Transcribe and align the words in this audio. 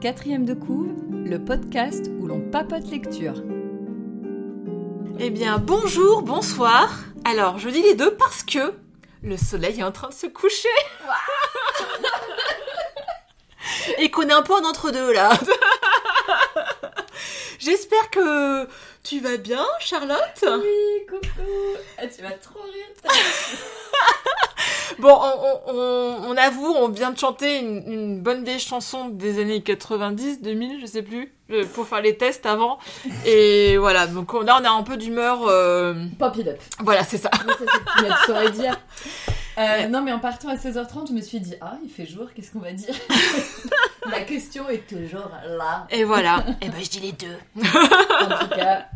Quatrième 0.00 0.44
de 0.44 0.54
couve, 0.54 0.94
le 1.10 1.44
podcast 1.44 2.10
où 2.18 2.26
l'on 2.26 2.40
papote 2.40 2.88
lecture. 2.88 3.42
Eh 5.18 5.30
bien, 5.30 5.58
bonjour, 5.58 6.22
bonsoir. 6.22 6.88
Alors, 7.24 7.58
je 7.58 7.68
dis 7.68 7.82
les 7.82 7.94
deux 7.94 8.14
parce 8.14 8.42
que 8.42 8.74
le 9.22 9.36
soleil 9.36 9.80
est 9.80 9.82
en 9.82 9.92
train 9.92 10.08
de 10.08 10.14
se 10.14 10.26
coucher. 10.26 10.68
Et 13.98 14.10
qu'on 14.10 14.28
est 14.28 14.32
un 14.32 14.42
peu 14.42 14.54
en 14.54 14.64
entre-deux 14.64 15.12
là. 15.12 15.30
J'espère 17.58 18.10
que 18.10 18.68
tu 19.08 19.20
vas 19.20 19.38
bien, 19.38 19.64
Charlotte 19.80 20.44
Oui, 20.44 21.06
coucou 21.08 21.50
ah, 21.96 22.06
Tu 22.14 22.22
vas 22.22 22.32
trop 22.32 22.60
rire 22.60 23.10
Bon, 24.98 25.16
on, 25.18 25.72
on, 25.72 26.30
on, 26.30 26.36
avoue, 26.36 26.66
on 26.66 26.88
vient 26.88 27.10
de 27.12 27.18
chanter 27.18 27.58
une, 27.58 27.90
une, 27.90 28.20
bonne 28.20 28.44
vieille 28.44 28.58
chanson 28.58 29.08
des 29.08 29.40
années 29.40 29.62
90, 29.62 30.42
2000, 30.42 30.80
je 30.80 30.86
sais 30.86 31.02
plus, 31.02 31.32
euh, 31.50 31.64
pour 31.74 31.86
faire 31.86 32.02
les 32.02 32.16
tests 32.16 32.44
avant. 32.44 32.78
Et 33.24 33.78
voilà, 33.78 34.06
donc 34.06 34.32
là, 34.44 34.58
on 34.60 34.64
a 34.64 34.70
un 34.70 34.82
peu 34.82 34.96
d'humeur... 34.96 35.46
Euh... 35.46 35.94
Pop 36.18 36.36
it 36.36 36.48
up. 36.48 36.60
Voilà, 36.80 37.04
c'est 37.04 37.18
ça. 37.18 37.30
c'est 37.58 38.04
tu 38.04 38.26
saurais 38.26 38.50
dire. 38.50 38.76
Euh, 39.58 39.88
non, 39.88 40.02
mais 40.02 40.12
en 40.12 40.20
partant 40.20 40.50
à 40.50 40.54
16h30, 40.54 41.08
je 41.08 41.12
me 41.12 41.20
suis 41.20 41.40
dit, 41.40 41.56
ah, 41.60 41.78
il 41.82 41.90
fait 41.90 42.06
jour, 42.06 42.28
qu'est-ce 42.32 42.52
qu'on 42.52 42.60
va 42.60 42.70
dire? 42.70 42.94
La 44.08 44.20
question 44.20 44.68
est 44.68 44.86
toujours 44.86 45.32
là. 45.44 45.88
Et 45.90 46.04
voilà. 46.04 46.44
Et 46.62 46.68
ben, 46.68 46.80
je 46.80 46.88
dis 46.88 47.00
les 47.00 47.10
deux. 47.10 47.36
en 47.56 48.38
tout 48.38 48.54
cas, 48.54 48.86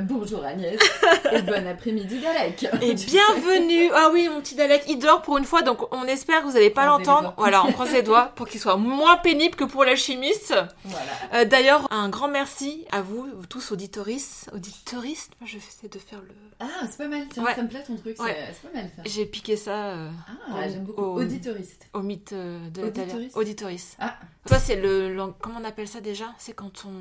bonjour 0.00 0.44
Agnès 0.44 0.78
et 1.32 1.42
bon 1.42 1.66
après-midi 1.66 2.20
Dalek. 2.20 2.66
Et 2.80 2.94
bienvenue. 2.94 3.90
Ah 3.94 4.10
oui, 4.12 4.28
mon 4.28 4.40
petit 4.40 4.54
Dalek, 4.54 4.84
il 4.88 4.98
dort 4.98 5.22
pour 5.22 5.38
une 5.38 5.44
fois, 5.44 5.62
donc 5.62 5.92
on 5.94 6.04
espère 6.04 6.40
que 6.42 6.46
vous 6.46 6.52
n'allez 6.52 6.70
pas 6.70 6.86
l'entendre. 6.86 7.34
Voilà, 7.36 7.64
on 7.64 7.72
croise 7.72 7.92
les 7.92 8.02
doigts 8.02 8.32
pour 8.36 8.48
qu'il 8.48 8.60
soit 8.60 8.76
moins 8.76 9.16
pénible 9.16 9.54
que 9.54 9.64
pour 9.64 9.84
la 9.84 9.96
chimiste. 9.96 10.54
Voilà. 10.84 11.06
Euh, 11.34 11.44
D'ailleurs, 11.44 11.86
un 11.92 12.08
grand 12.08 12.28
merci 12.28 12.86
à 12.92 13.02
vous, 13.02 13.26
vous 13.34 13.46
tous 13.46 13.72
auditoristes. 13.72 14.50
Auditoristes 14.54 15.32
Moi, 15.40 15.48
je 15.50 15.58
vais 15.58 15.88
de 15.88 15.98
faire 15.98 16.20
le. 16.20 16.28
Ah, 16.60 16.66
c'est 16.88 16.98
pas 16.98 17.08
mal. 17.08 17.26
Tiens, 17.30 17.42
Ouais. 17.44 17.54
ça 17.54 17.62
me 17.62 17.68
plaît 17.68 17.82
ton 17.86 17.96
truc. 17.96 18.20
Ouais. 18.22 18.36
C'est 18.52 18.68
pas 18.70 18.78
mal 18.78 18.90
ça. 18.96 19.02
J'ai 19.04 19.26
piqué 19.26 19.56
ça 19.56 19.86
euh, 19.90 20.08
Ah, 20.52 20.68
j'aime 20.68 20.84
beaucoup. 20.84 21.02
au- 21.02 21.20
Auditoriste. 21.20 21.86
au 21.92 22.00
mythe 22.00 22.32
euh, 22.32 22.70
de. 22.70 22.84
Auditoriste 22.84 23.36
Auditoris. 23.36 23.96
Ah, 23.98 24.14
Toi, 24.46 24.58
c'est 24.58 24.76
le, 24.76 25.12
le- 25.14 25.22
Comment 25.40 25.58
on 25.60 25.64
appelle 25.64 25.88
ça 25.88 26.00
déjà? 26.00 26.26
C'est 26.38 26.52
quand 26.52 26.84
on. 26.86 26.92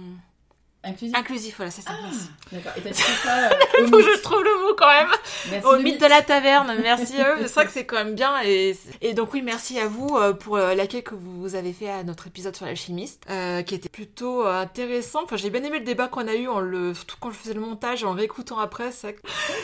Inclusif. 0.83 1.15
Inclusif, 1.17 1.55
voilà, 1.57 1.71
c'est 1.71 1.81
ça. 1.81 1.91
Ah, 1.93 2.09
d'accord. 2.51 2.71
Et 2.77 2.81
t'as 2.81 2.93
ça 2.93 3.49
euh, 3.49 3.83
au 3.83 3.87
Faut 3.87 3.97
que 3.97 4.03
je 4.03 4.19
trouve 4.21 4.43
le 4.43 4.67
mot 4.67 4.73
quand 4.77 4.87
même. 4.87 5.09
Merci, 5.51 5.67
Au 5.67 5.77
mythe 5.79 6.01
de 6.01 6.05
la 6.07 6.21
taverne, 6.21 6.75
merci 6.81 7.19
à 7.21 7.35
eux. 7.35 7.37
C'est 7.47 7.53
vrai 7.53 7.65
que 7.65 7.71
c'est 7.73 7.85
quand 7.85 7.97
même 7.97 8.15
bien. 8.15 8.41
Et, 8.43 8.75
et 9.01 9.13
donc 9.13 9.33
oui, 9.33 9.41
merci 9.41 9.79
à 9.79 9.87
vous 9.87 10.17
euh, 10.17 10.33
pour 10.33 10.57
euh, 10.57 10.73
l'accueil 10.73 11.03
que 11.03 11.15
vous 11.15 11.55
avez 11.55 11.71
fait 11.73 11.89
à 11.89 12.03
notre 12.03 12.27
épisode 12.27 12.55
sur 12.55 12.65
la 12.65 12.75
chimiste, 12.75 13.23
euh, 13.29 13.61
qui 13.61 13.75
était 13.75 13.89
plutôt 13.89 14.45
intéressant. 14.45 15.21
Enfin, 15.23 15.37
j'ai 15.37 15.49
bien 15.49 15.63
aimé 15.63 15.79
le 15.79 15.85
débat 15.85 16.07
qu'on 16.07 16.27
a 16.27 16.33
eu, 16.35 16.47
en 16.47 16.59
le, 16.59 16.93
surtout 16.93 17.17
quand 17.19 17.31
je 17.31 17.37
faisais 17.37 17.53
le 17.53 17.61
montage, 17.61 18.03
en 18.03 18.13
réécoutant 18.13 18.59
après. 18.59 18.91
Ça, 18.91 19.09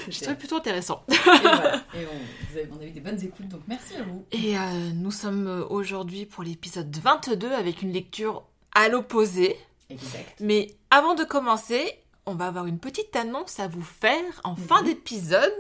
je 0.08 0.12
C'était- 0.12 0.26
trouvais 0.26 0.38
plutôt 0.40 0.58
intéressant. 0.58 1.04
Et 1.10 1.16
voilà. 1.42 1.76
Et 1.95 2.06
on, 2.06 2.52
vous 2.52 2.58
avez- 2.58 2.70
on 2.78 2.82
a 2.82 2.86
eu 2.86 2.92
des 2.92 3.00
bonnes 3.02 3.23
écoutes, 3.23 3.48
donc 3.48 3.62
merci 3.68 3.95
à 3.95 4.04
vous. 4.04 4.26
Et 4.32 4.58
euh, 4.58 4.60
nous 4.94 5.12
sommes 5.12 5.66
aujourd'hui 5.70 6.26
pour 6.26 6.44
l'épisode 6.44 6.95
22 6.95 7.52
avec 7.54 7.82
une 7.82 7.92
lecture 7.92 8.44
à 8.76 8.88
l'opposé. 8.90 9.58
Exact. 9.89 10.35
Mais 10.41 10.75
avant 10.91 11.16
de 11.16 11.23
commencer, 11.23 11.97
on 12.25 12.35
va 12.35 12.47
avoir 12.47 12.66
une 12.66 12.80
petite 12.80 13.16
annonce 13.16 13.59
à 13.59 13.67
vous 13.67 13.81
faire 13.83 14.23
en 14.43 14.55
fin 14.55 14.81
d'épisode. 14.83 15.57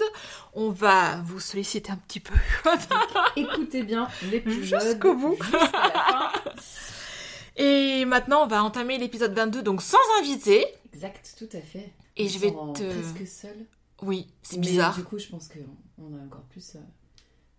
On 0.53 0.69
va 0.69 1.21
vous 1.23 1.39
solliciter 1.39 1.91
un 1.91 1.95
petit 1.97 2.19
peu. 2.19 2.33
Écoutez 3.37 3.83
bien 3.83 4.07
l'épisode 4.29 4.81
Jusqu'au 4.81 5.13
bout. 5.15 5.37
jusqu'à 5.41 5.59
la 5.61 5.89
fin. 5.89 6.31
Et 7.55 8.05
maintenant, 8.05 8.43
on 8.43 8.47
va 8.47 8.63
entamer 8.63 8.97
l'épisode 8.99 9.33
22, 9.33 9.63
donc 9.63 9.81
sans 9.81 9.97
invité. 10.19 10.65
Exact, 10.93 11.35
tout 11.39 11.49
à 11.53 11.61
fait. 11.61 11.91
Et 12.15 12.25
On 12.25 12.29
je 12.29 12.39
vais 12.39 12.51
te... 12.51 13.01
presque 13.13 13.27
seul. 13.27 13.65
Oui, 14.03 14.27
c'est 14.43 14.59
bizarre. 14.59 14.95
Du 14.95 15.03
coup, 15.03 15.17
je 15.17 15.27
pense 15.27 15.47
qu'on 15.47 16.03
on 16.03 16.19
a 16.19 16.23
encore 16.23 16.43
plus. 16.51 16.75
euh, 16.75 16.79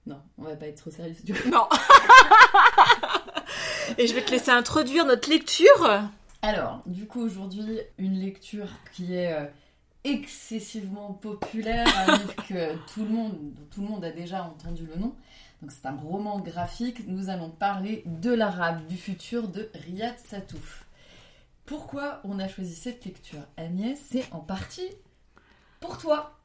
Non, 0.07 0.21
on 0.37 0.45
va 0.45 0.55
pas 0.55 0.67
être 0.67 0.83
trop 0.83 0.91
sérieux. 0.91 1.17
Du 1.25 1.35
coup. 1.35 1.49
Non. 1.49 1.67
Et 3.99 4.07
je 4.07 4.15
vais 4.15 4.23
te 4.25 4.31
laisser 4.31 4.51
introduire 4.51 5.05
notre 5.05 5.29
lecture. 5.31 6.03
Alors, 6.43 6.83
du 6.87 7.07
coup, 7.07 7.21
aujourd'hui, 7.21 7.81
une 7.99 8.19
lecture 8.21 8.69
qui 8.93 9.15
est 9.15 9.33
euh, 9.33 9.47
excessivement 10.05 11.13
populaire, 11.13 11.87
un 12.09 12.17
livre 12.17 12.37
que 12.49 12.77
tout 12.93 13.03
le 13.03 13.11
monde, 13.11 13.37
tout 13.71 13.81
le 13.81 13.89
monde 13.89 14.05
a 14.05 14.13
déjà 14.13 14.45
entendu 14.45 14.87
le 14.87 14.97
nom. 14.97 15.15
Donc, 15.61 15.73
c'est 15.73 15.87
un 15.87 15.97
roman 15.97 16.39
graphique. 16.39 17.09
Nous 17.09 17.29
allons 17.29 17.51
parler 17.51 18.05
de 18.07 18.33
l'arabe 18.33 18.87
du 18.87 18.97
futur 18.97 19.49
de 19.49 19.69
Riyad 19.75 20.17
Satouf. 20.19 20.87
Pourquoi 21.67 22.21
on 22.25 22.39
a 22.39 22.49
choisi 22.49 22.75
cette 22.75 23.05
lecture, 23.05 23.43
Agnès? 23.57 24.01
C'est 24.11 24.33
en 24.33 24.39
partie 24.39 24.89
pour 25.81 25.99
toi. 25.99 26.39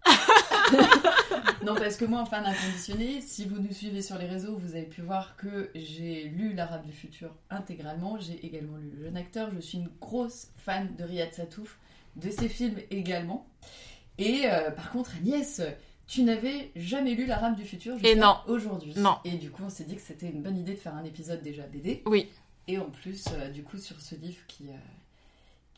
non, 1.65 1.75
parce 1.75 1.97
que 1.97 2.05
moi, 2.05 2.21
en 2.21 2.25
fan 2.25 2.45
inconditionné, 2.45 3.21
si 3.21 3.45
vous 3.45 3.59
nous 3.59 3.71
suivez 3.71 4.01
sur 4.01 4.17
les 4.17 4.27
réseaux, 4.27 4.57
vous 4.57 4.75
avez 4.75 4.85
pu 4.85 5.01
voir 5.01 5.35
que 5.37 5.69
j'ai 5.75 6.25
lu 6.25 6.53
L'Arabe 6.53 6.85
du 6.85 6.91
futur 6.91 7.29
intégralement. 7.49 8.19
J'ai 8.19 8.45
également 8.45 8.77
lu 8.77 8.91
Le 8.95 9.05
jeune 9.05 9.17
acteur. 9.17 9.49
Je 9.53 9.59
suis 9.59 9.77
une 9.77 9.89
grosse 9.99 10.49
fan 10.57 10.95
de 10.95 11.03
Riyad 11.03 11.33
Satouf, 11.33 11.77
de 12.15 12.29
ses 12.29 12.49
films 12.49 12.77
également. 12.91 13.47
Et 14.17 14.43
euh, 14.45 14.71
par 14.71 14.91
contre, 14.91 15.15
Agnès, 15.17 15.61
tu 16.07 16.23
n'avais 16.23 16.71
jamais 16.75 17.15
lu 17.15 17.25
L'Arabe 17.25 17.55
du 17.55 17.63
futur 17.65 17.97
jusqu'à 17.97 18.43
aujourd'hui. 18.47 18.93
Non. 18.97 19.17
Et 19.25 19.37
du 19.37 19.49
coup, 19.49 19.63
on 19.65 19.69
s'est 19.69 19.85
dit 19.85 19.95
que 19.95 20.01
c'était 20.01 20.29
une 20.29 20.41
bonne 20.41 20.57
idée 20.57 20.73
de 20.73 20.79
faire 20.79 20.95
un 20.95 21.03
épisode 21.03 21.41
déjà 21.41 21.63
BD. 21.63 22.03
Oui. 22.05 22.29
Et 22.67 22.77
en 22.77 22.89
plus, 22.89 23.25
euh, 23.33 23.49
du 23.49 23.63
coup, 23.63 23.77
sur 23.77 23.99
ce 23.99 24.15
livre 24.15 24.45
qui, 24.47 24.69
euh, 24.69 24.77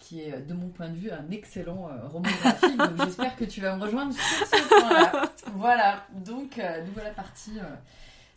qui 0.05 0.21
est, 0.21 0.33
euh, 0.33 0.39
de 0.39 0.53
mon 0.53 0.69
point 0.69 0.89
de 0.89 0.95
vue, 0.95 1.11
un 1.11 1.29
excellent 1.31 1.89
euh, 1.89 2.07
roman 2.07 2.29
graphique. 2.41 2.77
donc 2.77 3.03
j'espère 3.05 3.35
que 3.35 3.45
tu 3.45 3.59
vas 3.61 3.75
me 3.75 3.83
rejoindre 3.83 4.13
sur 4.13 4.21
ce 4.47 4.69
point-là. 4.69 5.31
voilà, 5.55 6.05
donc 6.13 6.59
euh, 6.59 6.83
nous 6.85 6.91
voilà 6.93 7.09
partis. 7.09 7.57
euh. 7.59 7.63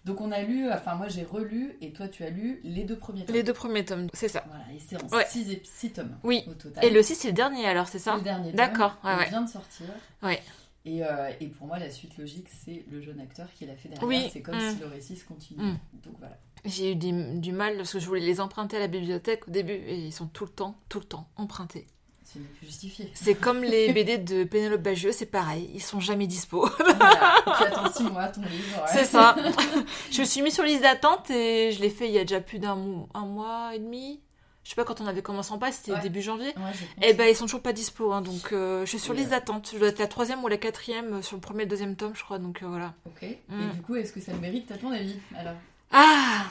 Donc 0.05 0.21
on 0.23 0.33
a 0.33 0.41
lu, 0.41 0.71
enfin 0.73 0.95
moi 0.95 1.09
j'ai 1.09 1.25
relu, 1.25 1.77
et 1.83 1.93
toi 1.93 2.09
tu 2.09 2.25
as 2.25 2.31
lu 2.31 2.61
les 2.65 2.85
deux 2.85 2.97
premiers 2.97 3.27
tomes. 3.27 3.35
Les 3.35 3.43
deux 3.43 3.53
premiers 3.53 3.85
tomes, 3.85 4.09
c'est 4.15 4.29
ça. 4.29 4.43
Voilà, 4.49 4.65
et 4.75 4.79
c'est 4.79 4.97
en 4.97 5.07
Ouais. 5.15 5.27
six, 5.29 5.51
ép- 5.53 5.65
six 5.65 5.91
tomes 5.93 6.17
Oui. 6.25 6.45
au 6.49 6.55
total. 6.55 6.83
Et 6.85 6.91
le 6.91 7.03
6, 7.03 7.15
c'est 7.17 7.29
le 7.29 7.35
dernier 7.35 7.67
alors, 7.67 7.87
c'est 7.89 7.99
ça 7.99 8.15
le 8.17 8.23
dernier. 8.23 8.53
D'accord, 8.53 8.97
ouais, 9.05 9.11
il 9.15 9.19
ouais. 9.19 9.29
vient 9.29 9.43
de 9.43 9.51
sortir. 9.51 9.87
Ouais. 10.23 10.41
Et, 10.87 11.05
euh, 11.05 11.31
et 11.41 11.49
pour 11.49 11.67
moi, 11.67 11.79
la 11.79 11.91
suite 11.91 12.17
logique, 12.17 12.47
c'est 12.65 12.87
le 12.91 13.03
jeune 13.03 13.21
acteur 13.21 13.49
qui 13.53 13.67
l'a 13.67 13.75
fait 13.77 13.91
derrière. 13.91 14.09
Oui, 14.09 14.31
C'est 14.33 14.41
comme 14.41 14.57
mm. 14.57 14.71
si 14.71 14.81
le 14.81 14.87
récit 14.87 15.17
se 15.17 15.25
continue. 15.27 15.63
Mm. 15.63 15.79
Donc 16.05 16.15
voilà. 16.19 16.39
J'ai 16.65 16.93
eu 16.93 16.97
du, 16.97 17.13
du 17.41 17.53
mal 17.53 17.77
parce 17.77 17.93
que 17.93 17.99
je 17.99 18.07
voulais 18.07 18.21
les 18.21 18.41
emprunter 18.41 18.77
à 18.77 18.81
la 18.81 18.87
bibliothèque 18.89 19.47
au 19.49 19.51
début 19.51 19.73
et 19.75 19.97
ils 19.97 20.13
sont 20.13 20.27
tout 20.27 20.45
le 20.45 20.51
temps, 20.51 20.77
tout 20.89 20.99
le 20.99 21.05
temps 21.05 21.29
empruntés. 21.37 21.87
Ce 22.25 22.39
n'est 22.39 22.45
plus 22.45 22.67
justifié. 22.67 23.11
C'est 23.15 23.35
comme 23.35 23.63
les 23.63 23.91
BD 23.95 24.19
de 24.19 24.45
Pénélope 24.45 24.83
Bagieux, 24.83 25.13
c'est 25.13 25.25
pareil, 25.27 25.71
ils 25.75 25.83
sont 25.83 25.99
jamais 26.01 26.27
dispo. 26.27 26.69
Voilà. 26.79 27.35
Tu 27.59 27.65
attends 27.65 27.91
six 27.93 28.03
mois 28.05 28.29
ton 28.29 28.43
livre. 28.43 28.77
ouais. 28.77 28.89
C'est 28.93 29.05
ça. 29.05 29.35
je 30.11 30.21
me 30.21 30.27
suis 30.27 30.43
mis 30.43 30.51
sur 30.51 30.63
liste 30.65 30.83
d'attente 30.83 31.31
et 31.31 31.73
je 31.73 31.81
l'ai 31.81 31.89
fait 31.91 32.07
il 32.07 32.13
y 32.13 32.19
a 32.19 32.23
déjà 32.25 32.41
plus 32.41 32.59
d'un 32.59 32.75
mo- 32.75 33.09
un 33.15 33.25
mois 33.25 33.71
et 33.75 33.79
demi. 33.79 34.21
Je 34.65 34.71
sais 34.71 34.77
pas 34.77 34.85
quand 34.85 35.01
on 35.01 35.07
avait 35.07 35.23
commencé 35.23 35.51
en 35.53 35.59
pas, 35.59 35.73
c'était 35.73 35.93
Ouais. 35.93 36.01
début 36.03 36.21
janvier. 36.21 36.49
Ouais, 36.49 36.53
pense. 36.57 36.75
Eh 37.01 37.15
ben 37.15 37.25
ils 37.25 37.35
sont 37.35 37.47
toujours 37.47 37.63
pas 37.63 37.73
dispo, 37.73 38.13
hein, 38.13 38.21
donc 38.21 38.53
euh, 38.53 38.85
je 38.85 38.91
suis 38.91 38.99
sur 38.99 39.15
Et, 39.15 39.17
liste 39.17 39.31
d'attente. 39.31 39.71
Je 39.73 39.79
dois 39.79 39.89
être 39.89 39.99
la 39.99 40.09
troisième 40.09 40.45
ou 40.45 40.49
la 40.49 40.59
quatrième 40.59 41.15
euh, 41.15 41.23
sur 41.23 41.37
le 41.37 41.41
premier 41.41 41.63
et 41.63 41.65
le 41.65 41.71
deuxième 41.71 41.97
tome, 41.97 42.13
je 42.15 42.23
crois. 42.23 42.39
Donc 42.39 42.63
euh, 42.63 42.67
voilà. 42.67 42.93
Ok. 43.07 43.23
Et 43.23 43.39
Mm. 43.49 43.71
du 43.73 43.81
coup, 43.81 43.97
est-ce 43.97 44.13
que 44.13 44.21
ça 44.21 44.33
le 44.35 44.39
mérite, 44.41 44.71
à 44.71 44.77
ton 44.77 44.91
avis 44.93 45.17
Alors? 45.35 45.55
Ah 45.93 46.45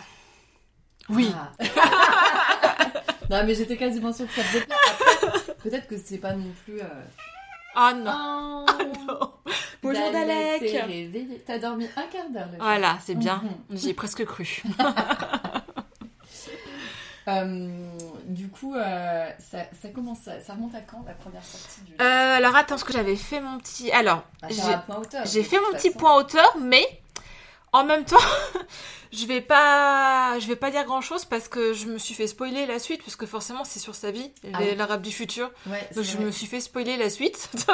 Oui. 1.10 1.32
Ah. 1.36 1.52
non, 3.30 3.44
mais 3.46 3.56
j'étais 3.56 3.78
quasiment 3.78 4.12
sûre 4.14 4.28
que 4.28 4.34
ça 4.34 4.42
peut-être 5.64 5.88
que 5.88 5.98
c'est 5.98 6.18
pas 6.18 6.34
non 6.34 6.52
plus. 6.66 6.80
euh, 6.82 6.86
Ah 7.76 7.94
non. 7.94 8.66
Oh, 9.10 9.34
Bonjour 9.84 10.12
Dalek 10.12 10.60
s'est 10.60 11.08
Dalek. 11.08 11.46
T'as 11.46 11.60
dormi 11.60 11.86
un 11.96 12.04
quart 12.08 12.30
d'heure. 12.30 12.48
le 12.52 12.58
Voilà, 12.58 12.98
c'est 13.06 13.16
bien. 13.16 13.42
Mhm. 13.70 13.78
J'y 13.78 13.90
ai 13.90 13.94
presque 13.94 14.26
cru. 14.26 14.64
Euh, 17.30 17.68
du 18.26 18.48
coup, 18.48 18.74
euh, 18.74 19.30
ça, 19.38 19.58
ça 19.82 19.90
commence, 19.90 20.20
ça, 20.20 20.54
remonte 20.54 20.74
à 20.76 20.80
quand 20.80 21.04
la 21.06 21.12
première 21.14 21.44
sortie 21.44 21.82
du. 21.82 21.92
Euh, 22.00 22.38
alors 22.38 22.56
attends, 22.56 22.76
parce 22.76 22.86
que 22.86 22.94
j'avais 22.94 23.18
fait 23.18 23.42
mon 23.42 23.58
petit. 23.58 23.92
Alors, 23.92 24.24
Ah, 24.42 24.48
j'ai- 25.26 25.44
fait 25.44 25.58
mon 25.60 25.74
petit 25.78 25.90
façon. 25.90 26.00
point 26.00 26.16
hauteur, 26.16 26.56
mais 26.58 26.88
en 27.78 27.86
même 27.86 28.06
temps, 28.06 28.18
je 29.12 29.26
vais 29.26 29.42
pas, 29.42 30.38
je 30.40 30.48
vais 30.48 30.56
pas 30.56 30.72
dire 30.72 30.84
grand 30.86 31.02
chose 31.02 31.26
parce 31.26 31.48
que 31.48 31.74
je 31.74 31.86
me 31.88 31.98
suis 31.98 32.14
fait 32.14 32.28
spoiler 32.28 32.66
la 32.66 32.80
suite, 32.80 33.02
parce 33.04 33.16
que 33.16 33.26
forcément 33.26 33.64
c'est 33.64 33.80
sur 33.80 33.96
sa 33.96 34.12
vie, 34.12 34.32
Ah 34.54 34.60
oui. 34.62 34.76
l'arabe 34.76 35.02
du 35.02 35.12
futur. 35.12 35.52
Ouais, 35.68 35.88
Donc 35.96 36.04
je 36.04 36.16
vrai. 36.18 36.26
me 36.26 36.32
suis 36.32 36.46
fait 36.48 36.60
spoiler 36.62 36.98
la 36.98 37.10
suite. 37.10 37.50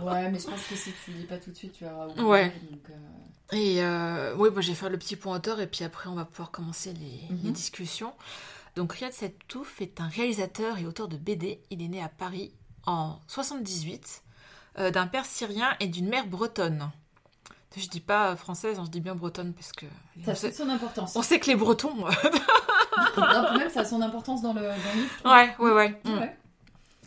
Ouais, 0.00 0.30
mais 0.30 0.38
je 0.38 0.46
pense 0.46 0.62
que 0.64 0.74
si 0.74 0.92
tu 1.04 1.10
lis 1.10 1.24
pas 1.26 1.36
tout 1.36 1.50
de 1.50 1.56
suite, 1.56 1.74
tu 1.74 1.84
auras 1.84 2.06
oublié. 2.06 2.24
Ouais. 2.26 2.48
Donc, 2.70 2.80
euh, 2.88 3.56
Et 3.56 3.82
euh, 3.84 4.34
oui, 4.36 4.48
bah, 4.50 4.62
je 4.62 4.68
vais 4.68 4.74
faire 4.74 4.88
le 4.88 4.96
petit 4.98 5.14
point 5.16 5.36
hauteur 5.36 5.60
et 5.60 5.66
puis 5.66 5.84
après 5.84 6.08
on 6.08 6.14
va 6.14 6.24
pouvoir 6.24 6.50
commencer 6.50 6.94
les, 6.94 7.34
Mhm. 7.34 7.40
les 7.44 7.50
discussions. 7.50 8.14
Donc 8.76 8.92
Riyad 8.94 9.12
Satouf 9.12 9.80
est 9.82 10.00
un 10.00 10.08
réalisateur 10.08 10.78
et 10.78 10.86
auteur 10.86 11.06
de 11.08 11.16
BD. 11.18 11.60
Il 11.70 11.82
est 11.82 11.88
né 11.88 12.02
à 12.02 12.08
Paris 12.08 12.52
en 12.86 13.18
78. 13.28 14.22
euh, 14.78 14.90
d'un 14.92 15.06
père 15.08 15.26
syrien 15.26 15.74
et 15.80 15.88
d'une 15.88 16.08
mère 16.08 16.26
bretonne. 16.26 16.90
Je 17.76 17.86
dis 17.86 18.00
pas 18.00 18.34
française, 18.34 18.78
hein, 18.78 18.82
je 18.84 18.90
dis 18.90 19.00
bien 19.00 19.14
bretonne 19.14 19.52
parce 19.52 19.72
que. 19.72 19.86
Ça 20.24 20.32
a 20.32 20.52
son 20.52 20.68
importance. 20.68 21.14
On 21.14 21.22
sait 21.22 21.38
que 21.38 21.46
les 21.46 21.54
Bretons. 21.54 21.94
non, 23.16 23.58
même 23.58 23.70
ça 23.70 23.80
a 23.80 23.84
son 23.84 24.02
importance 24.02 24.42
dans 24.42 24.52
le, 24.52 24.62
dans 24.62 24.68
le 24.68 25.00
livre. 25.00 25.10
Ouais, 25.24 25.54
ouais, 25.58 25.72
ouais. 25.72 26.00
Ouais. 26.04 26.36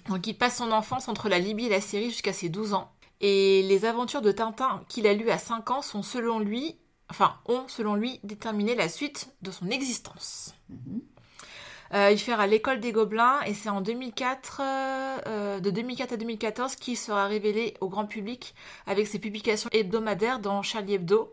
Mm. 0.07 0.09
Donc 0.09 0.27
il 0.27 0.37
passe 0.37 0.57
son 0.57 0.71
enfance 0.71 1.07
entre 1.07 1.27
la 1.27 1.39
Libye 1.39 1.65
et 1.65 1.69
la 1.69 1.81
Syrie 1.81 2.09
jusqu'à 2.09 2.33
ses 2.33 2.49
12 2.49 2.73
ans. 2.73 2.91
Et 3.19 3.63
les 3.63 3.85
aventures 3.85 4.21
de 4.21 4.31
Tintin 4.31 4.83
qu'il 4.87 5.07
a 5.07 5.13
lues 5.13 5.29
à 5.29 5.37
5 5.37 5.71
ans 5.71 5.81
sont 5.81 6.03
selon 6.03 6.39
lui, 6.39 6.77
enfin, 7.09 7.35
ont 7.45 7.65
selon 7.67 7.95
lui 7.95 8.19
déterminé 8.23 8.75
la 8.75 8.89
suite 8.89 9.33
de 9.41 9.51
son 9.51 9.69
existence. 9.69 10.55
Mhm. 10.69 11.01
Euh, 11.93 12.11
il 12.11 12.33
à 12.33 12.47
l'école 12.47 12.79
des 12.79 12.91
Gobelins 12.91 13.41
et 13.45 13.53
c'est 13.53 13.69
en 13.69 13.81
2004, 13.81 14.61
euh, 14.61 15.17
euh, 15.27 15.59
de 15.59 15.69
2004 15.69 16.13
à 16.13 16.17
2014 16.17 16.75
qu'il 16.75 16.97
sera 16.97 17.27
révélé 17.27 17.75
au 17.81 17.87
grand 17.89 18.05
public 18.05 18.55
avec 18.87 19.05
ses 19.07 19.19
publications 19.19 19.69
hebdomadaires 19.71 20.39
dans 20.39 20.63
Charlie 20.63 20.95
Hebdo. 20.95 21.31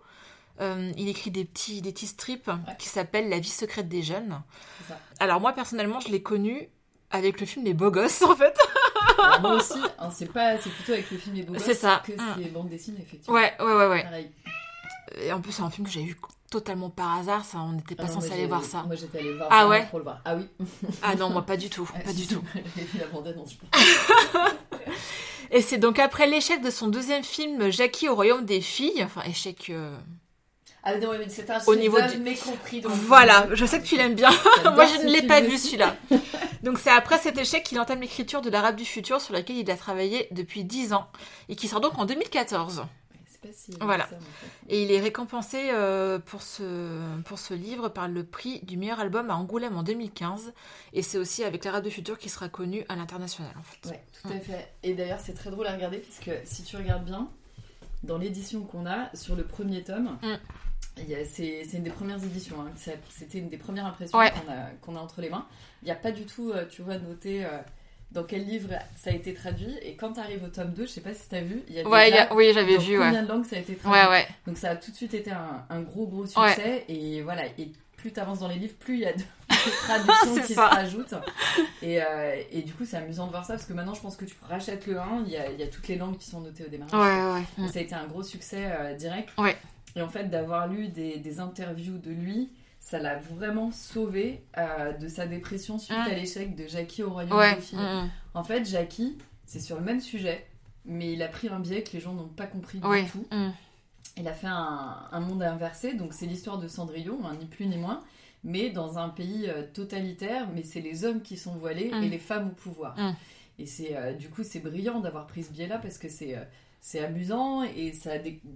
Euh, 0.61 0.93
il 0.99 1.09
écrit 1.09 1.31
des 1.31 1.47
petits, 1.47 1.81
des 1.81 1.93
petits 1.93 2.07
strips 2.09 2.51
qui 2.79 2.89
s'appellent 2.89 3.31
La 3.31 3.39
vie 3.39 3.49
secrète 3.49 3.89
des 3.89 4.03
jeunes. 4.03 4.43
Ça. 4.87 4.99
Alors 5.19 5.41
moi 5.41 5.53
personnellement, 5.55 6.01
je 6.01 6.09
l'ai 6.09 6.23
connu 6.23 6.69
avec 7.11 7.41
le 7.41 7.47
film 7.47 7.65
Les 7.65 7.73
Beaux 7.73 7.91
Gosses 7.91 8.21
en 8.29 8.37
fait. 8.37 8.55
Alors, 9.19 9.41
moi 9.41 9.55
aussi, 9.55 9.81
hein, 9.99 10.11
c'est 10.11 10.31
pas, 10.31 10.59
c'est 10.59 10.71
plutôt 10.71 10.93
avec 10.93 11.11
le 11.11 11.17
film 11.17 11.37
Les 11.37 11.43
Beaux 11.43 11.55
Gosses 11.55 11.63
C'est 11.63 11.75
ça. 11.75 12.03
que 12.07 12.13
Mm. 12.13 12.35
c'est 12.37 12.53
bande 12.53 12.69
dessinée 12.69 13.01
effectivement. 13.01 13.35
Ouais, 13.35 13.55
ouais, 13.61 13.73
ouais, 13.75 13.87
ouais. 13.89 14.03
Pareil. 14.03 14.31
Et 15.23 15.33
en 15.33 15.41
plus, 15.41 15.53
c'est 15.53 15.63
un 15.63 15.71
film 15.71 15.87
que 15.87 15.93
j'ai 15.93 16.03
eu 16.03 16.15
totalement 16.51 16.91
par 16.91 17.17
hasard. 17.19 17.45
Ça, 17.45 17.59
on 17.59 17.73
n'était 17.73 17.95
pas 17.95 18.03
Ah 18.07 18.09
non, 18.09 18.15
censé 18.21 18.33
aller 18.33 18.47
voir 18.47 18.65
ça. 18.65 18.83
Moi 18.83 18.97
j'étais 18.97 19.19
allée 19.21 19.33
voir 19.35 19.49
Ah 19.51 19.69
ouais 19.69 19.87
pour 19.89 19.99
le 20.01 20.05
voir. 20.05 20.21
Ah 20.25 20.35
oui. 20.37 20.47
Ah 21.03 21.15
non, 21.15 21.31
moi 21.31 21.43
pas 21.43 21.57
du 21.57 21.71
tout, 21.71 21.89
pas 22.05 22.13
du 22.13 22.27
tout. 22.27 22.43
J'avais 22.55 22.87
vu 22.87 22.99
la 22.99 23.07
bande 23.07 23.27
annonce. 23.29 23.53
je 23.53 23.57
pense. 23.59 24.51
Et 25.53 25.63
c'est 25.63 25.79
donc 25.79 25.99
après 25.99 26.27
l'échec 26.29 26.61
de 26.61 26.71
son 26.71 26.89
deuxième 26.89 27.25
film, 27.25 27.71
Jackie 27.71 28.09
au 28.09 28.15
royaume 28.15 28.45
des 28.45 28.61
filles, 28.61 29.03
enfin 29.03 29.23
échec. 29.23 29.67
euh, 29.71 29.97
Ah 30.85 30.97
non, 30.99 31.11
mais 31.19 31.29
c'est 31.29 31.51
un 31.51 31.59
Au 31.67 31.75
niveau 31.75 32.01
du- 32.03 32.19
mécompris. 32.19 32.81
donc- 32.81 32.93
Voilà, 32.93 33.49
je 33.53 33.65
sais 33.65 33.81
que 33.81 33.87
tu 33.87 33.97
l'aimes 33.97 34.15
bien. 34.15 34.31
Moi, 34.65 34.87
je 34.87 35.05
ne 35.07 35.11
l'ai 35.11 35.23
pas 35.27 35.41
vu 35.41 35.59
celui-là. 35.59 35.97
Donc 36.63 36.79
c'est 36.79 36.91
après 36.91 37.19
cet 37.19 37.37
échec 37.37 37.65
qu'il 37.65 37.81
entame 37.81 38.01
l'écriture 38.01 38.43
de 38.43 38.51
l'Arabe 38.51 38.77
du 38.77 38.85
futur, 38.85 39.21
sur 39.21 39.33
laquelle 39.33 39.57
il 39.57 39.69
a 39.71 39.77
travaillé 39.77 40.29
depuis 40.31 40.63
10 40.63 40.93
ans 40.93 41.07
et 41.49 41.57
qui 41.57 41.67
sort 41.69 41.81
donc 41.81 41.99
en 41.99 42.05
2014. 42.05 42.85
Pas 43.43 43.49
si. 43.53 43.73
Voilà. 43.81 44.07
ça, 44.07 44.17
en 44.17 44.21
fait. 44.21 44.47
Et 44.69 44.83
il 44.83 44.93
est 44.93 45.01
récompensé 45.01 45.71
euh, 45.73 46.19
pour, 46.19 46.43
ce, 46.43 46.99
pour 47.23 47.39
ce 47.39 47.55
livre 47.55 47.89
par 47.89 48.07
le 48.09 48.23
prix 48.25 48.61
du 48.61 48.77
meilleur 48.77 49.01
album 49.01 49.31
à 49.31 49.37
Angoulême 49.37 49.77
en 49.77 49.83
2015. 49.83 50.53
Et 50.93 51.03
c'est 51.03 51.17
aussi 51.19 51.43
avec 51.45 51.65
l'Arabe 51.65 51.85
du 51.85 51.91
futur 51.91 52.19
qu'il 52.19 52.31
sera 52.31 52.49
connu 52.49 52.85
à 52.89 52.97
l'international 52.97 53.53
en 53.59 53.63
fait. 53.63 53.89
Ouais, 53.89 54.03
tout 54.21 54.29
à 54.29 54.39
fait. 54.41 54.73
Et 54.83 54.95
d'ailleurs, 54.95 55.21
c'est 55.21 55.33
très 55.35 55.51
drôle 55.51 55.67
à 55.67 55.73
regarder 55.73 55.99
puisque 55.99 56.31
si 56.45 56.63
tu 56.65 56.77
regardes 56.77 57.05
bien, 57.05 57.29
dans 58.03 58.19
l'édition 58.19 58.63
qu'on 58.63 58.87
a, 58.87 59.15
sur 59.15 59.37
le 59.37 59.45
premier 59.45 59.83
tome, 59.85 60.19
Mm. 60.23 61.03
a- 61.13 61.25
c'est 61.25 61.63
une 61.73 61.83
des 61.85 61.91
premières 61.91 62.23
éditions. 62.23 62.61
hein. 62.61 62.71
C'était 63.09 63.39
une 63.39 63.49
des 63.49 63.57
premières 63.59 63.87
impressions 63.87 64.19
Ouais. 64.19 64.33
qu'on 64.83 64.95
a, 64.95 64.99
a 64.99 65.03
entre 65.03 65.21
les 65.23 65.31
mains. 65.31 65.47
Il 65.83 65.87
n'y 65.87 65.91
a 65.93 65.97
pas 65.97 66.11
du 66.13 66.27
tout, 66.27 66.51
euh, 66.51 66.67
tu 66.69 66.83
vois, 66.83 66.99
noté 66.99 67.45
euh, 67.45 67.59
dans 68.13 68.25
quel 68.25 68.45
livre 68.45 68.71
ça 68.97 69.11
a 69.11 69.13
été 69.13 69.33
traduit. 69.35 69.77
Et 69.83 69.95
quand 69.95 70.13
tu 70.15 70.21
arrives 70.21 70.43
au 70.45 70.49
tome 70.49 70.73
2, 70.73 70.85
je 70.87 70.91
sais 70.91 71.01
pas 71.01 71.15
si 71.15 71.29
tu 71.29 71.35
as 71.37 71.43
vu, 71.43 71.63
il 71.69 71.75
y 71.77 71.81
a 71.81 71.89
Ouais, 71.89 72.11
y 72.11 72.15
a- 72.15 72.35
oui, 72.35 72.51
j'avais 72.55 72.77
vu, 72.77 72.99
ouais. 72.99 73.05
combien 73.07 73.23
de 73.23 73.29
langues 73.29 73.45
ça 73.47 73.57
a 73.57 73.59
été 73.61 73.75
traduit. 73.77 74.01
Ouais, 74.01 74.09
ouais. 74.09 74.27
Donc 74.47 74.57
ça 74.59 74.71
a 74.71 74.77
tout 74.77 74.91
de 74.91 74.97
suite 74.97 75.15
été 75.15 75.31
un, 75.31 75.65
un 75.71 75.81
gros 75.81 76.07
gros 76.07 76.27
succès 76.27 76.85
et 76.89 77.23
voilà 77.23 77.47
et 77.59 77.71
plus 77.97 78.13
tu 78.13 78.19
avances 78.21 78.39
dans 78.41 78.49
les 78.49 78.55
livres 78.57 78.75
plus 78.81 78.95
il 78.95 79.01
y 79.01 79.07
a 79.07 79.13
de, 79.13 79.19
de 79.51 79.83
traductions 79.85 80.35
qui 80.47 80.55
ça. 80.55 80.71
se 80.71 80.75
rajoutent 80.75 81.15
et, 81.83 82.03
euh, 82.03 82.43
et 82.51 82.63
du 82.63 82.73
coup 82.73 82.85
c'est 82.87 82.97
amusant 82.97 83.27
de 83.27 83.31
voir 83.31 83.45
ça 83.45 83.53
parce 83.55 83.67
que 83.67 83.75
maintenant 83.75 83.93
je 83.95 84.01
pense 84.01 84.17
que 84.17 84.25
tu 84.25 84.35
rachètes 84.49 84.87
le 84.87 84.99
1 84.99 85.25
il 85.27 85.33
y 85.33 85.37
a, 85.37 85.51
il 85.51 85.61
y 85.61 85.63
a 85.63 85.67
toutes 85.67 85.87
les 85.89 85.97
langues 85.97 86.17
qui 86.17 86.29
sont 86.31 86.41
notées 86.41 86.65
au 86.65 86.69
démarrage 86.69 86.95
Ouais, 86.95 87.43
ouais. 87.63 87.69
Ça 87.69 87.79
a 87.79 87.83
été 87.83 87.95
un 87.95 88.07
gros 88.07 88.23
succès 88.23 88.65
euh, 88.71 88.95
direct 88.95 89.29
Ouais. 89.39 89.55
et 89.97 90.01
en 90.03 90.09
fait 90.09 90.25
d'avoir 90.31 90.67
lu 90.67 90.89
des, 90.89 91.19
des 91.19 91.41
interviews 91.41 91.99
de 91.99 92.11
lui 92.11 92.49
ça 92.81 92.99
l'a 92.99 93.19
vraiment 93.19 93.71
sauvé 93.71 94.43
euh, 94.59 94.93
de 94.95 95.07
sa 95.07 95.27
dépression 95.27 95.79
suite 95.79 95.97
Mm. 95.99 96.11
à 96.11 96.15
l'échec 96.15 96.57
de 96.57 96.67
Jackie 96.67 97.03
au 97.03 97.11
royaume 97.11 97.37
Ouais. 97.39 97.55
des 97.55 97.61
filles 97.61 97.79
mm, 97.79 98.11
en 98.35 98.43
fait 98.45 98.65
Jackie 98.65 99.19
c'est 99.47 99.61
sur 99.61 99.77
le 99.77 99.83
même 99.83 100.01
sujet 100.01 100.47
mais 100.87 101.13
il 101.13 101.23
a 101.23 101.29
pris 101.29 101.49
un 101.49 101.61
biais 101.61 101.83
que 101.83 101.93
les 101.93 102.01
gens 102.01 102.15
n'ont 102.15 102.27
pas 102.29 102.47
compris. 102.47 102.79
Ouais. 102.79 103.03
du 103.05 103.11
tout 103.11 103.27
mm. 103.31 103.51
il 104.17 104.27
a 104.29 104.33
fait 104.33 104.47
un, 104.47 104.97
un 105.13 105.21
monde 105.21 105.43
inversé, 105.43 105.95
donc 105.95 106.13
c'est 106.15 106.27
l'histoire 106.27 106.59
de 106.59 106.69
Cendrillon, 106.69 107.19
hein, 107.25 107.37
ni 107.39 107.45
plus 107.47 107.67
ni 107.67 107.77
moins, 107.77 108.01
mais 108.45 108.71
dans 108.71 108.99
un 108.99 109.11
pays 109.11 109.45
euh, 109.49 109.63
totalitaire, 109.73 110.49
mais 110.55 110.63
c'est 110.63 110.81
les 110.81 111.05
hommes 111.05 111.21
qui 111.23 111.37
sont 111.37 111.55
voilés 111.55 111.91
Mm. 111.93 112.03
et 112.03 112.09
les 112.09 112.19
femmes 112.19 112.49
au 112.49 112.53
pouvoir. 112.55 112.97
Et 113.59 113.67
c'est 113.67 113.95
euh, 113.95 114.15
du 114.15 114.31
coup 114.31 114.43
c'est 114.43 114.61
brillant 114.61 115.01
d'avoir 115.01 115.27
pris 115.27 115.43
ce 115.45 115.53
biais-là 115.53 115.79
parce 115.79 115.99
que 115.99 116.09
c'est 116.09 116.35
c'est 116.81 117.05
amusant 117.05 117.63
et 117.63 117.93
ça, 117.93 118.13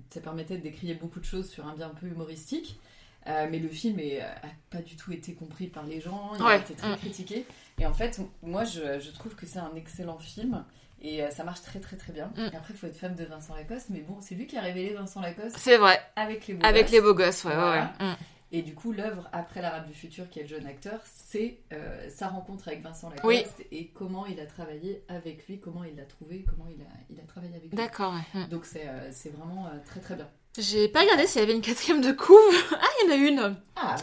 ça 0.08 0.20
permettait 0.22 0.56
de 0.56 0.62
décrire 0.62 0.96
beaucoup 0.98 1.20
de 1.20 1.26
choses 1.26 1.50
sur 1.50 1.66
un 1.66 1.74
biais 1.74 1.84
un 1.84 1.90
peu 1.90 2.06
humoristique. 2.06 2.80
Euh, 3.26 3.46
mais 3.50 3.58
le 3.58 3.68
film 3.68 3.98
est, 4.00 4.20
a 4.20 4.34
pas 4.70 4.82
du 4.82 4.96
tout 4.96 5.12
été 5.12 5.34
compris 5.34 5.66
par 5.68 5.84
les 5.84 6.00
gens, 6.00 6.32
il 6.38 6.42
a 6.44 6.56
été 6.56 6.74
très 6.74 6.92
Mm. 6.92 6.96
critiqué. 6.98 7.46
Et 7.78 7.86
en 7.86 7.94
fait, 7.94 8.20
moi 8.42 8.64
je, 8.64 9.00
je 9.00 9.10
trouve 9.12 9.34
que 9.34 9.46
c'est 9.46 9.58
un 9.58 9.74
excellent 9.76 10.18
film 10.18 10.64
et 11.00 11.22
euh, 11.22 11.30
ça 11.30 11.42
marche 11.44 11.62
très 11.62 11.80
très 11.80 11.96
très 11.96 12.12
bien. 12.12 12.30
Mm. 12.36 12.48
Après, 12.54 12.74
il 12.74 12.76
faut 12.76 12.86
être 12.86 12.96
fan 12.96 13.14
de 13.14 13.24
Vincent 13.24 13.54
Lacoste, 13.54 13.88
mais 13.90 14.00
bon, 14.00 14.18
c'est 14.20 14.34
lui 14.34 14.46
qui 14.46 14.56
a 14.58 14.60
révélé 14.60 14.92
Vincent 14.94 15.20
Lacoste 15.22 15.56
C'est 15.58 15.78
vrai. 15.78 15.98
avec 16.16 16.46
les 16.46 16.54
beaux 16.54 16.66
Avec 16.66 16.82
gosses. 16.84 16.92
les 16.92 17.00
beaux 17.00 17.14
gosses, 17.14 17.44
ouais, 17.44 17.50
ouais, 17.52 17.56
Voilà. 17.56 17.92
ouais. 18.00 18.06
Mm. 18.10 18.16
Et 18.52 18.62
du 18.62 18.74
coup, 18.74 18.92
l'œuvre 18.92 19.28
après 19.32 19.60
l'Arabe 19.62 19.86
du 19.88 19.94
futur, 19.94 20.28
qui 20.30 20.38
est 20.38 20.42
le 20.42 20.48
jeune 20.48 20.66
acteur, 20.66 21.00
c'est 21.04 21.58
euh, 21.72 22.08
sa 22.08 22.28
rencontre 22.28 22.68
avec 22.68 22.82
Vincent 22.82 23.08
Lacoste 23.10 23.24
Oui. 23.26 23.66
et 23.72 23.88
comment 23.88 24.26
il 24.26 24.38
a 24.38 24.46
travaillé 24.46 25.02
avec 25.08 25.48
lui, 25.48 25.58
comment 25.58 25.82
il 25.82 25.96
l'a 25.96 26.04
trouvé, 26.04 26.44
comment 26.48 26.68
il 26.68 26.80
a, 26.82 26.86
il 27.10 27.18
a 27.18 27.24
travaillé 27.24 27.52
avec 27.56 27.68
lui. 27.70 27.76
D'accord, 27.76 28.14
ouais. 28.34 28.46
Donc 28.48 28.64
c'est 28.64 28.86
euh, 28.86 29.10
vraiment 29.36 29.66
euh, 29.66 29.70
très 29.84 29.98
très 30.00 30.14
bien. 30.14 30.28
J'ai 30.56 30.88
pas 30.88 31.00
regardé 31.00 31.26
s'il 31.26 31.40
y 31.40 31.44
avait 31.44 31.54
une 31.54 31.62
quatrième 31.62 32.00
de 32.00 32.12
couve. 32.12 32.38
Ah, 32.72 32.88
il 33.02 33.08
y 33.08 33.10
en 33.10 33.12
a 33.12 33.16
une. 33.16 33.56
Ah. 33.76 33.96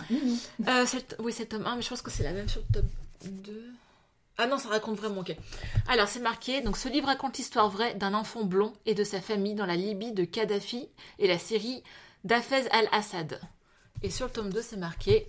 Euh, 0.67 0.85
le 0.93 1.23
oui, 1.23 1.31
c'est 1.31 1.43
le 1.43 1.49
tome 1.49 1.65
1, 1.65 1.75
mais 1.77 1.81
je 1.81 1.89
pense 1.89 2.01
que 2.01 2.11
c'est 2.11 2.23
la 2.23 2.33
même 2.33 2.49
sur 2.49 2.61
le 2.61 2.81
tome 2.81 2.89
2. 3.23 3.71
Ah 4.37 4.47
non, 4.47 4.57
ça 4.57 4.69
raconte 4.69 4.97
vraiment, 4.97 5.21
ok. 5.21 5.35
Alors, 5.87 6.07
c'est 6.07 6.19
marqué, 6.19 6.61
donc 6.61 6.75
ce 6.75 6.89
livre 6.89 7.07
raconte 7.07 7.37
l'histoire 7.37 7.69
vraie 7.69 7.93
d'un 7.93 8.13
enfant 8.13 8.43
blond 8.43 8.73
et 8.85 8.95
de 8.95 9.03
sa 9.03 9.21
famille 9.21 9.55
dans 9.55 9.65
la 9.65 9.75
Libye 9.75 10.13
de 10.13 10.25
Kadhafi 10.25 10.89
et 11.19 11.27
la 11.27 11.37
Syrie 11.37 11.83
d'Hafez 12.23 12.69
al-Assad. 12.71 13.39
Et 14.03 14.09
sur 14.09 14.25
le 14.25 14.31
tome 14.31 14.51
2, 14.51 14.61
c'est 14.61 14.77
marqué, 14.77 15.27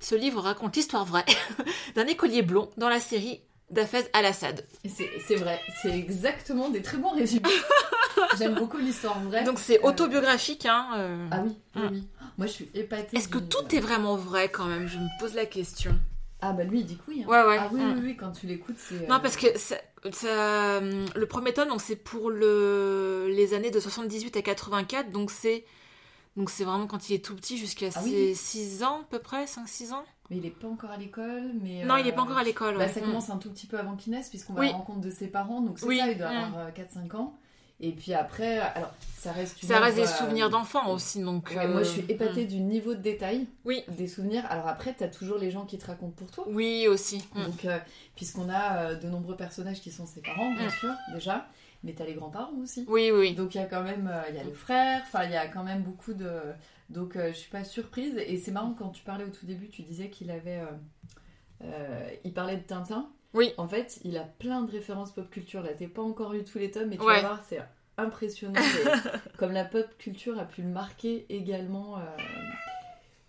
ce 0.00 0.14
livre 0.16 0.40
raconte 0.42 0.76
l'histoire 0.76 1.04
vraie 1.04 1.24
d'un 1.94 2.06
écolier 2.06 2.42
blond 2.42 2.70
dans 2.76 2.88
la 2.88 3.00
Syrie 3.00 3.40
d'Hafez 3.70 4.08
al-Assad. 4.12 4.66
C'est 4.86 5.36
vrai, 5.36 5.60
c'est 5.82 5.96
exactement 5.96 6.68
des 6.68 6.82
très 6.82 6.98
bons 6.98 7.14
résumés. 7.14 7.48
J'aime 8.38 8.54
beaucoup 8.54 8.78
l'histoire 8.78 9.18
vraie. 9.20 9.44
Donc 9.44 9.58
c'est 9.58 9.82
Euh, 9.84 9.88
autobiographique, 9.88 10.66
hein. 10.66 10.86
euh. 10.96 11.26
Ah 11.30 11.42
oui, 11.44 11.56
oui, 11.76 11.82
oui. 11.90 12.08
Moi 12.38 12.46
je 12.46 12.52
suis 12.52 12.70
épatée. 12.74 13.16
Est-ce 13.16 13.28
que 13.28 13.38
tout 13.38 13.74
est 13.74 13.80
vraiment 13.80 14.16
vrai 14.16 14.48
quand 14.48 14.66
même? 14.66 14.86
Je 14.86 14.98
me 14.98 15.08
pose 15.20 15.34
la 15.34 15.46
question. 15.46 15.98
Ah 16.40 16.52
bah 16.52 16.62
lui 16.64 16.80
il 16.80 16.86
dit 16.86 16.96
que 16.96 17.02
oui. 17.08 17.24
hein. 17.24 17.28
Ouais, 17.28 17.42
ouais. 17.48 17.56
Ah 17.60 17.68
oui, 17.72 17.80
Mm. 17.80 17.94
oui, 17.96 18.00
oui, 18.04 18.16
quand 18.16 18.30
tu 18.30 18.46
l'écoutes, 18.46 18.76
c'est. 18.78 19.08
Non, 19.08 19.16
euh, 19.16 19.18
parce 19.18 19.36
que 19.36 19.58
ça, 19.58 19.74
ça- 20.12 20.80
le 20.80 21.24
premier 21.26 21.52
tome, 21.52 21.68
donc 21.68 21.80
c'est 21.80 21.96
pour 21.96 22.30
le, 22.30 23.26
les 23.28 23.54
années 23.54 23.70
de 23.72 23.80
78 23.80 24.36
à 24.36 24.42
84, 24.42 25.10
donc 25.10 25.30
c'est 25.32 25.64
donc 26.36 26.50
c'est 26.50 26.62
vraiment 26.62 26.86
quand 26.86 27.10
il 27.10 27.14
est 27.14 27.24
tout 27.24 27.34
petit 27.34 27.58
jusqu'à 27.58 27.86
Ah 27.92 28.00
ses 28.00 28.28
oui. 28.28 28.34
6 28.36 28.84
ans 28.84 29.00
à 29.00 29.04
peu 29.10 29.18
près, 29.18 29.46
5-6 29.46 29.92
ans. 29.92 30.04
Mais 30.30 30.36
il 30.36 30.46
est 30.46 30.50
pas 30.50 30.68
encore 30.68 30.90
à 30.92 30.96
l'école, 30.96 31.50
mais. 31.60 31.84
Non, 31.84 31.94
euh, 31.94 32.00
il 32.00 32.06
est 32.06 32.12
pas 32.12 32.22
encore 32.22 32.38
à 32.38 32.44
l'école. 32.44 32.76
Bah, 32.78 32.86
ça 32.86 33.00
Mm. 33.00 33.04
commence 33.04 33.30
un 33.30 33.38
tout 33.38 33.50
petit 33.50 33.66
peu 33.66 33.76
avant 33.76 33.96
qu'il 33.96 34.12
naisse, 34.12 34.28
puisqu'on 34.28 34.52
va 34.52 34.60
Oui. 34.60 34.68
à 34.68 34.72
la 34.72 34.76
rencontre 34.76 35.00
de 35.00 35.10
ses 35.10 35.26
parents, 35.26 35.60
donc 35.62 35.80
c'est 35.80 35.86
Oui. 35.86 35.98
ça, 35.98 36.08
il 36.08 36.18
doit 36.18 36.30
Mm. 36.30 36.36
avoir 36.36 36.66
euh, 36.66 36.70
4-5 36.70 37.14
ans. 37.16 37.36
Et 37.80 37.92
puis 37.92 38.12
après, 38.12 38.58
alors, 38.58 38.92
ça 39.18 39.30
reste 39.30 39.62
une 39.62 39.68
Ça 39.68 39.78
reste 39.78 39.96
des 39.96 40.02
euh, 40.02 40.06
souvenirs 40.06 40.50
d'enfants 40.50 40.90
aussi, 40.92 41.22
donc. 41.22 41.52
ouais, 41.56 41.68
moi, 41.68 41.82
je 41.84 41.88
euh, 41.88 41.92
suis 41.92 42.04
épatée 42.08 42.44
du 42.44 42.58
niveau 42.60 42.94
de 42.94 43.00
détail 43.00 43.46
Oui. 43.64 43.84
des 43.88 44.08
souvenirs. 44.08 44.44
Alors 44.50 44.66
après, 44.66 44.94
t'as 44.94 45.06
toujours 45.06 45.38
les 45.38 45.50
gens 45.52 45.64
qui 45.64 45.78
te 45.78 45.86
racontent 45.86 46.14
pour 46.16 46.28
toi. 46.30 46.44
Oui, 46.48 46.88
aussi. 46.88 47.24
Mm. 47.34 47.44
Donc, 47.44 47.64
euh, 47.64 47.78
puisqu'on 48.16 48.48
a 48.48 48.78
euh, 48.78 48.94
de 48.96 49.08
nombreux 49.08 49.36
personnages 49.36 49.80
qui 49.80 49.92
sont 49.92 50.06
ses 50.06 50.20
parents, 50.22 50.52
bien 50.54 50.66
Mm. 50.66 50.70
sûr, 50.70 50.90
déjà, 51.14 51.46
mais 51.84 51.92
t'as 51.92 52.04
les 52.04 52.14
grands-parents 52.14 52.50
aussi. 52.60 52.84
Oui, 52.88 53.12
oui. 53.12 53.34
Donc 53.34 53.54
il 53.54 53.58
y 53.58 53.60
a 53.60 53.66
quand 53.66 53.84
même, 53.84 54.08
euh, 54.12 54.22
il 54.28 54.34
y 54.34 54.40
a 54.40 54.44
le 54.44 54.52
frère, 54.54 55.02
enfin 55.06 55.22
il 55.24 55.30
y 55.30 55.36
a 55.36 55.46
quand 55.46 55.62
même 55.62 55.82
beaucoup 55.82 56.14
de... 56.14 56.30
Donc 56.90 57.14
euh, 57.14 57.28
je 57.28 57.38
suis 57.38 57.50
pas 57.50 57.62
surprise. 57.62 58.16
Et 58.26 58.38
c'est 58.38 58.50
marrant 58.50 58.74
quand 58.76 58.88
tu 58.88 59.04
parlais 59.04 59.24
au 59.24 59.30
tout 59.30 59.46
début, 59.46 59.68
tu 59.68 59.82
disais 59.82 60.08
qu'il 60.10 60.32
avait... 60.32 60.58
euh, 60.58 60.66
euh, 61.64 62.10
il 62.24 62.32
parlait 62.32 62.56
de 62.56 62.62
Tintin. 62.62 63.08
Oui. 63.34 63.52
En 63.58 63.68
fait, 63.68 64.00
il 64.04 64.16
a 64.16 64.24
plein 64.24 64.62
de 64.62 64.70
références 64.70 65.12
pop 65.12 65.28
culture. 65.30 65.62
Là, 65.62 65.74
t'es 65.74 65.86
pas 65.88 66.02
encore 66.02 66.32
eu 66.34 66.44
tous 66.44 66.58
les 66.58 66.70
tomes, 66.70 66.88
mais 66.88 66.96
tu 66.96 67.02
Ouais. 67.02 67.20
vas 67.20 67.28
voir, 67.28 67.44
c'est 67.48 67.60
impressionnant. 67.96 68.60
Comme 69.38 69.52
la 69.52 69.64
pop 69.64 69.86
culture 69.98 70.38
a 70.38 70.44
pu 70.44 70.62
le 70.62 70.68
marquer 70.68 71.26
également 71.28 71.98
euh, 71.98 72.02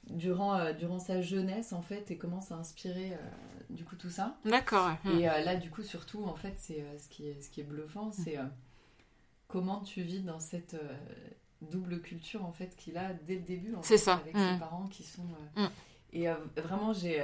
durant, 0.09 0.55
euh, 0.55 0.73
durant 0.73 0.99
sa 0.99 1.21
jeunesse, 1.21 1.73
en 1.73 1.81
fait, 1.81 2.11
et 2.11 2.17
comment 2.17 2.41
ça 2.41 2.55
a 2.55 2.59
inspiré 2.59 3.13
euh, 3.13 3.17
du 3.69 3.83
coup 3.83 3.95
tout 3.95 4.09
ça. 4.09 4.37
D'accord. 4.45 4.89
Et 5.05 5.29
euh, 5.29 5.39
là, 5.41 5.55
du 5.55 5.69
coup, 5.69 5.83
surtout, 5.83 6.23
en 6.25 6.35
fait, 6.35 6.53
c'est 6.57 6.83
ce, 6.97 7.07
qui 7.09 7.27
est, 7.27 7.41
ce 7.41 7.49
qui 7.49 7.61
est 7.61 7.65
bluffant, 7.65 8.11
c'est 8.11 8.37
euh, 8.37 8.43
comment 9.47 9.81
tu 9.81 10.01
vis 10.01 10.21
dans 10.21 10.39
cette 10.39 10.75
double 11.61 11.99
culture, 12.01 12.45
en 12.45 12.53
fait, 12.53 12.75
qu'il 12.77 12.97
a 12.97 13.11
dès 13.13 13.35
le 13.35 13.41
début, 13.41 13.75
en 13.75 13.81
C'est 13.83 13.97
fait, 13.97 14.03
ça. 14.05 14.13
avec 14.15 14.35
ses 14.37 14.59
parents 14.59 14.87
qui 14.87 15.03
sont... 15.03 15.27
Et 16.13 16.27
vraiment, 16.57 16.93
j'ai... 16.93 17.21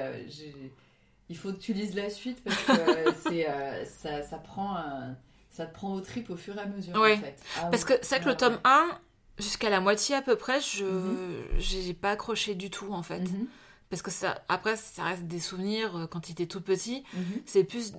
euh, 1.25 1.29
il 1.29 1.38
faut 1.38 1.51
que 1.51 1.58
tu 1.60 1.74
lises 1.74 1.96
la 1.96 2.10
suite 2.10 2.44
parce 2.44 2.58
que 2.58 2.72
euh, 3.10 3.12
c'est, 3.27 3.50
euh, 3.50 3.86
ça, 3.86 4.22
ça 4.24 4.38
prend 4.38 4.75
un... 4.75 5.15
ça 5.50 5.65
te 5.65 5.74
prend 5.74 5.94
au 5.94 6.01
trip 6.01 6.29
au 6.29 6.36
fur 6.36 6.55
et 6.58 6.62
à 6.62 6.65
mesure. 6.65 6.96
Ouais. 6.96 7.13
En 7.17 7.20
fait. 7.22 7.36
Ah 7.62 7.67
Parce 7.72 7.86
que 7.86 7.94
c'est 8.01 8.15
vrai 8.15 8.20
que 8.20 8.25
Ouais, 8.25 8.32
le 8.32 8.38
tome 8.38 8.53
ouais. 8.53 8.60
1, 8.65 9.00
jusqu'à 9.39 9.70
la 9.70 9.79
moitié 9.82 10.15
à 10.15 10.22
peu 10.22 10.36
près, 10.36 10.60
je 10.62 10.86
Mhm. 10.86 11.44
j'ai 11.58 11.94
pas 11.94 12.12
accroché 12.12 12.55
du 12.55 12.70
tout 12.70 12.94
en 12.94 13.03
fait. 13.03 13.20
Mhm, 13.20 13.48
Parce 13.89 14.01
que 14.01 14.12
ça, 14.12 14.41
après, 14.50 14.75
ça 14.77 15.03
reste 15.03 15.24
des 15.24 15.39
souvenirs 15.39 15.96
euh, 15.98 16.08
quand 16.08 16.29
il 16.29 16.34
était 16.34 16.48
tout 16.48 16.62
petit. 16.62 17.03
mhm. 17.13 17.41
C'est 17.46 17.63
plus 17.63 17.94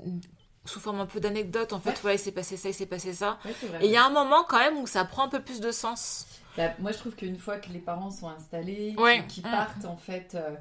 sous 0.64 0.80
forme 0.80 0.98
un 1.00 1.06
peu 1.06 1.20
d'anecdote 1.20 1.72
en 1.72 1.78
fait. 1.80 1.96
Voilà, 2.02 2.16
il 2.16 2.18
s'est 2.18 2.32
passé 2.32 2.56
ça, 2.56 2.68
il 2.68 2.74
s'est 2.74 2.86
passé 2.86 3.12
ça. 3.14 3.38
Vrai. 3.44 3.78
Et 3.82 3.86
il 3.86 3.92
y 3.92 3.96
a 3.96 4.04
un 4.04 4.10
moment 4.10 4.42
quand 4.48 4.58
même 4.58 4.76
où 4.78 4.86
ça 4.86 5.04
prend 5.04 5.24
un 5.24 5.28
peu 5.28 5.40
plus 5.40 5.60
de 5.60 5.70
sens. 5.70 6.26
Bah, 6.56 6.70
moi, 6.80 6.90
je 6.90 6.96
trouve 6.98 7.14
qu'une 7.14 7.36
fois 7.36 7.58
que 7.58 7.68
les 7.70 7.78
parents 7.78 8.10
sont 8.10 8.28
installés, 8.28 8.96
qu'ils 9.28 9.46
Mm. 9.46 9.50
partent, 9.50 9.84
en 9.84 9.96
fait, 9.96 10.34
euh, 10.34 10.56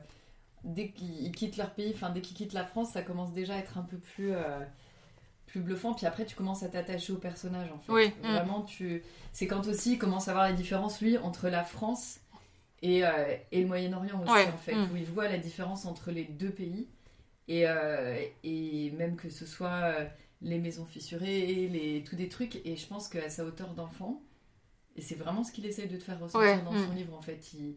dès 0.65 0.89
qu'ils 0.89 1.31
quittent 1.31 1.57
leur 1.57 1.71
pays, 1.73 1.91
enfin, 1.93 2.09
dès 2.09 2.21
qu'ils 2.21 2.35
quittent 2.35 2.53
la 2.53 2.65
France, 2.65 2.91
ça 2.91 3.03
commence 3.03 3.31
déjà 3.31 3.53
à 3.53 3.57
être 3.57 3.77
un 3.77 3.83
peu 3.83 3.97
plus, 3.97 4.33
euh, 4.33 4.59
plus 5.45 5.61
bluffant. 5.61 5.93
Puis 5.93 6.07
après, 6.07 6.25
tu 6.25 6.35
commences 6.35 6.63
à 6.63 6.69
t'attacher 6.69 7.13
au 7.13 7.17
personnage, 7.17 7.71
en 7.71 7.79
fait. 7.79 7.91
Oui. 7.91 8.07
Mm. 8.23 8.27
Vraiment, 8.27 8.61
tu... 8.63 9.03
c'est 9.31 9.47
quand 9.47 9.67
aussi 9.67 9.93
il 9.93 9.97
commence 9.97 10.27
à 10.27 10.33
voir 10.33 10.45
la 10.45 10.53
différence, 10.53 10.99
lui, 11.01 11.17
entre 11.19 11.49
la 11.49 11.63
France 11.63 12.19
et, 12.81 13.05
euh, 13.05 13.35
et 13.51 13.61
le 13.61 13.67
Moyen-Orient 13.67 14.21
aussi, 14.21 14.31
Ouais. 14.31 14.47
en 14.47 14.57
fait. 14.57 14.75
Mm. 14.75 14.91
Où 14.91 14.97
il 14.97 15.05
voit 15.05 15.29
la 15.29 15.37
différence 15.37 15.85
entre 15.85 16.11
les 16.11 16.25
deux 16.25 16.51
pays. 16.51 16.89
Et, 17.47 17.67
euh, 17.67 18.19
et 18.43 18.89
même 18.97 19.15
que 19.15 19.29
ce 19.29 19.45
soit 19.45 19.93
les 20.41 20.57
maisons 20.57 20.85
fissurées, 20.85 21.67
les, 21.67 22.03
tous 22.03 22.15
des 22.15 22.27
trucs. 22.27 22.55
Et 22.65 22.75
je 22.75 22.87
pense 22.87 23.07
qu'à 23.07 23.29
sa 23.29 23.45
hauteur 23.45 23.75
d'enfant, 23.75 24.23
et 24.95 25.01
c'est 25.01 25.15
vraiment 25.15 25.43
ce 25.43 25.51
qu'il 25.51 25.67
essaye 25.67 25.87
de 25.87 25.97
te 25.97 26.03
faire 26.03 26.19
ressentir 26.19 26.39
Ouais, 26.39 26.61
dans 26.63 26.73
mm. 26.73 26.87
son 26.87 26.93
livre, 26.93 27.15
en 27.15 27.21
fait. 27.21 27.53
Il... 27.53 27.75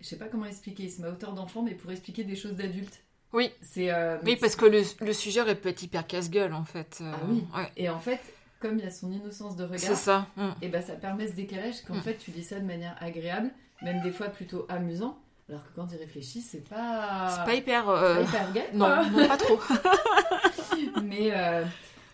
Je 0.00 0.06
sais 0.06 0.16
pas 0.16 0.26
comment 0.26 0.44
expliquer, 0.46 0.88
c'est 0.88 1.02
ma 1.02 1.08
hauteur 1.08 1.32
d'enfant, 1.32 1.62
mais 1.62 1.74
pour 1.74 1.90
expliquer 1.90 2.24
des 2.24 2.36
choses 2.36 2.52
d'adultes. 2.54 3.02
Oui. 3.32 3.50
C'est, 3.60 3.90
euh, 3.92 4.18
Oui, 4.24 4.36
parce 4.36 4.56
que 4.56 4.64
le, 4.66 4.82
le 5.04 5.12
sujet 5.12 5.40
aurait 5.40 5.56
pu 5.56 5.68
être 5.68 5.82
hyper 5.82 6.06
casse-gueule 6.06 6.52
en 6.54 6.64
fait. 6.64 6.98
Euh, 7.00 7.12
Ah 7.14 7.18
oui. 7.28 7.44
ouais. 7.56 7.72
Et 7.76 7.88
en 7.88 7.98
fait, 7.98 8.20
comme 8.60 8.78
il 8.78 8.86
a 8.86 8.90
son 8.90 9.10
innocence 9.10 9.56
de 9.56 9.66
C'est 9.76 9.86
regard, 9.88 9.98
ça. 9.98 10.26
mm. 10.36 10.48
et 10.62 10.68
ben 10.68 10.82
ça 10.82 10.94
permet 10.94 11.26
ce 11.28 11.32
décalage 11.34 11.82
qu'en 11.86 11.94
Mm. 11.96 12.00
fait 12.02 12.16
tu 12.18 12.30
dis 12.30 12.44
ça 12.44 12.60
de 12.60 12.64
manière 12.64 12.96
agréable, 13.00 13.50
même 13.82 14.00
des 14.02 14.10
fois 14.12 14.28
plutôt 14.28 14.64
amusant, 14.68 15.18
alors 15.48 15.62
que 15.64 15.74
quand 15.74 15.88
il 15.92 15.98
réfléchit, 15.98 16.40
c'est 16.40 16.66
pas. 16.68 17.28
C'est 17.30 17.44
pas 17.44 17.54
hyper. 17.54 17.84
c'est 17.86 17.90
euh, 18.04 18.14
pas 18.16 18.22
hyper 18.22 18.52
gay, 18.52 18.70
Non, 18.74 18.88
pas 19.28 19.36
trop. 19.36 19.58
Mais 21.02 21.30
euh, 21.34 21.64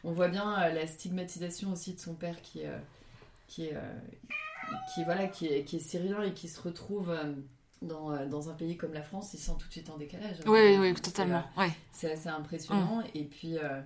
on 0.05 0.13
voit 0.13 0.29
bien 0.29 0.69
la 0.71 0.87
stigmatisation 0.87 1.73
aussi 1.73 1.95
de 1.95 2.01
son 2.01 2.15
père 2.15 2.41
qui, 2.43 2.63
qui, 3.49 3.67
est, 3.67 3.77
qui, 4.95 5.05
voilà, 5.05 5.27
qui, 5.27 5.47
est, 5.47 5.65
qui 5.65 5.77
est 5.77 5.81
syrien 5.81 6.23
et 6.23 6.33
qui 6.33 6.49
se 6.49 6.61
retrouve 6.61 7.15
dans, 7.83 8.13
euh, 8.13 8.27
dans 8.27 8.49
un 8.51 8.55
pays 8.55 8.77
comme 8.77 8.93
la 8.95 9.03
France, 9.03 9.35
il 9.35 9.39
se 9.39 9.47
sent 9.47 9.53
tout 9.59 9.67
de 9.69 9.73
suite 9.73 9.91
en 9.91 9.97
décalage. 9.99 10.37
hein. 10.41 10.45
Oui, 10.47 10.77
oui, 10.79 10.93
C'est, 10.97 11.03
totalement. 11.03 11.45
Ouais. 11.57 11.67
euh, 11.67 11.71
C'est 11.93 12.13
assez 12.13 12.29
impressionnant. 12.29 13.03
Et, 13.15 13.25
puis, 13.25 13.59
euh, 13.59 13.81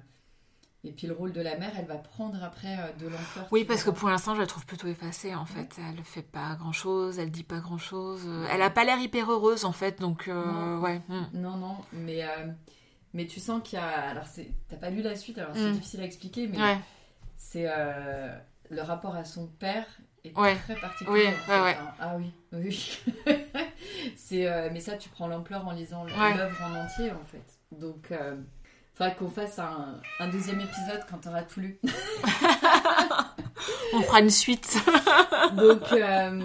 et 0.85 0.93
puis 0.93 1.07
le 1.07 1.15
rôle 1.15 1.33
de 1.33 1.41
la 1.41 1.57
mère, 1.59 1.73
elle 1.79 1.87
va 1.87 1.97
prendre 1.97 2.43
après 2.45 2.77
de 3.01 3.07
l'ampleur. 3.09 3.47
Oui, 3.51 3.65
parce 3.65 3.83
que 3.83 3.91
pour 3.91 4.09
l'instant, 4.09 4.35
je 4.35 4.41
la 4.41 4.47
trouve 4.47 4.65
plutôt 4.67 4.87
effacée 4.87 5.35
en 5.35 5.47
fait. 5.47 5.77
Elle 5.79 6.03
fait 6.05 6.23
pas 6.23 6.55
grand 6.55 6.73
chose, 6.73 7.19
elle 7.19 7.31
dit 7.31 7.43
pas 7.45 7.59
grand 7.59 7.79
chose. 7.79 8.29
Elle 8.51 8.63
a 8.63 8.71
pas 8.71 8.85
l'air 8.85 8.99
hyper 9.01 9.31
heureuse 9.31 9.65
en 9.65 9.73
fait, 9.73 10.01
donc 10.01 10.29
euh, 10.29 10.45
Non. 10.45 10.81
ouais. 10.81 11.01
mm. 11.09 11.27
Non, 11.35 11.57
non, 11.57 11.77
mais, 11.93 12.23
euh, 12.25 12.47
mais 13.15 13.27
tu 13.27 13.41
sens 13.41 13.61
qu'il 13.65 13.79
y 13.79 13.83
a. 13.83 14.11
Alors, 14.11 14.27
c'est- 14.27 14.51
t'as 14.69 14.77
pas 14.77 14.91
lu 14.91 15.03
la 15.03 15.17
suite, 15.17 15.39
alors 15.39 15.53
c'est 15.55 15.71
Mm. 15.71 15.73
difficile 15.73 16.01
à 16.01 16.05
expliquer, 16.05 16.47
mais 16.47 16.61
Ouais. 16.61 16.79
c'est 17.37 17.65
euh, 17.67 18.37
le 18.71 18.83
rapport 18.83 19.15
à 19.17 19.25
son 19.25 19.47
père 19.47 19.87
est 20.29 20.39
Ouais. 20.39 20.55
très 20.57 20.77
particulier. 20.77 21.11
Oui, 21.13 21.27
en 21.27 21.31
ouais, 21.31 21.35
fait, 21.47 21.61
ouais. 21.63 21.77
hein. 21.81 21.95
Ah 22.01 22.17
oui, 22.17 22.33
oui. 22.53 22.99
c'est, 24.17 24.47
euh, 24.47 24.69
mais 24.73 24.81
ça, 24.81 24.97
tu 24.97 25.09
prends 25.09 25.29
l'ampleur 25.29 25.67
en 25.67 25.73
lisant 25.73 26.05
l'œuvre 26.05 26.63
en 26.63 26.75
entier, 26.85 27.11
en 27.11 27.25
fait. 27.27 27.45
Donc, 27.73 28.09
il 28.11 28.17
faudra 28.95 29.11
qu'on 29.13 29.29
fasse 29.29 29.59
un, 29.59 30.01
un 30.21 30.29
deuxième 30.29 30.61
épisode 30.61 31.05
quand 31.11 31.19
t'auras 31.19 31.43
tout 31.43 31.61
lu. 31.61 31.79
On 33.95 34.01
fera 34.03 34.21
une 34.21 34.31
suite. 34.31 34.77
donc, 35.57 35.93
euh, 35.93 36.41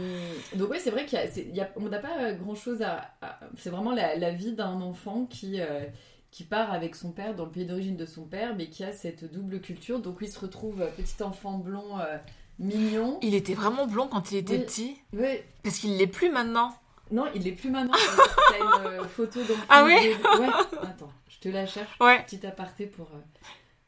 donc 0.56 0.70
ouais, 0.70 0.80
c'est 0.80 0.92
vrai 0.92 1.06
qu'il 1.06 1.20
y 1.20 1.22
a, 1.22 1.28
c'est- 1.30 1.46
il 1.48 1.56
y 1.56 1.62
a- 1.62 1.70
on 1.76 1.90
n'a 1.90 2.00
pas 2.00 2.32
grand 2.34 2.56
chose 2.56 2.82
à. 2.82 3.12
à- 3.22 3.40
c'est 3.58 3.70
vraiment 3.70 3.92
la, 3.92 4.16
la 4.16 4.32
vie 4.32 4.54
d'un 4.54 4.80
enfant 4.82 5.26
qui, 5.26 5.60
euh, 5.60 5.84
qui 6.32 6.44
part 6.44 6.72
avec 6.72 6.96
son 6.96 7.12
père 7.12 7.36
dans 7.36 7.46
le 7.46 7.52
pays 7.52 7.66
d'origine 7.66 7.98
de 7.98 8.06
son 8.06 8.24
père, 8.24 8.56
mais 8.56 8.68
qui 8.68 8.84
a 8.84 8.94
cette 8.94 9.30
double 9.32 9.60
culture. 9.60 10.00
Donc, 10.00 10.18
il 10.22 10.30
se 10.30 10.40
retrouve 10.40 10.82
euh, 10.82 10.88
petit 10.96 11.22
enfant 11.24 11.58
blond, 11.58 12.00
euh, 12.00 12.18
mignon. 12.60 13.17
Il 13.22 13.36
était 13.36 13.53
vraiment 13.53 13.88
blond 13.88 14.08
quand 14.08 14.31
il 14.31 14.38
était 14.38 14.58
Oui. 14.58 14.63
petit, 14.65 14.98
Ouais, 15.13 15.46
parce 15.63 15.77
qu'il 15.77 15.98
l'est 15.98 16.08
plus 16.08 16.29
maintenant. 16.29 16.75
non, 17.12 17.25
il 17.36 17.48
est 17.48 17.51
plus 17.53 17.70
maintenant. 17.70 17.98
T'as 18.50 18.58
une 18.58 18.86
euh, 18.88 19.03
photo 19.05 19.39
d'enfant. 19.41 19.62
Ah 19.70 19.84
oui 19.86 19.93
Ouais, 19.93 20.48
attends, 20.84 21.12
je 21.29 21.39
te 21.39 21.50
la 21.50 21.65
cherche. 21.65 21.89
Ouais. 22.00 22.24
Petit 22.24 22.46
aparté 22.46 22.86
pour, 22.86 23.08
euh, 23.13 23.20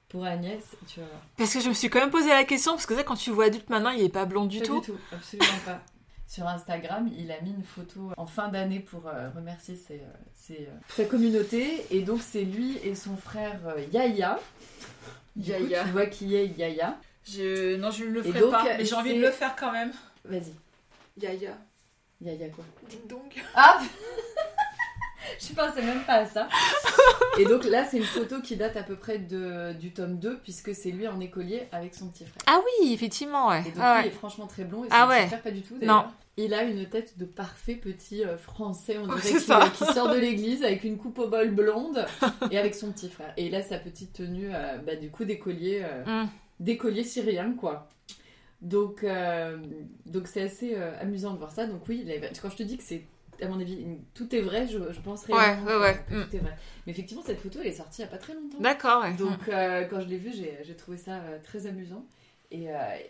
pour 0.09 0.25
Agnès, 0.25 0.63
tu 0.87 0.99
voir. 0.99 1.09
Parce 1.37 1.53
que 1.53 1.59
je 1.59 1.69
me 1.69 1.73
suis 1.73 1.89
quand 1.89 1.99
même 1.99 2.09
posé 2.11 2.29
la 2.29 2.43
question, 2.43 2.73
parce 2.73 2.85
que 2.85 2.95
ça, 2.95 3.03
quand 3.03 3.15
tu 3.15 3.29
le 3.29 3.35
vois 3.35 3.45
adulte 3.45 3.69
maintenant, 3.69 3.91
il 3.91 4.01
est 4.03 4.09
pas 4.09 4.25
blond 4.25 4.45
du 4.45 4.59
Pas 4.59 4.65
tout. 4.65 4.79
du 4.81 4.87
tout, 4.87 4.97
absolument 5.11 5.59
pas. 5.65 5.79
Sur 6.25 6.47
Instagram, 6.47 7.11
il 7.15 7.31
a 7.31 7.39
mis 7.41 7.51
une 7.51 7.63
photo 7.63 8.09
en 8.17 8.25
fin 8.25 8.47
d'année 8.47 8.79
pour 8.79 9.05
euh, 9.07 9.29
remercier 9.35 9.75
ses, 9.75 10.01
ses, 10.33 10.67
euh, 10.67 10.73
sa 10.89 11.05
communauté. 11.05 11.85
Et 11.91 12.01
donc, 12.01 12.21
c'est 12.23 12.41
lui 12.43 12.77
et 12.83 12.95
son 12.95 13.15
frère 13.17 13.59
euh, 13.67 13.81
Yaya. 13.91 14.39
Du 15.35 15.51
coup, 15.51 15.59
Yaya. 15.59 15.83
tu 15.83 15.89
vois 15.91 16.05
qui 16.07 16.33
est 16.35 16.47
Yaya. 16.57 16.97
Je... 17.25 17.75
Non, 17.77 17.91
je 17.91 18.03
ne 18.05 18.09
le 18.11 18.23
ferai 18.23 18.39
donc, 18.39 18.51
pas, 18.51 18.63
mais 18.77 18.85
j'ai 18.85 18.95
envie 18.95 19.15
de 19.15 19.21
le 19.21 19.31
faire 19.31 19.55
quand 19.55 19.71
même. 19.71 19.91
Vas-y, 20.25 20.53
Yaya. 21.21 21.57
Yaya 22.21 22.49
quoi 22.49 22.63
Ding 22.89 23.07
dong. 23.07 23.21
Ah 23.55 23.79
Je 25.39 25.53
pensais 25.53 25.81
même 25.81 26.03
pas 26.03 26.15
à 26.15 26.25
ça. 26.25 26.47
Et 27.39 27.45
donc 27.45 27.63
là, 27.63 27.85
c'est 27.89 27.97
une 27.97 28.03
photo 28.03 28.41
qui 28.41 28.55
date 28.57 28.75
à 28.75 28.83
peu 28.83 28.95
près 28.97 29.17
de, 29.19 29.71
du 29.73 29.91
tome 29.93 30.19
2, 30.19 30.39
puisque 30.39 30.75
c'est 30.75 30.91
lui 30.91 31.07
en 31.07 31.19
écolier 31.21 31.63
avec 31.71 31.95
son 31.95 32.09
petit 32.09 32.25
frère. 32.25 32.43
Ah 32.45 32.59
oui, 32.81 32.93
effectivement, 32.93 33.47
ouais. 33.47 33.61
Et 33.61 33.71
donc 33.71 33.79
Ah 33.81 33.97
lui 34.01 34.03
ouais. 34.03 34.13
est 34.13 34.15
franchement 34.17 34.47
très 34.47 34.65
blond 34.65 34.83
et 34.83 34.87
Ah 34.91 35.03
son 35.03 35.09
ouais. 35.09 35.19
petit 35.21 35.27
frère 35.29 35.41
pas 35.41 35.51
du 35.51 35.61
tout 35.61 35.77
d'ailleurs. 35.77 36.03
Non. 36.03 36.11
Il 36.35 36.53
a 36.53 36.63
une 36.63 36.89
tête 36.89 37.17
de 37.17 37.25
parfait 37.25 37.75
petit 37.75 38.23
euh, 38.25 38.37
français, 38.37 38.97
on 38.97 39.05
dirait 39.07 39.21
C'est 39.21 39.29
qu'il 39.29 39.39
ça. 39.39 39.69
qui 39.73 39.85
sort 39.85 40.09
de 40.09 40.17
l'église 40.19 40.63
avec 40.63 40.83
une 40.83 40.97
coupe 40.97 41.19
au 41.19 41.27
bol 41.27 41.51
blonde 41.51 42.05
et 42.51 42.57
avec 42.57 42.75
son 42.75 42.91
petit 42.91 43.09
frère. 43.09 43.33
Et 43.37 43.45
il 43.45 43.55
a 43.55 43.61
sa 43.61 43.77
petite 43.77 44.13
tenue 44.13 44.49
euh, 44.53 44.77
bah, 44.79 44.95
du 44.95 45.09
coup 45.09 45.25
d'écolier 45.25 45.83
euh, 45.83 46.23
Mm. 46.23 46.29
D'écolier 46.63 47.03
syrien 47.03 47.53
quoi. 47.53 47.89
Donc 48.61 49.03
euh, 49.03 49.57
donc 50.05 50.27
c'est 50.27 50.41
assez 50.41 50.73
euh, 50.75 50.97
amusant 50.99 51.33
de 51.33 51.37
voir 51.37 51.51
ça. 51.51 51.67
Donc 51.67 51.87
oui, 51.89 52.07
quand 52.41 52.49
je 52.49 52.55
te 52.55 52.63
dis 52.63 52.77
que 52.77 52.83
c'est 52.83 53.03
à 53.41 53.47
mon 53.47 53.59
avis 53.59 53.73
une- 53.81 54.01
tout 54.13 54.33
est 54.33 54.41
vrai, 54.41 54.67
je, 54.67 54.77
je 54.93 54.99
pense 55.01 55.25
réellement 55.25 55.65
Ouais, 55.65 55.75
ouais, 55.77 56.05
que 56.07 56.23
tout 56.23 56.35
est 56.35 56.39
vrai. 56.39 56.55
Mais 56.85 56.93
effectivement 56.93 57.23
cette 57.23 57.39
photo 57.39 57.59
elle 57.61 57.67
est 57.67 57.73
sortie 57.73 58.01
il 58.01 58.05
y 58.05 58.07
a 58.07 58.11
pas 58.11 58.17
très 58.17 58.33
longtemps. 58.33 58.59
D'accord. 58.59 59.03
Donc 59.17 59.49
euh, 59.49 59.83
quand 59.85 59.99
je 60.01 60.07
l'ai 60.07 60.17
vu, 60.17 60.31
j'ai 60.33 60.75
trouvé 60.75 60.97
ça 60.97 61.19
très 61.43 61.65
amusant. 61.67 62.05
Et, 62.51 62.67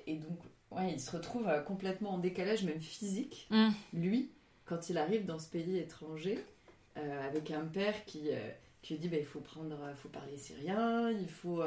et 0.07 0.15
donc, 0.15 0.37
ouais, 0.71 0.93
il 0.93 0.99
se 1.01 1.11
retrouve 1.11 1.49
complètement 1.67 2.11
en 2.13 2.17
décalage, 2.17 2.63
même 2.63 2.79
physique, 2.79 3.47
Mm. 3.51 3.69
lui, 3.93 4.29
quand 4.65 4.89
il 4.89 4.97
arrive 4.97 5.25
dans 5.25 5.37
ce 5.37 5.49
pays 5.49 5.77
étranger, 5.77 6.39
avec 6.95 7.51
un 7.51 7.65
père 7.65 8.05
qui, 8.05 8.29
qui 8.81 8.93
lui 8.93 8.99
dit 9.01 9.09
bah, 9.09 9.17
il 9.19 9.25
faut, 9.25 9.41
prendre, 9.41 9.75
faut 9.97 10.07
parler 10.09 10.37
syrien, 10.37 11.11
il 11.11 11.27
faut. 11.27 11.61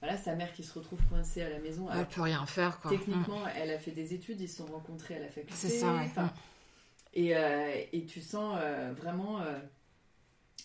Voilà, 0.00 0.16
sa 0.16 0.34
mère 0.36 0.52
qui 0.52 0.62
se 0.62 0.78
retrouve 0.78 1.00
coincée 1.08 1.42
à 1.42 1.50
la 1.50 1.58
maison. 1.58 1.86
Elle 1.88 1.96
Alors, 1.96 2.08
peut 2.08 2.22
rien 2.22 2.46
faire, 2.46 2.80
quoi. 2.80 2.92
Mm. 2.92 2.98
techniquement, 2.98 3.42
elle 3.56 3.70
a 3.70 3.78
fait 3.78 3.90
des 3.90 4.14
études, 4.14 4.40
ils 4.40 4.48
se 4.48 4.58
sont 4.58 4.66
rencontrés 4.66 5.16
à 5.16 5.20
la 5.20 5.28
faculté. 5.28 5.54
C'est 5.54 5.68
ça, 5.68 5.92
ouais. 5.92 6.06
Mm. 6.06 6.30
et, 7.14 7.36
euh, 7.36 7.82
et 7.92 8.04
tu 8.06 8.20
sens 8.20 8.56
euh, 8.60 8.92
vraiment 8.96 9.40
euh, 9.40 9.58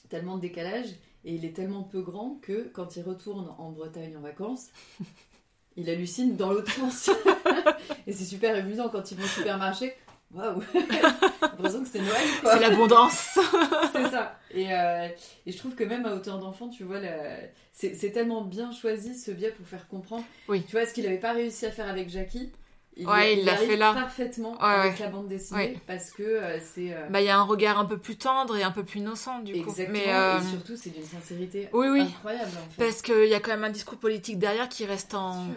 tellement 0.10 0.36
de 0.36 0.42
décalage. 0.42 0.90
Et 1.26 1.36
il 1.36 1.46
est 1.46 1.56
tellement 1.56 1.84
peu 1.84 2.02
grand 2.02 2.38
que 2.42 2.70
quand 2.74 2.98
il 2.98 3.04
retourne 3.04 3.48
en 3.58 3.72
Bretagne 3.72 4.16
en 4.18 4.22
vacances, 4.22 4.68
il 5.78 5.90
hallucine 5.90 6.36
dans 6.36 6.52
l'autre 6.52 6.72
sens. 6.72 7.10
et 8.08 8.12
c'est 8.12 8.26
super 8.26 8.56
amusant 8.56 8.90
quand 8.90 9.10
il 9.12 9.18
va 9.18 9.24
au 9.24 9.28
supermarché. 9.28 9.94
Waouh 10.34 10.62
J'ai 10.74 10.80
l'impression 11.42 11.84
que 11.84 11.88
c'est 11.90 12.00
Noël 12.00 12.28
quoi 12.42 12.54
C'est 12.54 12.60
l'abondance. 12.60 13.40
c'est 13.94 14.10
ça. 14.10 14.40
Et, 14.54 14.74
euh, 14.74 15.08
et 15.46 15.52
je 15.52 15.58
trouve 15.58 15.76
que 15.76 15.84
même 15.84 16.06
à 16.06 16.14
hauteur 16.16 16.40
d'enfant, 16.40 16.70
tu 16.70 16.84
vois, 16.84 17.00
la- 17.00 17.38
c'est 17.72 17.94
c'est 17.96 18.12
tellement 18.12 18.42
bien 18.42 18.72
choisi 18.72 19.16
ce 19.18 19.32
biais 19.32 19.52
pour 19.52 19.68
faire 19.68 19.88
comprendre. 19.88 20.24
Oui. 20.48 20.64
Tu 20.66 20.72
vois, 20.76 20.86
ce 20.86 20.94
qu'il 20.94 21.04
n'avait 21.06 21.18
pas 21.20 21.34
réussi 21.34 21.66
à 21.66 21.72
faire 21.72 21.88
avec 21.88 22.10
Jackie, 22.10 22.52
il, 22.96 23.08
Ouais, 23.08 23.38
il 23.38 23.46
l'a 23.46 23.56
fait 23.58 23.76
là. 23.76 23.94
parfaitement 23.94 24.52
Ouais, 24.54 24.64
avec 24.66 24.94
ouais. 24.94 25.00
la 25.00 25.08
bande 25.08 25.28
dessinée 25.28 25.80
parce 25.88 26.12
que 26.12 26.22
euh, 26.24 26.60
c'est. 26.60 26.94
euh, 26.94 27.08
Bah, 27.10 27.22
il 27.22 27.26
y 27.26 27.30
a 27.30 27.38
un 27.40 27.44
regard 27.44 27.80
un 27.80 27.86
peu 27.86 27.98
plus 27.98 28.18
tendre 28.18 28.56
et 28.56 28.64
un 28.64 28.72
peu 28.72 28.84
plus 28.84 29.00
innocent, 29.00 29.40
du 29.40 29.54
coup. 29.54 29.70
exactement. 29.70 29.98
Mais, 30.06 30.14
euh, 30.14 30.40
Et 30.40 30.44
surtout, 30.44 30.76
c'est 30.78 30.92
d'une 30.92 31.04
sincérité 31.06 31.70
Oui, 31.74 31.88
oui. 31.88 32.02
incroyable 32.02 32.52
en 32.52 32.70
fait. 32.72 32.86
Parce 32.86 33.02
qu'il 33.02 33.26
y 33.28 33.34
a 33.34 33.40
quand 33.40 33.52
même 33.52 33.64
un 33.64 33.70
discours 33.72 33.98
politique 33.98 34.38
derrière 34.38 34.70
qui 34.70 34.86
reste 34.86 35.14
en, 35.16 35.48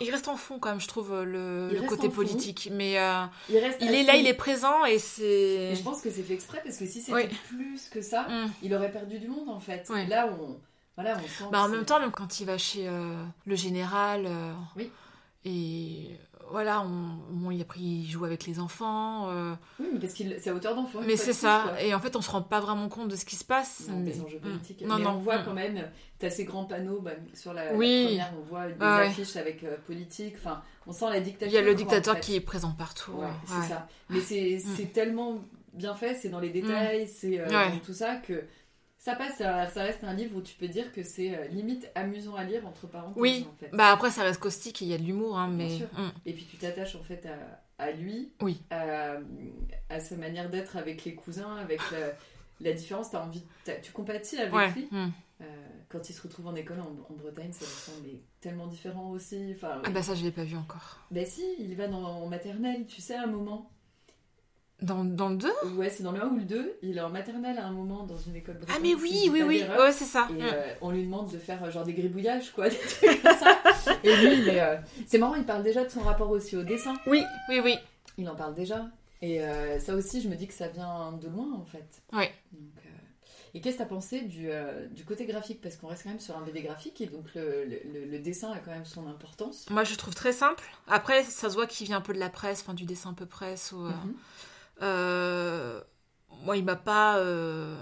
il 0.00 0.10
reste 0.10 0.28
en 0.28 0.36
fond 0.36 0.58
quand 0.58 0.68
même 0.70 0.80
je 0.80 0.88
trouve 0.88 1.22
le, 1.22 1.68
Il 1.72 1.78
le 1.80 1.86
côté 1.88 2.08
fond. 2.08 2.14
politique 2.16 2.68
mais 2.72 2.98
euh, 2.98 3.22
il 3.48 3.58
reste 3.58 3.78
il 3.80 3.94
est 3.94 4.02
là 4.02 4.16
il 4.16 4.26
est 4.26 4.34
présent 4.34 4.84
et 4.84 4.98
c'est 4.98 5.74
je 5.74 5.82
pense 5.82 6.00
que 6.02 6.10
c'est 6.10 6.22
fait 6.22 6.34
exprès 6.34 6.60
parce 6.64 6.76
que 6.76 6.86
si 6.86 7.00
c'était 7.00 7.14
Oui. 7.14 7.28
plus 7.48 7.88
que 7.88 8.02
ça, 8.02 8.22
Mm. 8.28 8.50
il 8.62 8.74
aurait 8.74 8.90
perdu 8.92 9.18
du 9.18 9.28
monde 9.28 9.48
en 9.48 9.60
fait. 9.60 9.88
Là, 10.08 10.28
on. 10.40 10.58
Voilà, 10.96 11.16
on 11.16 11.22
sent. 11.22 11.44
bah, 11.50 11.62
en 11.62 11.68
même 11.68 11.84
temps 11.86 11.98
même 12.00 12.10
quand 12.10 12.40
il 12.40 12.46
va 12.46 12.58
chez 12.58 12.86
euh, 12.86 13.14
le 13.46 13.54
général 13.54 14.26
euh, 14.26 14.52
Oui. 14.76 14.90
et 15.46 16.10
voilà, 16.50 16.82
on, 16.82 17.50
il, 17.50 17.60
après, 17.62 17.80
il 17.80 18.06
joue 18.08 18.24
avec 18.24 18.46
les 18.46 18.58
enfants. 18.60 19.30
euh, 19.30 19.54
Oui, 19.78 19.86
mais 19.92 19.98
parce 20.00 20.12
qu'il 20.12 20.36
c'est 20.40 20.50
à 20.50 20.54
hauteur 20.54 20.74
d'enfant. 20.74 21.00
mais 21.06 21.16
c'est 21.16 21.32
ça. 21.32 21.64
quoi. 21.68 21.82
Et 21.82 21.94
en 21.94 22.00
fait, 22.00 22.16
on 22.16 22.20
se 22.20 22.30
rend 22.30 22.42
pas 22.42 22.60
vraiment 22.60 22.88
compte 22.88 23.08
de 23.08 23.16
ce 23.16 23.24
qui 23.24 23.36
se 23.36 23.44
passe. 23.44 23.86
Non, 23.88 23.98
mais- 23.98 24.10
des 24.12 24.20
enjeux 24.20 24.38
Mm. 24.38 24.40
politiques. 24.40 24.82
Non, 24.82 24.96
mais 24.98 25.04
non. 25.04 25.10
on 25.12 25.18
voit 25.18 25.38
Mm. 25.38 25.44
quand 25.44 25.54
même, 25.54 25.88
tu 26.18 26.26
as 26.26 26.30
ces 26.30 26.44
grands 26.44 26.64
panneaux, 26.64 27.00
bah, 27.00 27.12
sur 27.34 27.52
la, 27.52 27.66
la 27.66 27.74
Oui. 27.74 28.04
première, 28.06 28.32
on 28.38 28.42
voit 28.48 28.66
des 28.68 28.74
Ah 28.80 28.98
ouais. 29.00 29.06
affiches 29.06 29.36
avec 29.36 29.64
euh, 29.64 29.76
politique, 29.86 30.34
enfin, 30.38 30.62
on 30.86 30.92
sent 30.92 31.08
la 31.10 31.20
dictature. 31.20 31.48
Il 31.48 31.54
y 31.54 31.58
a 31.58 31.62
le 31.62 31.72
en 31.72 31.74
dictateur 31.74 32.14
fait. 32.16 32.20
qui 32.20 32.34
est 32.36 32.40
présent 32.40 32.72
partout. 32.72 33.12
Ouais, 33.12 33.26
c'est 33.46 33.68
ça. 33.68 33.88
Mais 34.08 34.20
c'est 34.20 34.58
c'est 34.76 34.92
tellement 34.92 35.38
bien 35.72 35.94
fait, 35.94 36.14
c'est 36.14 36.28
dans 36.30 36.40
les 36.40 36.50
détails, 36.50 37.06
c'est 37.06 37.38
euh, 37.40 37.46
Mm. 37.46 37.78
Tout 37.86 37.92
ça 37.94 38.16
que 38.16 38.42
ça 39.02 39.16
passe, 39.16 39.38
ça, 39.38 39.66
ça 39.68 39.82
reste 39.82 40.04
un 40.04 40.12
livre 40.12 40.36
où 40.36 40.42
tu 40.42 40.54
peux 40.56 40.68
dire 40.68 40.92
que 40.92 41.02
c'est 41.02 41.34
euh, 41.34 41.46
limite 41.48 41.90
amusant 41.94 42.34
à 42.36 42.44
lire 42.44 42.66
entre 42.66 42.86
parenthèses 42.86 43.16
Oui. 43.20 43.46
en 43.50 43.56
fait. 43.56 43.70
Bah 43.72 43.90
après, 43.90 44.10
ça 44.10 44.22
reste 44.24 44.38
caustique 44.40 44.82
et 44.82 44.84
il 44.84 44.90
y 44.90 44.94
a 44.94 44.98
de 44.98 45.02
l'humour, 45.04 45.38
hein, 45.38 45.48
Bien 45.48 45.56
mais. 45.68 45.76
sûr. 45.78 45.86
Mm. 45.96 46.10
Et 46.26 46.32
puis 46.34 46.44
tu 46.44 46.58
t'attaches 46.58 46.96
en 46.96 47.02
fait 47.02 47.26
à, 47.26 47.82
à 47.82 47.92
lui, 47.92 48.30
Oui. 48.42 48.60
à, 48.70 49.14
à 49.88 50.00
sa 50.00 50.16
manière 50.16 50.50
d'être 50.50 50.76
avec 50.76 51.04
les 51.06 51.14
cousins, 51.14 51.56
avec 51.56 51.80
la, 51.90 52.12
la 52.60 52.72
différence, 52.74 53.14
as 53.14 53.24
envie, 53.24 53.42
tu 53.82 53.90
compatis 53.92 54.36
avec 54.36 54.52
Ouais. 54.54 54.70
lui. 54.72 54.86
mm. 54.90 55.08
Euh, 55.42 55.44
quand 55.88 56.10
il 56.10 56.12
se 56.12 56.20
retrouve 56.20 56.48
en 56.48 56.54
école 56.54 56.80
en, 56.80 57.10
en 57.10 57.16
Bretagne, 57.16 57.50
ça 57.52 57.64
me 57.64 57.70
semble 57.96 58.08
tellement 58.42 58.66
différent 58.66 59.08
aussi. 59.12 59.54
Enfin, 59.56 59.80
Ah 59.82 59.88
bah 59.88 60.02
ça, 60.02 60.14
je 60.14 60.22
l'ai 60.22 60.30
pas 60.30 60.44
vu 60.44 60.54
encore. 60.58 60.98
bah 61.10 61.24
si, 61.24 61.42
il 61.58 61.74
va 61.74 61.88
dans, 61.88 62.04
en 62.04 62.26
maternelle, 62.28 62.84
tu 62.86 63.00
sais, 63.00 63.14
à 63.14 63.22
un 63.22 63.26
moment. 63.26 63.70
Dans, 64.82 65.04
dans 65.04 65.28
le 65.28 65.36
2 65.36 65.50
Ouais, 65.76 65.90
c'est 65.90 66.02
dans 66.02 66.12
le 66.12 66.22
1 66.22 66.28
ou 66.28 66.36
le 66.36 66.44
2. 66.44 66.78
Il 66.82 66.96
est 66.96 67.00
en 67.00 67.10
maternelle 67.10 67.58
à 67.58 67.66
un 67.66 67.70
moment 67.72 68.04
dans 68.04 68.16
une 68.16 68.34
école 68.36 68.56
bretonne. 68.56 68.74
Ah 68.76 68.80
mais 68.82 68.94
oui, 68.94 69.28
oui, 69.30 69.42
oui. 69.42 69.62
Ouais, 69.78 69.92
c'est 69.92 70.04
ça. 70.04 70.28
Et 70.36 70.42
euh, 70.42 70.74
on 70.80 70.90
lui 70.90 71.04
demande 71.04 71.30
de 71.30 71.38
faire 71.38 71.62
euh, 71.64 71.70
genre 71.70 71.84
des 71.84 71.92
gribouillages, 71.92 72.50
quoi, 72.52 72.68
des 72.70 72.76
trucs 72.78 73.22
comme 73.22 73.36
ça. 73.36 73.58
Et 74.02 74.16
lui, 74.16 74.48
euh, 74.58 74.76
c'est 75.06 75.18
marrant, 75.18 75.34
il 75.34 75.44
parle 75.44 75.62
déjà 75.62 75.84
de 75.84 75.90
son 75.90 76.00
rapport 76.00 76.30
aussi 76.30 76.56
au 76.56 76.62
dessin. 76.62 76.94
Oui, 77.06 77.22
oui, 77.50 77.60
oui. 77.62 77.76
Il 78.18 78.28
en 78.28 78.34
parle 78.36 78.54
déjà. 78.54 78.86
Et 79.22 79.42
euh, 79.42 79.78
ça 79.78 79.94
aussi, 79.94 80.22
je 80.22 80.28
me 80.28 80.34
dis 80.34 80.46
que 80.46 80.54
ça 80.54 80.68
vient 80.68 81.12
de 81.12 81.28
loin, 81.28 81.52
en 81.54 81.64
fait. 81.66 82.02
Ouais. 82.14 82.32
Donc, 82.52 82.62
Et 83.52 83.60
qu'est-ce 83.60 83.74
que 83.76 83.82
tu 83.82 83.86
as 83.86 83.86
pensé 83.88 84.20
du, 84.22 84.48
du 84.92 85.04
côté 85.04 85.26
graphique? 85.26 85.60
Parce 85.60 85.76
qu'on 85.76 85.88
reste 85.88 86.04
quand 86.04 86.08
même 86.10 86.20
sur 86.20 86.38
un 86.38 86.42
BD 86.42 86.62
graphique, 86.62 87.00
et 87.02 87.06
donc 87.06 87.26
le, 87.34 87.64
le- 88.10 88.18
dessin 88.20 88.50
a 88.52 88.58
quand 88.60 88.70
même 88.70 88.84
son 88.86 89.06
importance. 89.08 89.66
Moi, 89.68 89.84
je 89.84 89.94
trouve 89.96 90.14
très 90.14 90.32
simple. 90.32 90.64
Après, 90.88 91.22
ça 91.24 91.50
se 91.50 91.54
voit 91.54 91.66
qu'il 91.66 91.86
vient 91.86 91.98
un 91.98 92.00
peu 92.00 92.14
de 92.14 92.18
la 92.18 92.30
presse, 92.30 92.62
enfin 92.62 92.72
du 92.74 92.84
dessin 92.86 93.10
un 93.10 93.14
peu 93.14 93.26
presse. 93.26 93.72
Ou, 93.72 93.78
Mhm. 93.80 94.14
Moi, 94.80 96.56
il 96.56 96.64
m'a 96.64 96.76
pas. 96.76 97.18
euh, 97.18 97.76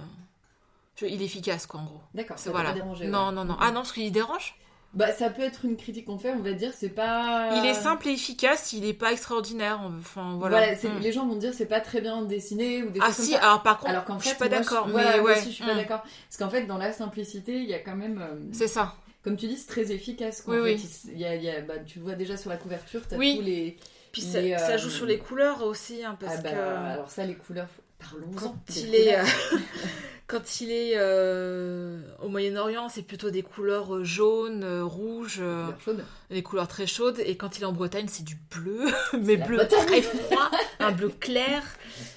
je- 0.97 1.07
il 1.07 1.23
est 1.23 1.25
efficace, 1.27 1.67
quoi, 1.67 1.81
en 1.81 1.85
gros. 1.85 2.01
D'accord, 2.15 2.39
ça 2.39 2.51
voilà. 2.51 2.71
pas 2.71 2.75
dérangé. 2.75 3.07
non, 3.07 3.29
ouais. 3.29 3.35
non, 3.35 3.45
non. 3.45 3.57
Ah 3.61 3.69
non, 3.69 3.81
parce 3.81 3.93
qu'il 3.93 4.11
dérange? 4.13 4.57
Bah, 4.95 5.13
ça 5.13 5.29
peut 5.29 5.43
être 5.43 5.67
une 5.67 5.77
critique 5.77 6.07
qu'on 6.07 6.19
fait, 6.19 6.33
on 6.33 6.41
va 6.41 6.53
dire, 6.55 6.73
c'est 6.75 6.89
pas. 6.89 7.51
Il 7.59 7.67
est 7.67 7.75
simple 7.75 8.09
et 8.09 8.13
efficace. 8.13 8.73
Il 8.73 8.87
est 8.87 8.95
pas 8.95 9.13
extraordinaire. 9.13 9.81
Enfin, 9.99 10.37
voilà. 10.39 10.73
Mm. 10.75 10.99
les 11.01 11.13
gens 11.13 11.27
vont 11.27 11.37
dire 11.37 11.53
c'est 11.53 11.67
pas 11.67 11.81
très 11.81 12.01
bien 12.01 12.23
dessiné 12.23 12.83
ou 12.83 12.91
des 12.91 12.99
Ah 13.03 13.07
comme 13.07 13.13
si. 13.25 13.33
ça. 13.33 13.39
Alors 13.43 13.63
par 13.63 13.79
contre, 13.79 13.91
Alors 13.91 14.05
qu'en 14.07 14.19
je 14.19 14.23
fait, 14.25 14.31
suis 14.31 14.39
pas 14.39 14.49
d'accord. 14.49 14.87
je- 14.87 14.93
voilà, 14.93 15.23
ouais. 15.23 15.33
aussi, 15.39 15.51
je 15.51 15.55
suis 15.57 15.65
pas 15.65 15.75
mm. 15.75 15.77
d'accord. 15.77 16.01
Parce 16.03 16.39
qu'en 16.39 16.49
fait, 16.49 16.65
dans 16.67 16.79
la 16.79 16.93
simplicité, 16.93 17.59
il 17.59 17.69
y 17.69 17.75
a 17.75 17.81
quand 17.81 17.97
même, 17.97 18.19
euh, 18.23 18.49
C'est 18.53 18.67
ça. 18.67 18.95
comme 19.23 19.37
tu 19.37 19.47
dis, 19.47 19.59
c'est 19.59 19.69
très 19.69 19.93
efficace. 19.93 20.41
quoi. 20.41 20.55
Oui, 20.55 20.61
En 20.61 20.65
oui. 20.65 20.79
fait, 20.79 21.11
il 21.13 21.19
y 21.19 21.25
a- 21.27 21.35
il 21.37 21.43
y 21.45 21.51
a- 21.51 21.61
bah, 21.61 21.79
tu 21.87 21.99
vois 21.99 22.15
déjà 22.15 22.39
sur 22.39 22.49
la 22.49 22.57
couverture, 22.57 23.03
t'as 23.07 23.17
Oui. 23.19 23.37
tous 23.37 23.45
les. 23.45 23.77
Puis 24.13 24.23
ça, 24.23 24.39
euh, 24.39 24.79
joue 24.79 24.91
sur 24.91 25.07
les 25.07 25.19
couleurs 25.19 25.63
aussi, 25.63 26.05
hein, 26.05 26.17
parce 26.19 26.37
ah 26.39 26.43
bah, 26.43 26.51
que 26.51 26.57
alors 26.57 27.11
ça, 27.11 27.25
les 27.25 27.35
couleurs, 27.35 27.69
faut- 27.69 27.83
parlons-en. 27.99 28.37
quand 28.37 28.77
il 28.77 28.95
est, 28.95 29.19
euh, 29.19 29.23
quand 30.27 30.61
il 30.61 30.71
est 30.71 30.93
euh, 30.97 32.01
au 32.23 32.29
Moyen-Orient, 32.29 32.89
c'est 32.89 33.03
plutôt 33.03 33.31
des 33.31 33.43
couleurs 33.43 33.95
euh, 33.97 34.05
jaunes, 34.05 34.65
euh, 34.65 34.85
rouges, 34.85 35.39
euh, 35.41 35.67
Couleurs 35.85 36.07
des 36.31 36.43
couleurs 36.43 36.69
très 36.69 36.87
chaudes. 36.87 37.19
Et 37.25 37.37
quand 37.37 37.59
il 37.59 37.63
est 37.63 37.67
en 37.67 37.73
Bretagne, 37.73 38.07
c'est 38.09 38.25
du 38.25 38.37
bleu, 38.51 38.87
mais 39.21 39.37
bleu 39.37 39.67
très 39.67 40.03
froid, 40.03 40.51
un 40.81 40.93
bleu 40.93 41.09
clair. 41.11 41.63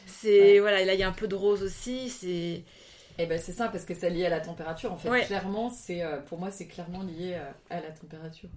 C'est 0.08 0.60
voilà, 0.60 0.82
et 0.82 0.86
là 0.86 0.94
il 0.94 1.00
y 1.00 1.04
a 1.04 1.08
un 1.08 1.14
peu 1.14 1.28
de 1.28 1.36
rose 1.36 1.64
aussi. 1.64 2.10
C'est 2.10 2.64
Et 3.18 3.26
ben 3.28 3.40
c'est 3.40 3.52
ça, 3.54 3.68
parce 3.70 3.86
que 3.86 3.94
c'est 3.96 4.10
lié 4.10 4.26
à 4.26 4.30
la 4.30 4.40
température. 4.40 4.92
En 4.92 4.98
fait, 4.98 5.10
Ouais. 5.10 5.26
clairement, 5.26 5.70
c'est 5.70 6.04
euh, 6.04 6.18
pour 6.20 6.38
moi, 6.40 6.52
c'est 6.52 6.68
clairement 6.68 7.02
lié 7.04 7.36
à, 7.36 7.76
à 7.76 7.82
la 7.82 7.90
température. 7.92 8.50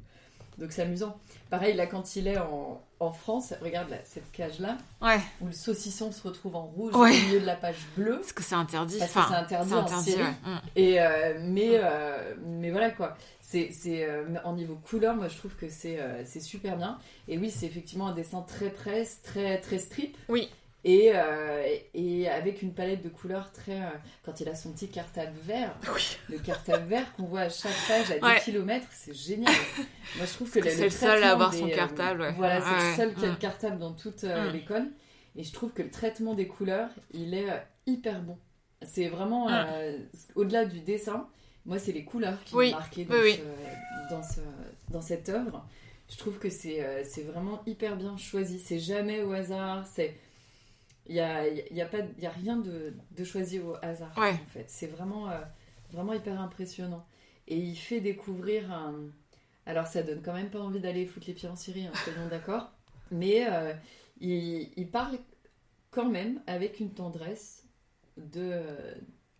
Donc 0.58 0.72
c'est 0.72 0.82
amusant. 0.82 1.16
Pareil, 1.50 1.74
là, 1.74 1.86
quand 1.86 2.16
il 2.16 2.26
est 2.28 2.38
en, 2.38 2.80
en 3.00 3.10
France, 3.12 3.52
regarde 3.60 3.90
là, 3.90 3.96
cette 4.04 4.30
cage-là, 4.32 4.76
ouais, 5.02 5.20
où 5.40 5.46
le 5.46 5.52
saucisson 5.52 6.10
se 6.12 6.22
retrouve 6.22 6.56
en 6.56 6.64
rouge 6.66 6.94
Ouais. 6.94 7.10
au 7.10 7.26
milieu 7.26 7.40
de 7.40 7.46
la 7.46 7.56
page 7.56 7.76
bleue. 7.96 8.16
parce 8.18 8.32
que 8.32 8.42
c'est 8.42 8.54
interdit. 8.54 8.98
Parce 8.98 9.12
que 9.12 9.18
Enfin, 9.18 9.28
c'est 9.30 9.54
interdit 9.56 9.74
en 9.74 10.22
ouais. 10.22 10.30
Mm. 10.30 10.60
Et 10.76 11.00
euh, 11.00 11.38
mais, 11.40 11.70
euh, 11.74 12.34
mais 12.44 12.70
voilà 12.70 12.90
quoi. 12.90 13.16
C'est, 13.40 13.70
c'est, 13.72 14.04
euh, 14.04 14.24
en 14.44 14.54
niveau 14.54 14.74
couleur, 14.76 15.14
moi 15.16 15.28
je 15.28 15.36
trouve 15.36 15.54
que 15.54 15.68
c'est, 15.68 15.98
c'est 16.24 16.40
super 16.40 16.76
bien. 16.76 16.98
Et 17.28 17.38
oui, 17.38 17.50
c'est 17.50 17.66
effectivement 17.66 18.08
un 18.08 18.14
dessin 18.14 18.42
très 18.42 18.70
presse, 18.70 19.20
très, 19.22 19.60
très 19.60 19.78
strip. 19.78 20.16
Oui. 20.28 20.50
Et, 20.86 21.12
euh, 21.14 21.64
et 21.94 22.28
avec 22.28 22.60
une 22.60 22.74
palette 22.74 23.02
de 23.02 23.08
couleurs 23.08 23.50
très. 23.52 23.80
euh, 23.80 23.86
quand 24.22 24.40
il 24.40 24.48
a 24.50 24.54
son 24.54 24.70
petit 24.72 24.88
cartable 24.88 25.32
vert, 25.42 25.74
Oui. 25.94 26.16
le 26.28 26.38
cartable 26.38 26.84
vert 26.86 27.14
qu'on 27.14 27.24
voit 27.24 27.40
à 27.42 27.48
chaque 27.48 27.72
page 27.88 28.10
à 28.10 28.18
10 28.18 28.22
Ouais. 28.22 28.40
km, 28.44 28.86
c'est 28.90 29.14
génial. 29.14 29.54
Moi 30.16 30.26
je 30.26 30.32
trouve 30.34 30.50
que, 30.50 30.68
c'est 30.68 30.84
le 30.84 30.90
seul 30.90 31.22
à 31.24 31.32
avoir 31.32 31.54
son 31.54 31.66
des, 31.66 31.72
euh, 31.72 31.76
cartable, 31.76 32.20
ouais. 32.20 32.32
Voilà, 32.36 32.60
c'est 32.60 32.68
Ouais, 32.68 32.90
le 32.90 32.96
seul 32.96 33.14
qui 33.14 33.24
a 33.24 33.30
le 33.30 33.36
cartable 33.36 33.78
dans 33.78 33.92
toute 33.92 34.24
l'école. 34.52 34.86
Et 35.36 35.42
je 35.42 35.52
trouve 35.52 35.72
que 35.72 35.82
le 35.82 35.90
traitement 35.90 36.34
des 36.34 36.46
couleurs, 36.46 36.90
il 37.12 37.32
est 37.34 37.50
euh, 37.50 37.56
hyper 37.86 38.20
bon. 38.20 38.36
C'est 38.82 39.08
vraiment, 39.08 39.48
au-delà 40.34 40.66
du 40.66 40.80
dessin, 40.80 41.26
moi, 41.64 41.78
c'est 41.78 41.92
les 41.92 42.04
couleurs 42.04 42.36
qui 42.44 42.54
Oui, 42.54 42.70
m'ont 42.72 42.76
marqué 42.76 43.04
dans, 43.06 43.14
oui, 43.14 43.20
oui. 43.24 43.38
ce- 43.38 44.14
dans, 44.14 44.22
ce- 44.22 44.40
dans 44.92 45.00
cette 45.00 45.28
œuvre. 45.30 45.66
Je 46.10 46.18
trouve 46.18 46.38
que 46.38 46.50
c'est 46.50 46.84
euh, 46.84 47.02
c'est 47.04 47.22
vraiment 47.22 47.62
hyper 47.66 47.96
bien 47.96 48.16
choisi. 48.18 48.58
C'est 48.60 48.78
jamais 48.78 49.22
au 49.22 49.32
hasard. 49.32 49.86
C'est 49.86 50.14
il 51.06 51.14
y 51.16 51.20
a, 51.20 51.46
y 51.48 51.80
a 51.80 51.86
pas 51.86 51.98
y 52.18 52.26
a 52.26 52.30
rien 52.30 52.56
de, 52.56 52.94
de 53.10 53.24
choisi 53.24 53.60
au 53.60 53.74
hasard 53.82 54.12
Ouais. 54.16 54.32
en 54.32 54.46
fait. 54.48 54.64
C'est 54.68 54.86
vraiment 54.86 55.30
euh, 55.30 55.40
vraiment 55.92 56.12
hyper 56.12 56.40
impressionnant. 56.40 57.06
Et 57.46 57.58
il 57.58 57.76
fait 57.76 58.00
découvrir 58.00 58.72
un 58.72 58.94
alors 59.66 59.86
ça 59.86 60.02
donne 60.02 60.20
quand 60.22 60.34
même 60.34 60.50
pas 60.50 60.60
envie 60.60 60.80
d'aller 60.80 61.06
foutre 61.06 61.26
les 61.26 61.34
pieds 61.34 61.48
en 61.48 61.56
Syrie, 61.56 61.86
hein, 61.86 61.92
soyons 62.04 62.28
d'accord. 62.28 62.70
Mais 63.10 63.46
euh, 63.50 63.72
il, 64.20 64.70
il 64.76 64.90
parle 64.90 65.18
quand 65.90 66.08
même 66.08 66.42
avec 66.46 66.80
une 66.80 66.92
tendresse 66.92 67.64
de, 68.16 68.60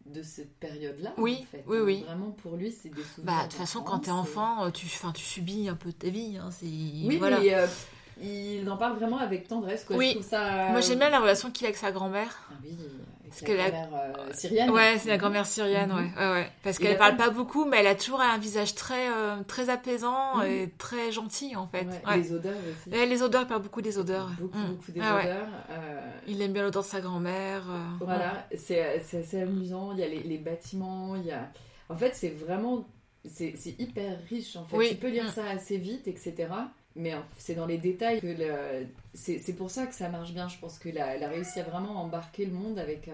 de 0.07 0.23
cette 0.23 0.59
période-là. 0.59 1.13
Oui, 1.19 1.41
en 1.43 1.45
fait. 1.47 1.65
oui, 1.67 1.79
oui. 1.79 2.03
Vraiment, 2.05 2.31
pour 2.31 2.57
lui, 2.57 2.73
c'est 2.73 2.89
des 2.89 3.03
souvenirs. 3.03 3.25
Bah, 3.35 3.45
de 3.45 3.49
toute 3.51 3.59
façon, 3.59 3.83
quand 3.83 3.99
t'es 4.01 4.11
d'enfance, 4.11 4.29
enfant, 4.29 4.67
euh, 4.67 4.71
tu, 4.71 4.87
tu 5.15 5.23
subis 5.25 5.69
un 5.69 5.77
peu 5.77 5.93
ta 5.93 6.09
vie. 6.09 6.37
Hein, 6.39 6.51
Oui, 6.63 7.17
voilà. 7.19 7.41
mais 7.41 7.55
euh, 7.55 7.67
il 8.23 8.69
en 8.71 8.77
parle 8.77 8.97
vraiment 8.97 9.19
avec 9.19 9.49
tendresse. 9.49 9.85
Quoi. 9.85 9.97
Oui. 9.97 10.19
Ça... 10.23 10.69
Moi, 10.71 10.81
j'aime 10.81 10.99
bien 10.99 11.11
la 11.11 11.21
relation 11.21 11.51
qu'il 11.51 11.67
a 11.67 11.69
avec 11.69 11.77
sa 11.79 11.93
grand-mère. 11.93 12.49
Ah 12.51 12.55
oui, 12.63 12.77
que 13.45 13.51
la 13.51 13.69
grand-mère 13.71 14.15
euh, 14.29 14.33
syrienne. 14.33 14.71
Ouais, 14.71 14.97
c'est 14.99 15.09
la 15.09 15.17
grand-mère 15.19 15.45
syrienne, 15.47 15.91
Mhm. 15.91 15.97
ouais. 15.97 16.11
ouais, 16.25 16.31
ouais. 16.33 16.51
Parce 16.63 16.79
qu'elle 16.79 16.97
parle 16.97 17.17
pas 17.17 17.31
beaucoup, 17.31 17.65
mais 17.65 17.79
elle 17.81 17.89
a 17.89 17.97
toujours 17.97 18.21
un 18.21 18.39
visage 18.39 18.77
très, 18.77 19.09
euh, 19.09 19.43
très 19.49 19.71
apaisant 19.71 20.37
Mhm. 20.37 20.45
et 20.45 20.71
très 20.79 21.11
gentil, 21.11 21.57
en 21.57 21.67
fait. 21.67 21.85
Ouais, 21.85 22.03
Ouais. 22.07 22.17
Les 22.19 22.33
odeurs 22.33 22.55
aussi. 22.55 22.95
Et 22.97 23.07
les 23.07 23.23
odeurs, 23.25 23.43
il 23.43 23.49
parle 23.49 23.63
beaucoup 23.63 23.83
des 23.83 23.99
odeurs. 23.99 24.31
Beaucoup, 24.39 24.57
Mm. 24.59 24.67
beaucoup 24.77 24.93
des 24.93 25.01
Ah 25.03 25.19
odeurs. 25.21 25.49
euh, 25.71 26.01
Il 26.29 26.41
aime 26.43 26.53
bien 26.53 26.63
l'odeur 26.63 26.83
de 26.85 26.87
sa 26.89 27.01
grand-mère. 27.01 27.63
euh, 27.69 27.83
Voilà, 28.05 28.47
c'est 28.57 29.01
c'est 29.05 29.19
assez 29.19 29.43
amusant. 29.43 29.91
Il 29.95 29.99
y 29.99 30.05
a 30.05 30.09
les, 30.09 30.23
les 30.23 30.39
bâtiments, 30.39 31.17
il 31.17 31.25
y 31.27 31.33
a. 31.33 31.51
En 31.89 31.97
fait, 31.97 32.15
c'est 32.15 32.31
vraiment. 32.31 32.87
C'est 33.27 33.55
hyper 33.81 34.19
riche 34.29 34.55
en 34.55 34.65
fait. 34.65 34.77
Oui. 34.77 34.89
Tu 34.91 34.97
peux 34.97 35.09
lire 35.09 35.25
Mm. 35.25 35.29
ça 35.33 35.45
assez 35.51 35.79
vite, 35.79 36.07
etc. 36.07 36.35
Mais 36.97 37.13
c'est 37.39 37.55
dans 37.55 37.67
les 37.67 37.79
détails 37.79 38.21
que 38.21 38.27
le... 38.27 38.87
c'est 39.15 39.57
pour 39.57 39.71
ça 39.71 39.87
que 39.87 39.95
ça 39.95 40.09
marche 40.09 40.33
bien. 40.33 40.49
Je 40.49 40.59
pense 40.59 40.79
qu'elle 40.79 40.99
a, 40.99 41.17
elle 41.17 41.25
a 41.25 41.29
réussi 41.29 41.59
à 41.61 41.65
vraiment 41.65 41.97
embarquer 42.01 42.47
le 42.47 42.53
monde 42.53 42.79
avec. 42.79 43.09
euh, 43.09 43.13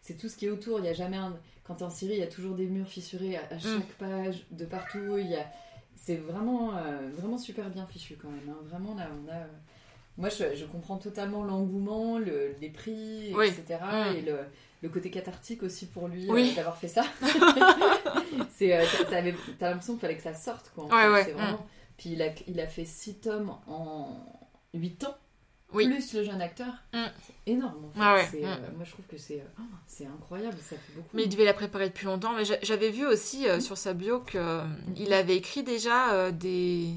c'est 0.00 0.16
tout 0.16 0.28
ce 0.28 0.36
qui 0.36 0.46
est 0.46 0.50
autour. 0.50 0.78
Il 0.78 0.86
y 0.86 0.88
a 0.88 0.94
jamais 0.94 1.18
un. 1.18 1.36
Quand 1.64 1.74
t'es 1.76 1.84
en 1.84 1.90
Syrie, 1.90 2.14
il 2.14 2.20
y 2.20 2.22
a 2.24 2.26
toujours 2.26 2.54
des 2.56 2.66
murs 2.66 2.88
fissurés 2.88 3.36
à, 3.36 3.42
à 3.50 3.58
chaque 3.58 3.86
page, 3.98 4.44
de 4.50 4.64
partout. 4.64 5.18
Il 5.18 5.28
y 5.30 5.36
a. 5.36 5.46
C'est 5.94 6.16
vraiment, 6.16 6.74
euh, 6.76 7.10
vraiment 7.12 7.38
super 7.38 7.68
bien 7.70 7.86
fichu 7.86 8.16
quand 8.20 8.28
même. 8.30 8.48
hein. 8.48 8.56
Vraiment 8.64 8.94
là, 8.94 9.08
on 9.24 9.30
a. 9.30 9.44
Moi, 10.18 10.28
je, 10.28 10.56
je 10.56 10.64
comprends 10.66 10.96
totalement 10.96 11.42
l'engouement, 11.44 12.18
le- 12.18 12.54
les 12.60 12.68
prix, 12.70 13.32
Oui. 13.34 13.46
etc. 13.48 13.78
Mm. 13.82 14.16
Et 14.16 14.22
le, 14.22 14.38
le 14.82 14.88
côté 14.88 15.10
cathartique 15.10 15.62
aussi 15.62 15.86
pour 15.86 16.08
lui 16.08 16.26
Oui. 16.30 16.50
euh, 16.52 16.56
d'avoir 16.56 16.76
fait 16.76 16.88
ça. 16.88 17.04
c'est, 18.50 18.78
t'as 19.58 19.68
l'impression 19.70 19.92
qu'il 19.94 20.00
fallait 20.00 20.16
que 20.16 20.22
ça 20.22 20.34
sorte. 20.34 20.70
Quoi, 20.74 20.84
Ouais, 20.86 21.08
ouais, 21.12 21.24
C'est 21.24 21.32
vraiment- 21.32 21.66
Puis 22.02 22.10
il 22.14 22.22
a, 22.22 22.30
il 22.48 22.58
a 22.58 22.66
fait 22.66 22.84
6 22.84 23.14
tomes 23.20 23.54
en 23.68 24.08
8 24.74 25.04
ans, 25.04 25.14
Oui. 25.72 25.86
plus 25.88 26.14
le 26.14 26.24
jeune 26.24 26.42
acteur. 26.42 26.72
Mm. 26.92 26.98
C'est 27.24 27.52
énorme. 27.52 27.84
En 27.84 27.90
fait. 27.92 28.00
Ah 28.02 28.14
ouais, 28.14 28.28
C'est, 28.28 28.40
mm. 28.40 28.44
euh, 28.44 28.56
moi, 28.76 28.84
je 28.84 28.90
trouve 28.90 29.04
que 29.06 29.16
c'est, 29.18 29.38
euh, 29.40 29.44
oh, 29.60 29.62
c'est 29.86 30.06
incroyable. 30.06 30.56
Ça 30.62 30.74
fait 30.74 30.92
beaucoup. 30.96 31.06
Mais 31.14 31.22
il 31.22 31.28
devait 31.28 31.44
la 31.44 31.54
préparer 31.54 31.88
depuis 31.90 32.06
longtemps. 32.06 32.32
Mais 32.36 32.44
j'a- 32.44 32.58
j'avais 32.62 32.90
vu 32.90 33.06
aussi 33.06 33.46
euh, 33.48 33.60
sur 33.60 33.78
sa 33.78 33.92
bio 33.94 34.18
qu'il 34.20 35.12
avait 35.12 35.36
écrit 35.36 35.62
déjà 35.62 36.12
euh, 36.12 36.32
des, 36.32 36.88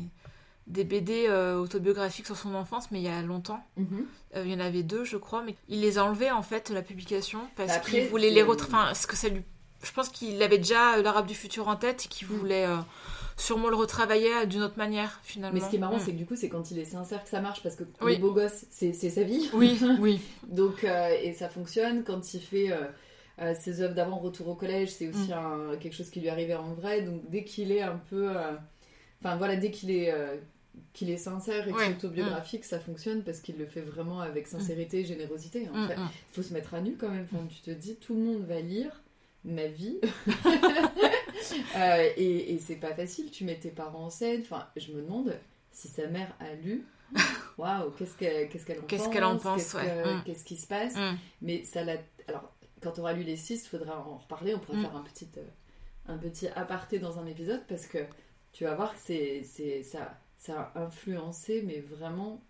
des 0.66 0.84
BD 0.86 1.28
euh, 1.30 1.60
autobiographiques 1.60 2.26
sur 2.26 2.36
son 2.38 2.56
enfance, 2.56 2.90
mais 2.90 3.00
il 3.00 3.04
y 3.06 3.08
a 3.10 3.22
longtemps. 3.22 3.64
Mhm. 3.78 4.08
Euh, 4.38 4.44
il 4.44 4.52
y 4.52 4.56
en 4.56 4.60
avait 4.60 4.82
deux, 4.82 5.04
je 5.04 5.18
crois, 5.18 5.44
mais 5.44 5.56
il 5.70 5.82
les 5.82 6.00
a 6.00 6.04
enlevés 6.06 6.32
en 6.32 6.42
fait, 6.42 6.72
la 6.72 6.82
publication, 6.82 7.42
parce 7.56 7.70
Bah, 7.70 7.76
après, 7.76 7.92
qu'il 7.92 8.08
voulait 8.10 8.30
c'est- 8.30 8.34
les 8.34 8.42
retracer. 8.42 8.74
Enfin, 8.74 8.94
ce 8.96 9.06
que 9.06 9.16
ça 9.16 9.30
lui. 9.30 9.44
Je 9.84 9.92
pense 9.92 10.10
qu'il 10.10 10.42
avait 10.42 10.58
déjà 10.58 10.96
euh, 10.96 11.04
l'Arabe 11.04 11.28
du 11.28 11.36
futur 11.36 11.68
en 11.68 11.76
tête 11.76 12.06
et 12.06 12.08
qu'il 12.08 12.28
Mm. 12.28 12.32
voulait 12.32 12.66
euh, 12.66 12.78
sûrement 13.38 13.70
le 13.70 13.76
retravailler 13.76 14.46
d'une 14.48 14.62
autre 14.62 14.78
manière 14.78 15.20
finalement. 15.24 15.54
Mais 15.54 15.64
ce 15.64 15.70
qui 15.70 15.76
est 15.76 15.80
marrant, 15.80 15.98
Mm. 15.98 16.00
c'est 16.00 16.12
que 16.14 16.18
du 16.18 16.26
coup, 16.26 16.36
c'est 16.36 16.50
quand 16.50 16.72
il 16.72 16.80
est 16.80 16.86
sincère 16.86 17.24
que 17.24 17.30
ça 17.30 17.42
marche 17.42 17.62
parce 17.64 17.76
que 17.76 17.84
Oui. 18.02 18.14
les 18.14 18.18
beaux 18.20 18.32
gosses, 18.34 18.66
c'est 18.72 18.94
sa 18.94 19.24
vie. 19.24 19.50
Oui, 19.54 19.78
oui. 20.00 20.20
Donc, 20.48 20.84
euh, 20.84 21.10
et 21.22 21.34
ça 21.34 21.50
fonctionne 21.50 22.04
quand 22.04 22.34
il 22.34 22.42
fait 22.42 22.72
euh, 22.72 22.78
euh, 23.42 23.54
ses 23.60 23.82
œuvres 23.82 23.94
d'avant 23.94 24.18
retour 24.18 24.48
au 24.48 24.56
collège, 24.56 24.90
c'est 24.94 25.10
aussi 25.10 25.32
Mm. 25.32 25.72
un- 25.74 25.78
quelque 25.78 25.94
chose 25.96 26.10
qui 26.10 26.22
lui 26.22 26.30
arrivait 26.30 26.56
en 26.56 26.74
vrai. 26.74 27.02
Donc, 27.02 27.30
dès 27.30 27.44
qu'il 27.44 27.72
est 27.72 27.82
un 27.82 28.00
peu. 28.10 28.30
euh, 28.30 28.54
Enfin, 29.24 29.38
voilà, 29.38 29.56
dès 29.56 29.72
qu'il 29.72 29.92
est. 29.92 30.12
euh, 30.14 30.36
qu'il 30.92 31.10
est 31.10 31.16
sincère 31.18 31.68
et 31.68 31.72
que 31.72 31.78
Ouais. 31.78 31.86
c'est 31.88 31.94
autobiographique, 32.06 32.66
ça 32.66 32.80
fonctionne 32.82 33.24
parce 33.24 33.40
qu'il 33.40 33.58
le 33.58 33.66
fait 33.66 33.80
vraiment 33.82 34.20
avec 34.20 34.46
sincérité 34.46 35.00
et 35.00 35.06
générosité. 35.06 35.70
En 35.74 35.88
fait, 35.88 35.96
il 35.96 36.34
faut 36.36 36.42
se 36.42 36.54
mettre 36.54 36.74
à 36.74 36.82
nu 36.82 36.96
quand 37.00 37.08
même. 37.10 37.26
Enfin, 37.32 37.46
tu 37.50 37.62
te 37.62 37.72
dis, 37.72 37.96
tout 37.96 38.14
le 38.14 38.20
monde 38.22 38.46
va 38.46 38.60
lire 38.60 39.02
ma 39.46 39.68
vie. 39.68 40.00
Euh, 41.78 42.10
et 42.18 42.54
et 42.54 42.60
c'est 42.60 42.78
pas 42.78 42.94
facile. 42.96 43.30
Tu 43.30 43.44
mets 43.44 43.60
tes 43.60 43.70
parents 43.70 44.06
en 44.06 44.10
scène. 44.10 44.42
Enfin, 44.42 44.68
je 44.76 44.92
me 44.94 45.02
demande 45.02 45.38
si 45.72 45.88
sa 45.88 46.08
mère 46.08 46.34
a 46.40 46.54
lu. 46.56 46.86
Waouh, 47.58 47.92
qu'est-ce 47.92 48.16
qu'elle 48.18 48.50
qu'est-ce 48.50 48.66
qu'elle 48.66 48.80
en 48.80 48.84
Qu'est-ce 48.84 49.04
pense 49.04 49.14
qu'elle 49.14 49.24
en 49.24 49.38
pense, 49.38 49.58
qu'est-ce 49.58 49.78
ouais. 49.78 49.84
que- 49.86 50.16
Mm. 50.20 50.24
Qu'est-ce 50.26 50.44
qui 50.44 50.56
se 50.58 50.66
passe 50.68 50.96
Mm. 50.96 51.18
Mais 51.42 51.64
ça 51.64 51.84
l'a. 51.84 51.98
Alors, 52.28 52.52
quand 52.82 52.98
on 52.98 53.02
aura 53.02 53.14
lu 53.14 53.24
les 53.24 53.36
six, 53.36 53.64
il 53.66 53.68
faudra 53.68 54.00
en 54.00 54.18
reparler. 54.18 54.56
On 54.56 54.60
pourra 54.60 54.78
Mm. 54.80 54.82
faire 54.82 54.96
un 54.96 55.02
petit, 55.04 55.30
euh, 55.38 55.42
un 56.08 56.18
petit 56.18 56.48
aparté 56.48 56.98
dans 57.00 57.20
un 57.20 57.26
épisode 57.28 57.62
parce 57.68 57.86
que 57.86 58.00
tu 58.54 58.64
vas 58.64 58.74
voir 58.76 58.94
que 58.94 59.00
c'est, 59.04 59.84
ça, 59.84 60.18
ça 60.38 60.72
a 60.74 60.82
influencé, 60.84 61.62
mais 61.66 61.80
vraiment, 61.82 62.42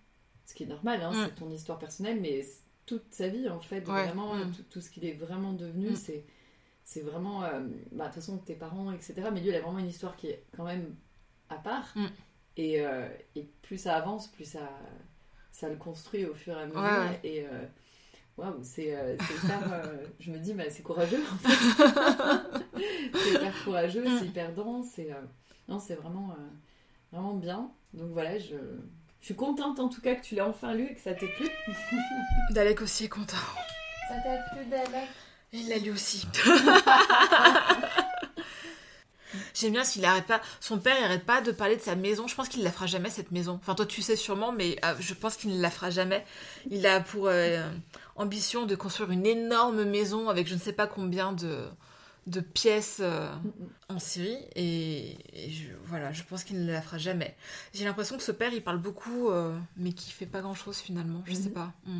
ce 0.45 0.53
qui 0.53 0.63
est 0.63 0.67
normal, 0.67 1.01
hein, 1.01 1.12
c'est 1.25 1.36
ton 1.36 1.49
histoire 1.51 1.79
personnelle, 1.79 2.19
mais 2.21 2.45
toute 2.86 3.05
sa 3.12 3.27
vie 3.27 3.49
en 3.49 3.60
fait, 3.60 3.88
Ouais. 3.89 4.05
vraiment, 4.05 4.34
tout, 4.55 4.63
tout 4.69 4.81
ce 4.81 4.89
qu'il 4.91 5.03
est 5.05 5.13
vraiment 5.13 5.53
devenu, 5.53 5.95
c'est, 5.95 6.23
c'est 6.85 7.01
vraiment. 7.01 7.43
euh, 7.43 7.59
bah, 7.91 8.05
de 8.05 8.13
toute 8.13 8.21
façon, 8.21 8.37
tes 8.37 8.55
parents, 8.55 8.91
etc. 8.93 9.15
Mais 9.33 9.41
lui, 9.41 9.49
il 9.49 9.55
a 9.55 9.59
vraiment 9.61 9.79
une 9.79 9.87
histoire 9.89 10.15
qui 10.15 10.27
est 10.27 10.45
quand 10.55 10.63
même 10.63 10.95
à 11.49 11.55
part. 11.57 11.91
Mm. 11.95 12.05
Et, 12.57 12.85
euh, 12.85 13.09
et 13.35 13.43
plus 13.61 13.77
ça 13.77 13.95
avance, 13.97 14.27
plus 14.31 14.45
ça, 14.45 14.69
ça 15.51 15.67
le 15.67 15.75
construit 15.75 16.25
au 16.25 16.33
fur 16.33 16.57
et 16.57 16.61
à 16.61 16.65
mesure. 16.67 16.79
Ouais. 16.81 17.19
Et 17.25 17.45
euh, 17.45 17.65
waouh, 18.37 18.59
c'est 18.63 18.95
euh, 18.95 19.17
c'est 19.19 19.45
hyper. 19.45 19.73
euh, 19.73 20.05
je 20.19 20.31
me 20.31 20.37
dis, 20.37 20.53
bah, 20.53 20.63
c'est 20.69 20.83
courageux 20.83 21.21
en 21.33 21.37
fait. 21.37 21.83
c'est 23.13 23.33
hyper 23.33 23.63
courageux, 23.63 24.05
Mm. 24.07 24.19
c'est 24.19 24.25
hyper 24.27 24.53
dense. 24.53 24.99
Et, 24.99 25.11
euh, 25.11 25.15
non, 25.67 25.79
c'est 25.79 25.95
vraiment, 25.95 26.31
euh, 26.31 26.43
vraiment 27.11 27.33
bien. 27.33 27.71
Donc 27.93 28.11
voilà, 28.11 28.37
je, 28.37 28.55
je 29.19 29.25
suis 29.25 29.35
contente 29.35 29.79
en 29.79 29.89
tout 29.89 30.01
cas 30.01 30.15
que 30.15 30.21
tu 30.23 30.35
l'aies 30.35 30.41
enfin 30.41 30.73
lu 30.73 30.85
et 30.85 30.93
que 30.93 31.01
ça 31.01 31.13
t'ait 31.13 31.27
plu. 31.35 31.47
Dalek 32.51 32.81
aussi 32.81 33.05
est 33.05 33.09
content. 33.09 33.35
Ça 34.07 34.15
t'a 34.21 34.37
plu, 34.55 34.65
Dalek? 34.69 35.09
Il 35.53 35.69
l'a 35.69 35.77
lu 35.77 35.91
aussi. 35.91 36.25
J'aime 39.53 39.73
bien 39.73 39.84
s'il 39.84 40.05
arrête 40.05 40.25
pas. 40.27 40.41
Son 40.60 40.79
père, 40.79 40.95
il 40.99 41.03
arrête 41.03 41.25
pas 41.25 41.41
de 41.41 41.51
parler 41.51 41.75
de 41.75 41.81
sa 41.81 41.95
maison. 41.95 42.27
Je 42.27 42.36
pense 42.36 42.49
qu'il 42.49 42.63
la 42.63 42.71
fera 42.71 42.88
jamais 42.88 43.10
cette 43.10 43.31
maison. 43.31 43.60
Enfin, 43.62 43.75
toi, 43.75 43.86
tu 43.86 44.01
sais 44.01 44.15
sûrement, 44.15 44.51
mais 44.51 44.77
euh, 44.84 44.93
je 44.99 45.13
pense 45.13 45.36
qu'il 45.38 45.55
ne 45.55 45.62
la 45.62 45.69
fera 45.69 45.89
jamais. 45.89 46.25
Il 46.69 46.86
a 46.88 46.99
pour 46.99 47.27
euh, 47.27 47.67
ambition 48.15 48.65
de 48.65 48.75
construire 48.75 49.12
une 49.12 49.25
énorme 49.25 49.84
maison 49.84 50.29
avec 50.29 50.47
je 50.47 50.55
ne 50.55 50.60
sais 50.60 50.73
pas 50.73 50.88
combien 50.88 51.31
de, 51.31 51.65
de 52.27 52.39
pièces 52.39 52.97
euh, 53.01 53.29
en 53.89 53.99
Syrie. 53.99 54.38
Et, 54.55 55.11
et 55.33 55.51
je, 55.51 55.69
voilà, 55.85 56.11
je 56.11 56.23
pense 56.23 56.43
qu'il 56.43 56.63
ne 56.65 56.71
la 56.71 56.81
fera 56.81 56.97
jamais. 56.97 57.35
J'ai 57.73 57.85
l'impression 57.85 58.17
que 58.17 58.23
ce 58.23 58.31
père, 58.31 58.51
il 58.53 58.63
parle 58.63 58.79
beaucoup, 58.79 59.29
euh, 59.29 59.55
mais 59.77 59.91
qu'il 59.93 60.11
fait 60.11 60.25
pas 60.25 60.41
grand 60.41 60.55
chose 60.55 60.77
finalement. 60.79 61.21
Je 61.25 61.33
sais 61.35 61.49
Mhm. 61.49 61.53
pas. 61.53 61.71
Mm. 61.85 61.99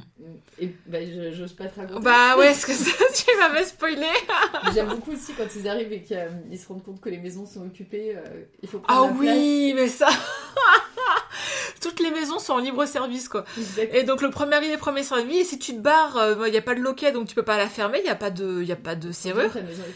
Et 0.60 0.76
bah, 0.88 1.06
je- 1.06 1.32
j'ose 1.32 1.54
pas 1.54 1.68
te 1.68 1.80
raconter. 1.80 2.02
Bah 2.04 2.38
ouais, 2.38 2.48
est-ce 2.52 2.66
que 2.66 2.74
ça, 2.74 2.92
tu 3.14 3.38
vas 3.38 3.50
me 3.60 3.64
spoiler 3.66 4.08
J'aime 4.74 4.88
beaucoup 4.90 5.12
aussi 5.12 5.34
quand 5.34 5.48
ils 5.56 5.68
arrivent 5.68 5.94
et 5.94 6.02
qu'ils 6.02 6.60
se 6.60 6.68
rendent 6.68 6.84
compte 6.84 7.00
que 7.02 7.10
les 7.10 7.20
maisons 7.20 7.46
sont 7.46 7.66
occupées. 7.66 8.16
euh, 8.16 8.46
il 8.64 8.68
faut 8.68 8.82
Ah 8.88 8.94
prendre 8.94 9.22
la 9.24 9.34
oui, 9.34 9.74
mais 9.76 9.88
ça. 9.90 10.08
Toutes 11.90 12.00
les 12.00 12.12
maisons 12.12 12.40
sont 12.40 12.54
en 12.54 12.58
libre 12.60 12.86
service, 12.86 13.30
quoi. 13.30 13.44
place. 13.44 13.58
Exact. 13.58 13.94
Et 13.94 14.04
donc 14.04 14.22
le 14.22 14.30
premier 14.32 14.56
arrivé, 14.56 14.76
premier 14.78 15.04
servi. 15.04 15.38
Et 15.38 15.44
si 15.44 15.60
tu 15.60 15.74
te 15.74 15.80
barres, 15.80 16.20
il 16.46 16.52
n'y 16.52 16.58
a 16.58 16.62
pas 16.62 16.74
de 16.76 16.80
loquet, 16.82 17.12
donc 17.12 17.28
tu 17.28 17.36
peux 17.36 17.44
pas 17.44 17.58
la 17.58 17.68
fermer. 17.70 18.00
Il 18.00 18.06
y 18.06 18.10
a 18.10 18.16
pas 18.16 18.32
de, 18.32 18.64
y 18.64 18.72
a 18.72 18.76
pas 18.76 18.96
de 18.96 19.12
serrure. 19.12 19.52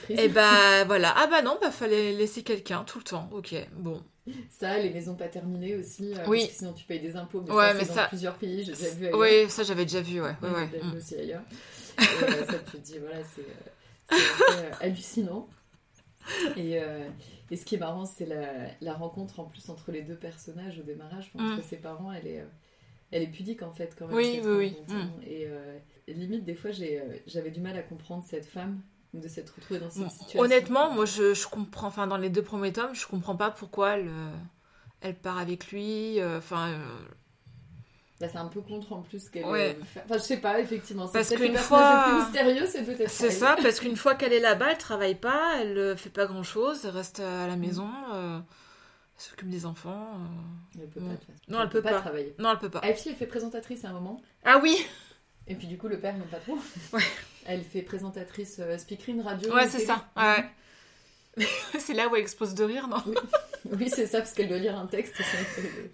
Et 0.10 0.28
bah 0.30 0.84
voilà. 0.86 1.14
Ah 1.18 1.28
bah 1.28 1.42
non, 1.42 1.58
bah 1.62 1.72
fallait 1.72 2.12
laisser 2.14 2.44
quelqu'un 2.44 2.84
tout 2.86 3.00
le 3.00 3.04
temps. 3.06 3.30
Ok, 3.34 3.56
bon. 3.74 4.02
Ça, 4.50 4.78
les 4.78 4.92
maisons 4.92 5.16
pas 5.16 5.28
terminées 5.28 5.76
aussi. 5.76 6.14
euh, 6.14 6.18
Oui. 6.28 6.42
Parce 6.42 6.52
que 6.52 6.58
sinon, 6.60 6.74
tu 6.74 6.86
payes 6.86 7.00
des 7.00 7.16
impôts. 7.16 7.44
Mais 7.48 7.52
Ouais, 7.54 7.68
ça, 7.70 7.74
mais 7.74 7.86
dans 7.86 7.94
ça- 7.96 8.06
plusieurs 8.06 8.36
pays. 8.36 8.64
J'ai 8.64 8.74
déjà 8.74 8.90
vu 8.90 9.06
ailleurs. 9.08 9.18
Oui, 9.20 9.50
ça 9.50 9.64
j'avais 9.64 9.86
déjà 9.86 10.02
vu, 10.02 10.22
ouais. 10.22 10.36
ouais, 10.44 10.50
Ouais, 10.50 10.56
ouais. 10.56 10.70
j'ai 10.72 10.78
déjà 10.78 10.86
vu 10.86 10.94
Mm. 10.94 10.98
aussi 10.98 11.16
ailleurs. 11.16 11.42
Et 12.00 12.04
euh, 12.04 12.46
ça, 12.46 12.54
tu 12.72 12.72
te 12.74 12.78
dis, 12.78 13.00
voilà, 13.00 13.18
c'est 13.36 13.42
euh, 13.42 14.16
euh, 14.52 14.72
hallucinant. 14.82 15.48
Et, 16.58 16.80
euh, 16.82 17.08
et 17.52 17.56
ce 17.56 17.66
qui 17.66 17.76
est 17.76 17.80
marrant, 17.80 18.06
c'est 18.06 18.26
la, 18.26 18.68
la 18.82 18.94
rencontre 18.94 19.40
en 19.40 19.46
plus 19.46 19.70
entre 19.70 19.92
les 19.92 20.02
deux 20.02 20.16
personnages 20.16 20.80
au 20.80 20.84
démarrage. 20.84 21.32
Entre 21.38 21.64
ses 21.64 21.78
parents, 21.78 22.12
elle 22.12 22.28
est, 22.28 22.40
euh, 22.42 22.46
elle 23.12 23.24
est 23.24 23.28
pudique 23.28 23.64
en 23.64 23.72
fait 23.72 23.96
quand 23.98 24.08
même. 24.08 24.16
Oui, 24.16 24.40
oui, 24.44 24.52
oui. 24.58 24.78
hein. 24.92 25.10
Et 25.26 25.48
euh, 25.48 25.78
limite, 26.08 26.44
des 26.46 26.56
fois, 26.56 26.72
j'avais 27.26 27.52
du 27.52 27.60
mal 27.62 27.78
à 27.78 27.82
comprendre 27.82 28.24
cette 28.28 28.46
femme 28.46 28.82
de 29.14 29.28
s'être 29.28 29.56
retrouvée 29.56 29.80
dans 29.80 29.90
cette 29.90 30.04
Bon, 30.04 30.10
situation. 30.10 30.40
Honnêtement, 30.42 30.92
moi 30.92 31.06
je, 31.06 31.34
je 31.34 31.48
comprends, 31.48 31.88
enfin 31.88 32.06
dans 32.06 32.18
les 32.18 32.30
deux 32.30 32.44
premiers 32.44 32.72
tomes, 32.74 32.94
je 32.94 33.08
comprends 33.08 33.36
pas 33.36 33.50
pourquoi 33.50 33.98
elle, 33.98 34.12
elle 35.02 35.16
part 35.16 35.40
avec 35.40 35.72
lui. 35.72 36.24
Enfin, 36.24 36.70
euh, 36.74 36.78
Bah, 38.20 38.28
c'est 38.30 38.38
un 38.38 38.48
peu 38.48 38.60
contre 38.62 38.92
en 38.92 39.02
plus 39.02 39.30
qu'elle. 39.30 39.46
Ouais. 39.46 39.78
euh, 39.80 40.00
Enfin, 40.06 40.18
je 40.18 40.24
sais 40.24 40.38
pas, 40.38 40.60
effectivement. 40.60 41.08
C'est 41.08 41.14
Parce 41.14 41.30
qu'une 41.30 41.56
fois- 41.56 42.04
plus 42.10 42.16
mystérieux, 42.26 42.66
c'est 42.68 42.84
peut-être 42.84 43.10
C'est 43.10 43.28
elle. 43.28 43.32
ça, 43.32 43.56
parce 43.62 43.80
qu'une 43.80 43.96
fois 43.96 44.16
qu'elle 44.16 44.34
est 44.34 44.42
là-bas, 44.42 44.72
elle 44.72 44.78
travaille 44.78 45.16
pas, 45.16 45.58
elle 45.62 45.78
euh, 45.78 45.96
fait 45.96 46.10
pas 46.10 46.26
grand-chose, 46.26 46.84
elle 46.84 46.92
reste 46.92 47.22
à 47.22 47.48
la 47.48 47.56
maison, 47.56 47.90
euh, 48.14 48.40
elle 48.40 49.24
s'occupe 49.24 49.50
des 49.50 49.66
enfants. 49.66 50.08
euh. 50.76 50.82
Elle 50.82 50.90
peut 50.90 51.00
Mm. 51.00 51.16
pas. 51.16 51.34
Non, 51.48 51.62
elle 51.64 51.70
peut 51.70 51.82
pas. 51.82 52.00
travailler. 52.02 52.36
Non, 52.40 52.52
elle 52.52 52.58
peut 52.60 52.70
pas. 52.70 52.82
Elfie, 52.84 53.10
elle 53.10 53.16
fait 53.16 53.26
présentatrice 53.26 53.86
à 53.86 53.90
un 53.90 53.94
moment. 53.94 54.22
Ah 54.44 54.60
oui 54.62 54.76
Et 55.48 55.56
puis 55.56 55.68
du 55.68 55.78
coup, 55.78 55.88
le 55.88 55.98
père 56.00 56.14
n'aime 56.18 56.28
pas 56.28 56.38
trop. 56.40 56.58
Ouais. 56.92 57.02
Elle 57.46 57.64
fait 57.64 57.82
présentatrice 57.82 58.58
euh, 58.60 58.78
speakerine 58.78 59.22
radio. 59.22 59.54
Ouais, 59.56 59.68
c'est 59.70 59.80
ça. 59.80 60.06
Ouais. 60.18 60.44
c'est 61.80 61.94
là 61.94 62.08
où 62.08 62.16
elle 62.16 62.22
explose 62.22 62.54
de 62.56 62.64
rire, 62.64 62.88
non 62.88 63.04
Oui, 63.72 63.90
c'est 63.90 64.06
ça, 64.08 64.20
parce 64.20 64.34
qu'elle 64.34 64.48
doit 64.48 64.58
lire 64.58 64.78
un 64.78 64.88
texte. 64.88 65.16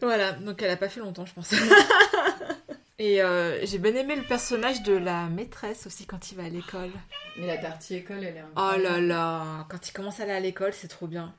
Voilà, 0.01 0.34
donc 0.34 0.62
elle 0.62 0.71
a 0.71 0.77
pas 0.77 0.89
fait 0.89 0.99
longtemps, 0.99 1.25
je 1.25 1.34
pense. 1.34 1.53
Et 2.97 3.21
euh, 3.21 3.65
j'ai 3.65 3.77
bien 3.77 3.93
aimé 3.93 4.15
le 4.15 4.23
personnage 4.23 4.81
de 4.84 4.93
la 4.93 5.27
maîtresse 5.27 5.86
aussi 5.86 6.05
quand 6.05 6.31
il 6.31 6.38
va 6.38 6.45
à 6.45 6.49
l'école. 6.49 6.91
Mais 7.38 7.47
la 7.47 7.58
partie 7.58 7.95
école, 7.95 8.19
elle 8.19 8.38
est 8.38 8.43
Oh 8.55 8.60
incroyable. 8.60 8.84
là 8.84 9.01
là, 9.01 9.65
quand 9.69 9.89
il 9.89 9.91
commence 9.91 10.21
à 10.21 10.23
aller 10.23 10.31
à 10.31 10.39
l'école, 10.39 10.71
c'est 10.73 10.88
trop 10.88 11.08
bien. 11.08 11.34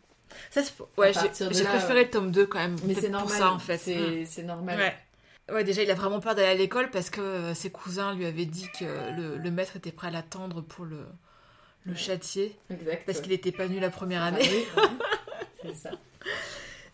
Ça, 0.50 0.62
c'est... 0.62 0.74
Ouais, 0.98 1.12
j'ai, 1.14 1.64
préféré 1.64 2.04
le 2.04 2.10
tome 2.10 2.30
2 2.30 2.46
quand 2.46 2.58
même. 2.58 2.76
Mais 2.84 2.94
c'est 2.94 3.08
normal. 3.08 3.28
pour 3.28 3.30
ça 3.30 3.50
en 3.52 3.58
fait. 3.58 3.78
C'est 3.78 4.26
c'est 4.26 4.42
normal. 4.42 4.78
Ouais. 4.78 5.54
Ouais, 5.54 5.64
déjà, 5.64 5.82
il 5.82 5.90
a 5.90 5.94
vraiment 5.94 6.20
peur 6.20 6.34
d'aller 6.34 6.48
à 6.48 6.54
l'école 6.54 6.90
parce 6.90 7.08
que 7.08 7.20
euh, 7.20 7.54
ses 7.54 7.70
cousins 7.70 8.14
lui 8.14 8.26
avaient 8.26 8.44
dit 8.44 8.68
que 8.78 8.84
le, 8.84 9.38
le 9.38 9.50
maître 9.50 9.76
était 9.76 9.92
prêt 9.92 10.08
à 10.08 10.10
l'attendre 10.10 10.60
pour 10.60 10.84
le, 10.84 11.06
le 11.86 11.94
châtier 11.94 12.56
Exact. 12.70 13.02
parce 13.06 13.18
ouais. 13.18 13.24
qu'il 13.24 13.32
était 13.32 13.52
pas 13.52 13.66
venu 13.66 13.80
la 13.80 13.90
première 13.90 14.22
Ah 14.22 14.26
année. 14.26 14.40
oui, 14.42 14.64
ouais. 14.76 14.88
c'est 15.62 15.74
ça. 15.74 15.90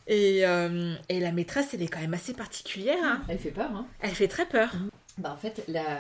Et, 0.07 0.45
euh, 0.47 0.95
et 1.09 1.21
la 1.21 1.33
maîtresse, 1.33 1.69
elle 1.75 1.83
est 1.83 1.89
quand 1.89 2.01
même 2.01 2.15
assez 2.15 2.35
particulière. 2.35 2.99
hein. 3.03 3.23
Elle 3.29 3.39
fait 3.39 3.51
peur, 3.51 3.71
hein. 3.75 3.87
Elle 4.01 4.11
fait 4.11 4.29
très 4.29 4.47
peur. 4.47 4.71
Bah, 5.19 5.33
en 5.33 5.37
fait, 5.37 5.63
la... 5.69 5.99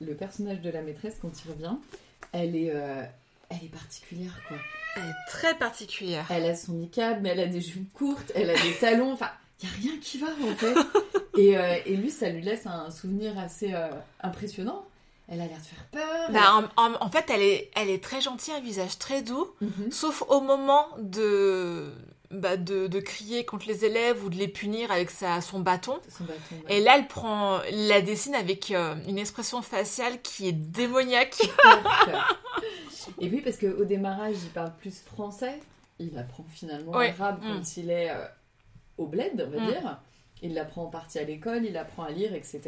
le 0.00 0.14
personnage 0.14 0.60
de 0.60 0.70
la 0.70 0.80
maîtresse, 0.82 1.16
quand 1.20 1.30
il 1.44 1.50
revient, 1.50 1.76
elle 2.32 2.56
est, 2.56 2.70
euh, 2.74 3.02
elle 3.50 3.64
est 3.64 3.72
particulière, 3.72 4.40
quoi. 4.48 4.56
Elle 4.96 5.02
est 5.10 5.30
très 5.30 5.54
particulière. 5.56 6.26
Elle 6.30 6.46
a 6.46 6.54
son 6.56 6.72
niqab, 6.72 7.20
mais 7.20 7.30
elle 7.30 7.40
a 7.40 7.46
des 7.46 7.60
jupes 7.60 7.92
courtes, 7.92 8.32
elle 8.34 8.48
a 8.50 8.54
des 8.54 8.72
talons, 8.80 9.12
enfin, 9.12 9.28
il 9.62 9.68
n'y 9.68 9.72
a 9.72 9.90
rien 9.90 10.00
qui 10.00 10.18
va 10.18 10.28
en 10.28 10.54
fait. 10.56 10.74
Et, 11.36 11.58
euh, 11.58 11.76
et 11.84 11.96
lui, 11.96 12.10
ça 12.10 12.28
lui 12.30 12.42
laisse 12.42 12.66
un 12.66 12.90
souvenir 12.90 13.36
assez 13.38 13.74
impressionnant. 14.22 14.86
Elle 15.28 15.40
a 15.40 15.46
l'air 15.46 15.56
de 15.58 15.62
faire 15.62 15.84
peur. 15.90 16.30
Bah, 16.32 16.68
en, 16.76 16.82
en- 16.82 16.96
en 17.06 17.10
fait, 17.10 17.30
elle 17.30 17.40
est, 17.42 17.70
elle 17.76 17.88
est 17.88 18.02
très 18.02 18.20
gentille, 18.20 18.52
un 18.52 18.60
visage 18.60 18.98
très 18.98 19.22
doux, 19.22 19.48
Mhm. 19.62 19.90
sauf 19.90 20.22
au 20.28 20.40
moment 20.42 20.86
de, 20.98 21.92
bah, 22.30 22.58
de, 22.58 22.88
de 22.88 23.00
crier 23.00 23.46
contre 23.46 23.66
les 23.66 23.86
élèves 23.86 24.22
ou 24.22 24.28
de 24.28 24.36
les 24.36 24.48
punir 24.48 24.90
avec 24.92 25.08
sa, 25.10 25.40
son 25.40 25.60
bâton. 25.60 25.98
Son 26.10 26.24
bâton. 26.24 26.40
ouais. 26.68 26.76
Et 26.76 26.80
là, 26.80 26.96
elle 26.98 27.06
prend, 27.08 27.60
la 27.72 28.02
dessine 28.02 28.34
avec 28.34 28.70
euh, 28.70 28.94
une 29.08 29.16
expression 29.18 29.62
faciale 29.62 30.20
qui 30.20 30.46
est 30.48 30.52
démoniaque. 30.52 31.38
Et 33.20 33.28
puis, 33.28 33.40
parce 33.40 33.56
qu'au 33.56 33.84
démarrage, 33.84 34.36
il 34.42 34.50
parle 34.50 34.72
plus 34.76 35.00
français, 35.02 35.58
il 35.98 36.16
apprend 36.18 36.44
finalement 36.52 36.92
Ouais. 36.92 37.14
arabe 37.18 37.42
Mm. 37.42 37.46
quand 37.48 37.76
il 37.76 37.90
est 37.90 38.10
euh, 38.10 38.24
au 38.98 39.06
bled, 39.06 39.46
on 39.46 39.56
va 39.58 39.62
Mm. 39.62 39.66
dire. 39.70 39.98
Il 40.42 40.54
l'apprend 40.54 40.84
en 40.84 40.88
partie 40.90 41.18
à 41.18 41.24
l'école, 41.24 41.64
il 41.64 41.76
apprend 41.76 42.04
à 42.04 42.10
lire, 42.10 42.34
etc. 42.34 42.60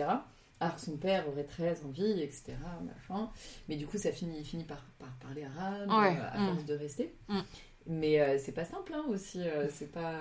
Alors 0.60 0.74
que 0.76 0.80
son 0.80 0.96
père 0.96 1.28
aurait 1.28 1.44
très 1.44 1.76
envie, 1.84 2.20
etc. 2.22 2.52
Machin. 2.82 3.28
Mais 3.68 3.76
du 3.76 3.86
coup, 3.86 3.98
ça 3.98 4.10
finit, 4.10 4.38
il 4.38 4.44
finit 4.44 4.64
par, 4.64 4.82
par 4.98 5.10
parler 5.22 5.44
arabe 5.44 5.88
Ouais. 5.90 6.16
euh, 6.18 6.28
à 6.32 6.38
Mm. 6.40 6.46
force 6.54 6.64
de 6.64 6.74
rester. 6.74 7.14
Mm. 7.28 7.40
Mais 7.88 8.20
euh, 8.20 8.38
c'est 8.42 8.52
pas 8.52 8.64
simple 8.64 8.92
hein, 8.94 9.04
aussi. 9.08 9.40
euh, 9.40 9.66
c'est 9.70 9.92
pas. 9.92 10.14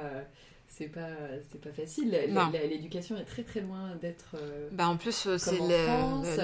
c'est 0.68 0.88
pas, 0.90 1.08
c'est 1.52 1.62
pas 1.62 1.72
facile. 1.72 2.12
L'éducation 2.70 3.16
est 3.18 3.24
très 3.24 3.44
très 3.44 3.62
loin 3.62 3.96
d'être. 4.02 4.36
euh, 4.36 4.68
Bah, 4.74 4.90
en 4.90 4.98
plus, 4.98 5.26
euh, 5.26 5.38
c'est 5.38 5.58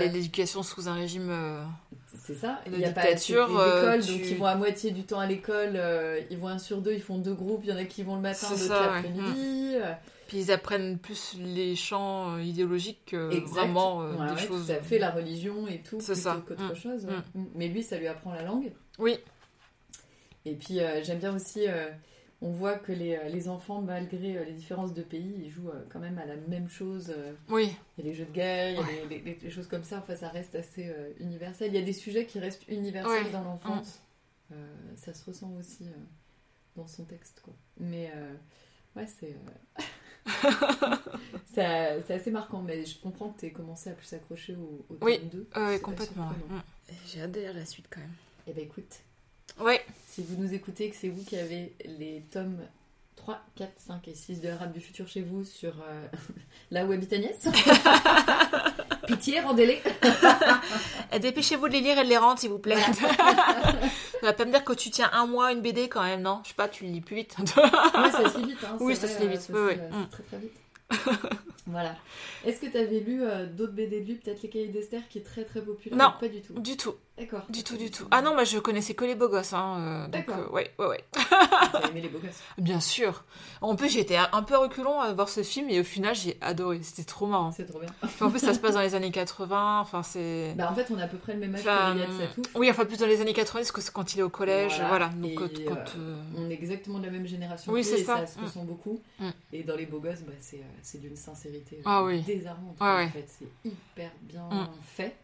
l'éducation 0.07 0.63
sous 0.63 0.87
un 0.87 0.93
régime 0.93 1.31
C'est 2.25 2.35
ça. 2.35 2.61
Il 2.67 2.79
y 2.79 2.85
a 2.85 2.91
pas 2.91 3.13
d'écoles, 3.13 3.49
euh, 3.51 3.97
donc 3.97 4.05
tu- 4.05 4.13
ils 4.29 4.37
vont 4.37 4.45
à 4.45 4.55
moitié 4.55 4.91
du 4.91 5.03
temps 5.03 5.19
à 5.19 5.25
l'école. 5.27 5.77
ils 6.29 6.37
vont 6.37 6.47
un 6.47 6.59
sur 6.59 6.81
deux, 6.81 6.93
ils 6.93 7.01
font 7.01 7.17
deux 7.17 7.33
groupes. 7.33 7.61
Il 7.65 7.69
y 7.71 7.73
en 7.73 7.77
a 7.77 7.83
qui 7.83 8.03
vont 8.03 8.15
le 8.15 8.21
matin, 8.21 8.47
d'autres 8.49 8.69
ouais. 8.69 9.09
Mm. 9.09 9.17
l'après-midi. 9.17 9.75
Puis 10.31 10.39
ils 10.43 10.51
apprennent 10.53 10.97
plus 10.97 11.35
les 11.37 11.75
champs 11.75 12.35
euh, 12.37 12.41
idéologiques 12.41 13.03
que 13.07 13.31
Exact. 13.33 13.49
vraiment 13.49 14.01
euh, 14.01 14.13
Ouais, 14.15 14.27
des 14.27 14.33
ouais, 14.41 14.47
choses. 14.47 14.67
Tout 14.67 14.71
à 14.71 14.81
fait, 14.81 14.97
la 14.97 15.11
religion 15.11 15.67
et 15.67 15.79
tout, 15.81 15.99
C'est 15.99 16.13
plutôt 16.13 16.29
ça. 16.29 16.43
qu'autre 16.47 16.71
Mm. 16.71 16.75
chose. 16.75 17.05
ouais. 17.05 17.11
Mm. 17.35 17.45
Mais 17.55 17.67
lui, 17.67 17.83
ça 17.83 17.97
lui 17.97 18.07
apprend 18.07 18.31
la 18.33 18.43
langue. 18.43 18.71
Oui, 18.97 19.17
Et 20.45 20.53
puis 20.55 20.79
euh, 20.79 21.03
j'aime 21.03 21.19
bien 21.19 21.35
aussi, 21.35 21.67
euh, 21.67 21.89
on 22.41 22.49
voit 22.49 22.75
que 22.75 22.93
les, 22.93 23.15
euh, 23.17 23.27
les 23.27 23.49
enfants, 23.49 23.81
malgré 23.81 24.37
euh, 24.37 24.45
les 24.45 24.53
différences 24.53 24.93
de 24.93 25.01
pays, 25.01 25.35
ils 25.43 25.49
jouent 25.51 25.67
euh, 25.69 25.83
quand 25.91 25.99
même 25.99 26.17
à 26.17 26.25
la 26.25 26.37
même 26.47 26.69
chose. 26.69 27.13
euh, 27.15 27.33
oui, 27.49 27.75
Il 27.97 28.05
y 28.05 28.07
a 28.07 28.09
les 28.11 28.15
jeux 28.17 28.25
de 28.25 28.31
guerre, 28.31 28.69
il 28.71 28.75
y 28.77 28.79
a 28.79 29.05
les, 29.09 29.19
les- 29.19 29.37
les 29.43 29.49
choses 29.51 29.67
comme 29.67 29.83
ça. 29.83 29.97
Enfin, 29.97 30.15
ça 30.15 30.29
reste 30.29 30.55
assez 30.55 30.87
euh, 30.87 31.11
universel. 31.19 31.67
Il 31.73 31.75
y 31.77 31.81
a 31.81 31.85
des 31.85 31.91
sujets 31.93 32.25
qui 32.25 32.39
restent 32.39 32.65
universels 32.69 33.25
Ouais. 33.25 33.31
dans 33.31 33.43
l'enfance. 33.43 34.01
Euh, 34.53 34.55
ça 34.95 35.13
se 35.13 35.25
ressent 35.25 35.51
aussi 35.59 35.83
euh, 35.83 35.91
dans 36.77 36.87
son 36.87 37.03
texte, 37.03 37.41
quoi. 37.43 37.53
Mais 37.81 38.11
euh, 38.15 38.33
ouais, 38.95 39.07
c'est 39.07 39.33
euh, 39.35 39.51
ça- 39.77 39.83
c'est 41.53 42.13
assez 42.13 42.31
marquant. 42.31 42.61
Mais 42.61 42.85
je 42.85 42.97
comprends 42.99 43.29
que 43.29 43.39
tu 43.41 43.45
aies 43.47 43.51
commencé 43.51 43.89
à 43.89 43.93
plus 43.93 44.05
s'accrocher 44.07 44.55
au, 44.55 44.85
au 44.89 44.95
tome 44.95 45.07
Oui, 45.07 45.19
2. 45.19 45.47
euh, 45.57 45.79
complètement. 45.79 46.27
ouais. 46.29 46.95
J'ai 47.07 47.21
hâte 47.21 47.31
de 47.31 47.39
lire 47.39 47.53
la 47.53 47.65
suite 47.65 47.85
quand 47.89 47.99
même. 48.01 48.13
Eh 48.47 48.53
ben 48.53 48.63
écoute, 48.63 48.99
Ouais, 49.59 49.83
si 50.07 50.23
vous 50.23 50.41
nous 50.41 50.53
écoutez, 50.53 50.89
que 50.89 50.95
c'est 50.95 51.09
vous 51.09 51.23
qui 51.23 51.35
avez 51.37 51.75
les 51.85 52.21
tomes 52.31 52.57
3, 53.17 53.39
4, 53.55 53.69
5 53.77 54.07
et 54.07 54.15
6 54.15 54.39
de 54.41 54.49
Rap 54.49 54.71
du 54.71 54.79
futur 54.79 55.07
chez 55.07 55.21
vous 55.21 55.43
sur 55.43 55.73
euh, 55.81 56.07
là 56.71 56.85
où 56.85 56.91
habite 56.91 57.13
Agnès, 57.13 57.37
pitié, 59.07 59.41
rendez-les. 59.41 59.81
Dépêchez-vous 61.19 61.67
de 61.67 61.73
les 61.73 61.81
lire 61.81 61.99
et 61.99 62.03
de 62.03 62.09
les 62.09 62.17
rendre, 62.17 62.39
s'il 62.39 62.49
vous 62.49 62.59
plaît. 62.59 62.77
On 64.21 64.25
va 64.27 64.33
pas 64.33 64.45
me 64.45 64.51
dire 64.51 64.63
que 64.63 64.73
tu 64.73 64.89
tiens 64.91 65.09
un 65.13 65.25
mois 65.25 65.51
une 65.51 65.61
BD 65.61 65.89
quand 65.89 66.03
même, 66.03 66.21
non? 66.21 66.41
Je 66.43 66.49
sais 66.49 66.55
pas, 66.55 66.67
tu 66.67 66.85
lis 66.85 67.01
plus 67.01 67.15
vite. 67.15 67.35
Ouais, 67.55 68.11
ça 68.11 68.29
se 68.29 68.37
lit 68.37 68.45
vite. 68.51 68.57
Hein, 68.63 68.77
Oui, 68.79 68.95
ça 68.95 69.07
vrai, 69.07 69.15
se 69.15 69.21
lit 69.21 69.27
euh, 69.27 69.29
vite, 69.31 69.41
ça 69.41 69.53
oui, 69.53 69.59
se 69.59 69.65
oui. 69.65 69.73
lit, 69.75 69.81
euh, 69.81 69.89
Mm. 70.03 70.07
très 70.09 70.23
très 70.23 70.37
vite. 70.37 70.53
voilà. 71.67 71.95
Est-ce 72.45 72.59
que 72.59 72.65
tu 72.67 72.77
avais 72.77 72.99
lu 72.99 73.23
euh, 73.23 73.45
d'autres 73.45 73.71
BD 73.73 74.01
de 74.01 74.05
lui, 74.05 74.15
peut-être 74.15 74.41
Les 74.41 74.49
Cahiers 74.49 74.67
d'Esther, 74.67 75.01
qui 75.09 75.19
est 75.19 75.23
très 75.23 75.43
très 75.43 75.61
populaire 75.61 75.97
Non. 75.97 76.13
Pas 76.19 76.27
du 76.27 76.41
tout? 76.41 76.53
du 76.59 76.75
tout, 76.77 76.95
D'accord. 77.21 77.41
du 77.49 77.63
tout, 77.63 77.77
du 77.77 77.89
tout. 77.91 78.05
Ah 78.11 78.21
non, 78.21 78.33
moi 78.33 78.43
je 78.43 78.57
connaissais 78.59 78.93
que 78.93 79.05
les 79.05 79.15
beaux 79.15 79.29
gosses. 79.29 79.53
Hein, 79.53 79.77
euh, 79.79 80.07
D'accord. 80.07 80.37
euh, 80.39 80.49
ouais, 80.49 80.71
ouais, 80.79 80.87
ouais. 80.87 81.03
T'as 81.71 81.87
aimé 81.89 82.01
les 82.01 82.09
beaux 82.09 82.19
gosses 82.19 82.41
Bien 82.57 82.79
sûr. 82.79 83.23
En 83.61 83.75
plus, 83.75 83.89
j'étais 83.89 84.17
un 84.17 84.43
peu 84.43 84.57
reculon 84.57 84.99
à 84.99 85.13
voir 85.13 85.29
ce 85.29 85.43
film 85.43 85.69
et 85.69 85.79
au 85.79 85.83
final, 85.83 86.15
j'ai 86.15 86.37
adoré. 86.41 86.79
C'était 86.83 87.03
trop 87.03 87.27
marrant. 87.27 87.51
C'est 87.51 87.65
trop 87.65 87.79
bien. 87.79 87.89
En 88.21 88.29
plus, 88.29 88.39
ça 88.39 88.53
se 88.53 88.59
passe 88.59 88.73
dans 88.73 88.81
les 88.81 88.95
années 88.95 89.11
80. 89.11 89.79
Enfin, 89.81 90.03
c'est. 90.03 90.53
Bah, 90.57 90.69
en 90.71 90.75
fait, 90.75 90.87
on 90.91 90.97
a 90.99 91.03
à 91.03 91.07
peu 91.07 91.17
près 91.17 91.33
le 91.33 91.39
même 91.39 91.53
âge 91.55 91.61
Enfin, 91.61 91.95
que 91.95 92.57
oui, 92.59 92.69
enfin 92.69 92.85
plus 92.85 92.97
dans 92.97 93.05
les 93.05 93.21
années 93.21 93.33
90 93.33 93.71
que 93.71 93.81
quand 93.91 94.13
il 94.15 94.19
est 94.19 94.23
au 94.23 94.29
collège, 94.29 94.73
Voilà. 94.73 94.87
voilà. 94.89 95.07
Donc 95.09 95.31
Et, 95.59 95.65
quand, 95.65 95.75
euh, 95.75 96.15
euh, 96.15 96.21
On 96.37 96.49
est 96.49 96.53
exactement 96.53 96.99
de 96.99 97.05
la 97.05 97.11
même 97.11 97.27
génération. 97.27 97.71
Oui, 97.71 97.83
c'est 97.83 98.03
ça. 98.03 98.17
ça 98.25 98.27
se 98.27 98.39
Mm. 98.39 98.43
ressent 98.43 98.63
beaucoup. 98.63 98.99
Mm. 99.19 99.29
Et 99.53 99.63
dans 99.63 99.75
les 99.75 99.85
beaux 99.85 99.99
gosses, 99.99 100.21
bah, 100.21 100.33
c'est, 100.39 100.99
d'une 101.01 101.15
sincérité 101.15 101.79
Ah 101.85 102.03
oui. 102.03 102.21
désarmante. 102.21 102.75
En 102.79 102.95
ouais. 102.95 103.09
fait, 103.09 103.25
c'est 103.27 103.69
hyper 103.69 104.11
bien 104.21 104.47
Mm. 104.49 104.67
fait. 104.83 105.15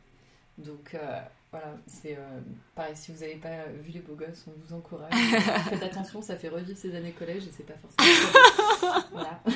Donc 0.59 0.95
euh, 0.95 1.19
voilà, 1.59 1.77
c'est 1.87 2.13
euh, 2.15 2.39
pareil. 2.75 2.95
Si 2.95 3.11
vous 3.11 3.19
n'avez 3.21 3.35
pas 3.35 3.65
vu 3.79 3.91
les 3.91 3.99
beaux 3.99 4.15
gosses, 4.15 4.45
on 4.47 4.51
vous 4.65 4.75
encourage. 4.75 5.11
Faites 5.69 5.83
attention, 5.83 6.21
ça 6.21 6.35
fait 6.35 6.49
revivre 6.49 6.77
ces 6.77 6.95
années 6.95 7.11
collège 7.11 7.43
et 7.47 7.51
c'est 7.55 7.65
pas 7.65 7.73
forcément. 7.75 9.03
voilà. 9.11 9.41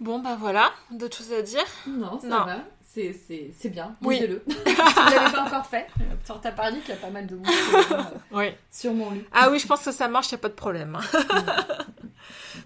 Bon, 0.00 0.20
bah 0.20 0.36
voilà, 0.38 0.72
d'autres 0.92 1.16
choses 1.18 1.32
à 1.32 1.42
dire? 1.42 1.64
Non, 1.88 2.20
ça 2.20 2.28
Non. 2.28 2.44
va. 2.44 2.58
C'est, 2.86 3.12
c'est, 3.12 3.50
c'est 3.58 3.68
bien. 3.68 3.96
Oui. 4.00 4.14
Lisez-le. 4.14 4.44
si 4.46 4.54
vous 4.54 4.60
ne 4.70 5.10
l'avez 5.10 5.32
pas 5.32 5.42
encore 5.44 5.66
fait, 5.66 5.88
sur 6.24 6.40
ta 6.40 6.52
parole 6.52 6.78
qu'il 6.80 6.90
y 6.90 6.92
a 6.92 6.96
pas 6.96 7.10
mal 7.10 7.26
de 7.26 7.34
monde 7.34 7.46
euh, 7.92 8.02
Oui. 8.30 8.46
sûrement 8.70 9.10
lu. 9.10 9.26
Ah 9.32 9.50
oui, 9.50 9.58
je 9.58 9.66
pense 9.66 9.84
que 9.84 9.90
ça 9.90 10.06
marche, 10.06 10.30
y 10.30 10.36
a 10.36 10.38
pas 10.38 10.48
de 10.48 10.54
problème. 10.54 10.96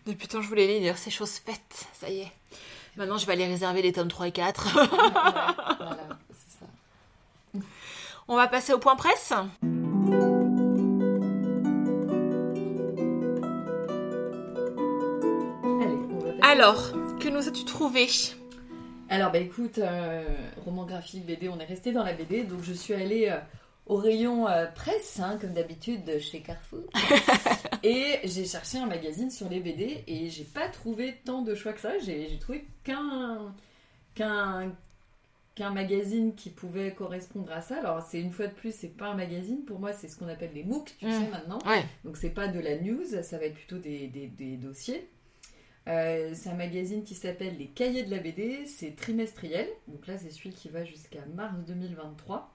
Depuis 0.06 0.28
tant 0.28 0.42
je 0.42 0.48
voulais 0.48 0.66
les 0.66 0.80
lire, 0.80 0.98
ces 0.98 1.10
choses 1.10 1.38
faites, 1.38 1.86
ça 1.94 2.10
y 2.10 2.20
est. 2.20 2.32
Maintenant, 2.96 3.16
je 3.16 3.24
vais 3.26 3.32
aller 3.32 3.46
réserver 3.46 3.80
les 3.80 3.92
tomes 3.92 4.08
3 4.08 4.28
et 4.28 4.32
4. 4.32 4.68
voilà, 4.74 6.08
c'est 6.30 6.58
ça. 6.58 7.66
On 8.28 8.36
va 8.36 8.48
passer 8.48 8.74
au 8.74 8.78
point 8.78 8.96
presse. 8.96 9.32
Alors, 16.42 16.92
que 17.18 17.28
nous 17.30 17.48
as-tu 17.48 17.64
trouvé? 17.64 18.08
Alors, 19.08 19.32
bah 19.32 19.38
écoute, 19.38 19.78
euh, 19.78 20.22
roman 20.64 20.84
graphique, 20.84 21.24
BD, 21.24 21.48
on 21.48 21.58
est 21.58 21.64
resté 21.64 21.92
dans 21.92 22.04
la 22.04 22.12
BD, 22.12 22.44
donc 22.44 22.62
je 22.62 22.74
suis 22.74 22.92
allée 22.92 23.28
euh, 23.30 23.38
au 23.86 23.96
rayon 23.96 24.48
euh, 24.48 24.66
presse, 24.66 25.18
hein, 25.20 25.38
comme 25.40 25.52
d'habitude, 25.54 26.04
de 26.04 26.18
chez 26.18 26.40
Carrefour. 26.40 26.84
et 27.82 28.20
j'ai 28.24 28.44
cherché 28.44 28.78
un 28.78 28.86
magazine 28.86 29.30
sur 29.30 29.48
les 29.48 29.60
BD 29.60 30.04
et 30.06 30.28
j'ai 30.30 30.44
pas 30.44 30.68
trouvé 30.68 31.16
tant 31.24 31.42
de 31.42 31.54
choix 31.54 31.72
que 31.72 31.80
ça. 31.80 31.98
J'ai 31.98 32.38
trouvé 32.38 32.64
qu'un 32.84 33.54
qu'un 34.14 34.72
qu'un 35.54 35.70
magazine 35.70 36.34
qui 36.34 36.48
pouvait 36.48 36.94
correspondre 36.94 37.52
à 37.52 37.60
ça. 37.60 37.76
Alors, 37.78 38.00
c'est 38.02 38.18
une 38.20 38.30
fois 38.30 38.46
de 38.46 38.54
plus, 38.54 38.74
c'est 38.74 38.88
pas 38.96 39.08
un 39.08 39.14
magazine. 39.14 39.64
Pour 39.66 39.78
moi, 39.80 39.92
c'est 39.92 40.08
ce 40.08 40.16
qu'on 40.16 40.28
appelle 40.28 40.54
des 40.54 40.64
MOOC, 40.64 40.94
tu 40.98 41.04
Mm. 41.06 41.10
sais 41.12 41.28
maintenant. 41.28 41.58
Ouais. 41.66 41.84
Donc 42.04 42.16
c'est 42.16 42.30
pas 42.30 42.48
de 42.48 42.58
la 42.58 42.78
news, 42.80 43.04
ça 43.22 43.36
va 43.36 43.44
être 43.44 43.54
plutôt 43.54 43.76
des, 43.78 44.06
des- 44.06 44.28
des 44.28 44.56
dossiers. 44.56 45.06
Euh, 45.88 46.30
c'est 46.34 46.48
un 46.48 46.54
magazine 46.54 47.02
qui 47.04 47.14
s'appelle 47.14 47.58
Les 47.58 47.66
Cahiers 47.66 48.04
de 48.04 48.10
la 48.10 48.18
BD, 48.18 48.64
c'est 48.66 48.94
trimestriel. 48.96 49.68
Donc 49.88 50.06
là 50.06 50.16
c'est 50.16 50.30
celui 50.30 50.50
qui 50.50 50.68
va 50.68 50.84
jusqu'à 50.84 51.20
mars 51.34 51.54
2023. 51.66 52.51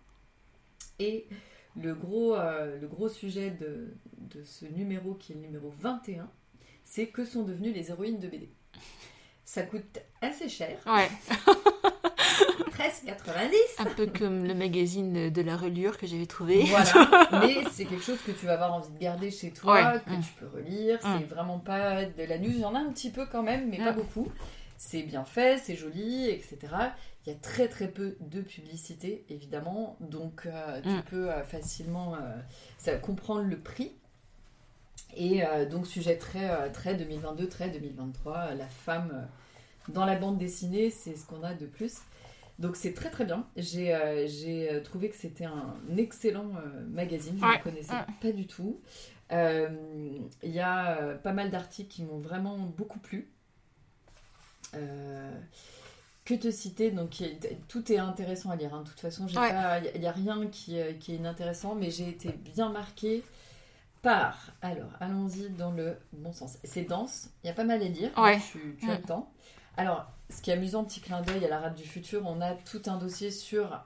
Et 1.00 1.28
le 1.76 1.94
gros, 1.94 2.36
euh, 2.36 2.80
le 2.80 2.88
gros 2.88 3.10
sujet 3.10 3.52
de, 3.52 3.94
de 4.18 4.44
ce 4.44 4.66
numéro 4.66 5.14
qui 5.14 5.32
est 5.34 5.36
le 5.36 5.42
numéro 5.42 5.72
21, 5.80 6.30
c'est 6.84 7.08
que 7.08 7.24
sont 7.26 7.44
devenues 7.44 7.72
les 7.74 7.90
héroïnes 7.92 8.20
de 8.20 8.28
BD. 8.28 8.50
Ça 9.46 9.64
coûte 9.64 10.00
assez 10.22 10.50
cher, 10.50 10.78
Ouais. 10.86 11.08
13,90. 12.78 13.52
Un 13.80 13.86
peu 13.86 14.06
comme 14.08 14.46
le 14.46 14.54
magazine 14.54 15.30
de 15.32 15.42
la 15.42 15.58
reliure 15.58 15.98
que 15.98 16.06
j'avais 16.06 16.26
trouvé. 16.28 16.64
Voilà, 16.66 17.30
mais 17.42 17.64
c'est 17.72 17.86
quelque 17.86 18.04
chose 18.04 18.22
que 18.22 18.32
tu 18.32 18.46
vas 18.46 18.54
avoir 18.54 18.74
envie 18.74 18.92
de 18.92 19.00
garder 19.00 19.32
chez 19.32 19.52
toi, 19.52 19.74
Ouais. 19.94 20.00
que 20.06 20.12
Mm. 20.12 20.22
tu 20.22 20.32
peux 20.40 20.48
relire. 20.48 21.00
Mm. 21.04 21.18
C'est 21.20 21.26
vraiment 21.26 21.60
pas 21.60 22.06
de 22.06 22.24
la 22.24 22.38
news. 22.38 22.50
Il 22.52 22.60
y 22.60 22.66
en 22.66 22.76
a 22.76 22.80
un 22.80 22.92
petit 22.92 23.10
peu 23.10 23.26
quand 23.26 23.42
même, 23.44 23.70
mais 23.70 23.78
pas 23.78 23.94
Mm. 23.94 23.96
beaucoup. 23.96 24.28
C'est 24.78 25.02
bien 25.02 25.26
fait, 25.26 25.58
c'est 25.58 25.76
joli, 25.76 26.30
etc. 26.30 26.58
Il 27.28 27.34
y 27.34 27.36
a 27.36 27.40
très 27.40 27.68
très 27.68 27.90
peu 27.90 28.16
de 28.22 28.40
publicité, 28.42 29.26
évidemment. 29.30 29.98
Donc 30.00 30.46
euh, 30.46 30.82
tu 30.82 30.88
Mm. 30.88 31.02
peux 31.04 31.30
euh, 31.30 31.44
facilement 31.44 32.16
euh, 32.16 32.20
ça, 32.78 32.96
comprendre 32.96 33.42
le 33.42 33.60
prix. 33.60 33.92
Et 35.16 35.42
donc 35.72 35.88
sujet 35.88 36.18
très, 36.18 36.72
très 36.72 36.96
2022, 36.96 37.48
très 37.50 37.70
2023. 37.70 38.38
euh, 38.38 38.56
La 38.56 38.68
femme 38.68 39.28
dans 39.90 40.06
la 40.06 40.16
bande 40.16 40.38
dessinée, 40.38 40.90
c'est 40.90 41.16
ce 41.16 41.26
qu'on 41.26 41.44
a 41.44 41.54
de 41.54 41.66
plus. 41.66 41.98
Donc 42.60 42.76
c'est 42.76 42.94
très 42.94 43.10
très 43.10 43.26
bien. 43.26 43.46
J'ai 43.58 43.94
euh, 43.94 44.82
trouvé 44.82 45.10
que 45.10 45.16
c'était 45.16 45.46
un 45.46 45.76
excellent 45.98 46.52
euh, 46.56 46.86
magazine. 46.88 47.36
Je 47.38 47.44
ne 47.44 47.50
Ouais. 47.50 47.58
le 47.58 47.64
connaissais 47.64 47.94
Ouais. 47.94 48.06
pas 48.22 48.32
du 48.32 48.48
tout. 48.48 48.80
Euh, 49.34 49.70
Il 50.44 50.52
y 50.52 50.60
a 50.62 51.16
pas 51.24 51.34
mal 51.34 51.50
d'articles 51.52 51.90
qui 51.90 52.04
m'ont 52.04 52.20
vraiment 52.20 52.58
beaucoup 52.58 53.00
plu. 53.00 53.30
Que 56.28 56.34
te 56.36 56.52
citer 56.52 56.92
Donc 56.92 57.24
tout 57.70 57.90
est 57.90 57.98
intéressant 58.00 58.50
à 58.50 58.58
lire. 58.58 58.74
hein. 58.74 58.82
De 58.84 58.90
toute 58.90 59.00
façon, 59.00 59.26
Ouais. 59.28 59.90
il 59.96 60.02
n'y 60.02 60.08
a, 60.08 60.12
rien 60.12 60.46
qui, 60.48 60.78
euh, 60.78 60.92
qui 60.92 61.14
est 61.14 61.16
inintéressant, 61.16 61.74
mais 61.74 61.90
j'ai 61.90 62.10
été 62.10 62.30
bien 62.34 62.70
marquée 62.70 63.24
par. 64.02 64.52
Alors, 64.62 64.90
allons-y 65.00 65.50
dans 65.52 65.72
le 65.72 65.96
bon 66.12 66.34
sens. 66.34 66.58
C'est 66.66 66.84
dense, 66.84 67.30
il 67.44 67.48
y 67.48 67.50
a 67.50 67.54
pas 67.54 67.64
mal 67.64 67.82
à 67.82 67.86
lire. 67.88 68.12
Ouais. 68.18 68.40
Tu, 68.52 68.76
tu 68.80 68.90
as 68.90 68.96
Mm. 68.96 68.98
le 68.98 69.04
temps. 69.04 69.32
Alors, 69.78 70.06
ce 70.30 70.42
qui 70.42 70.50
est 70.50 70.54
amusant, 70.54 70.84
petit 70.84 71.00
clin 71.00 71.22
d'œil 71.22 71.46
à 71.46 71.48
la 71.48 71.60
rade 71.60 71.76
du 71.76 71.84
futur, 71.88 72.24
on 72.26 72.42
a 72.42 72.54
tout 72.56 72.82
un 72.88 72.98
dossier 72.98 73.32
sur 73.32 73.80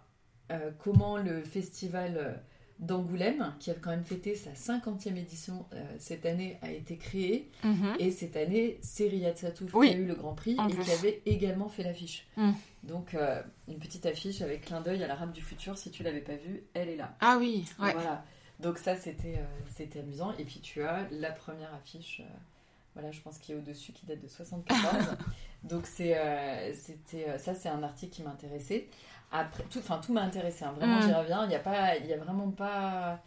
euh, 0.52 0.72
comment 0.80 1.18
le 1.18 1.44
festival 1.44 2.18
euh, 2.18 2.34
d'Angoulême, 2.82 3.54
qui 3.60 3.72
a 3.72 3.76
quand 3.76 3.92
même 3.92 4.04
fêté 4.04 4.36
sa 4.36 4.52
50e 4.52 5.16
édition 5.16 5.66
euh, 5.74 5.84
cette 6.00 6.26
année, 6.26 6.58
a 6.62 6.72
été 6.72 6.98
créé. 6.98 7.50
Mhm. 7.64 7.96
Et 8.00 8.12
cette 8.12 8.36
année, 8.36 8.80
c'est 8.82 9.08
Riyad 9.08 9.38
Satouf 9.38 9.74
Oui, 9.74 9.90
qui 9.90 9.96
a 9.96 9.98
eu 9.98 10.06
le 10.06 10.16
Grand 10.16 10.34
Prix 10.34 10.56
en 10.58 10.68
et 10.68 10.74
plus. 10.74 10.84
qui 10.84 10.92
avait 10.92 11.22
également 11.26 11.70
fait 11.70 11.84
l'affiche. 11.84 12.28
Mm. 12.38 12.52
Donc, 12.84 13.14
euh, 13.14 13.42
une 13.68 13.78
petite 13.78 14.06
affiche 14.08 14.42
avec 14.42 14.66
clin 14.66 14.82
d'œil 14.82 15.04
à 15.04 15.08
la 15.08 15.16
rade 15.16 15.32
du 15.32 15.42
futur. 15.42 15.78
Si 15.78 15.92
tu 15.92 16.02
l'avais 16.02 16.22
pas 16.22 16.36
vue, 16.36 16.64
elle 16.74 16.90
est 16.90 16.96
là. 16.96 17.16
Ah 17.22 17.38
oui, 17.40 17.66
ouais. 17.80 17.94
Voilà. 17.94 18.26
Donc 18.62 18.78
ça, 18.78 18.96
c'était 18.96 19.38
euh, 19.38 19.46
c'était 19.76 20.00
amusant. 20.00 20.34
Et 20.38 20.46
puis 20.46 20.60
tu 20.60 20.84
as 20.84 21.08
la 21.12 21.32
première 21.32 21.74
affiche, 21.74 22.22
euh, 22.22 22.30
voilà, 22.94 23.12
je 23.12 23.20
pense 23.22 23.38
qui 23.40 23.54
est 23.54 23.56
au-dessus, 23.56 23.92
qui 23.92 24.06
date 24.06 24.22
de 24.22 24.28
74. 24.28 25.18
Donc 25.64 25.86
c'est 25.88 26.18
euh, 26.18 26.74
c'était 26.74 27.38
ça, 27.38 27.54
c'est 27.54 27.70
un 27.70 27.84
article 27.84 28.14
qui 28.14 28.24
m'intéressait. 28.24 28.88
Après, 29.32 29.64
tout, 29.70 29.80
enfin 29.80 30.00
tout 30.06 30.12
m'a 30.14 30.22
intéressé. 30.22 30.66
hein. 30.66 30.74
Vraiment, 30.78 30.98
Mm. 31.00 31.02
j'y 31.04 31.14
reviens. 31.14 31.44
Il 31.46 31.50
n'y 31.50 31.56
a 31.56 31.60
pas, 31.60 31.96
il 31.98 32.06
y 32.08 32.14
a 32.14 32.18
vraiment 32.18 32.52
pas. 32.52 33.20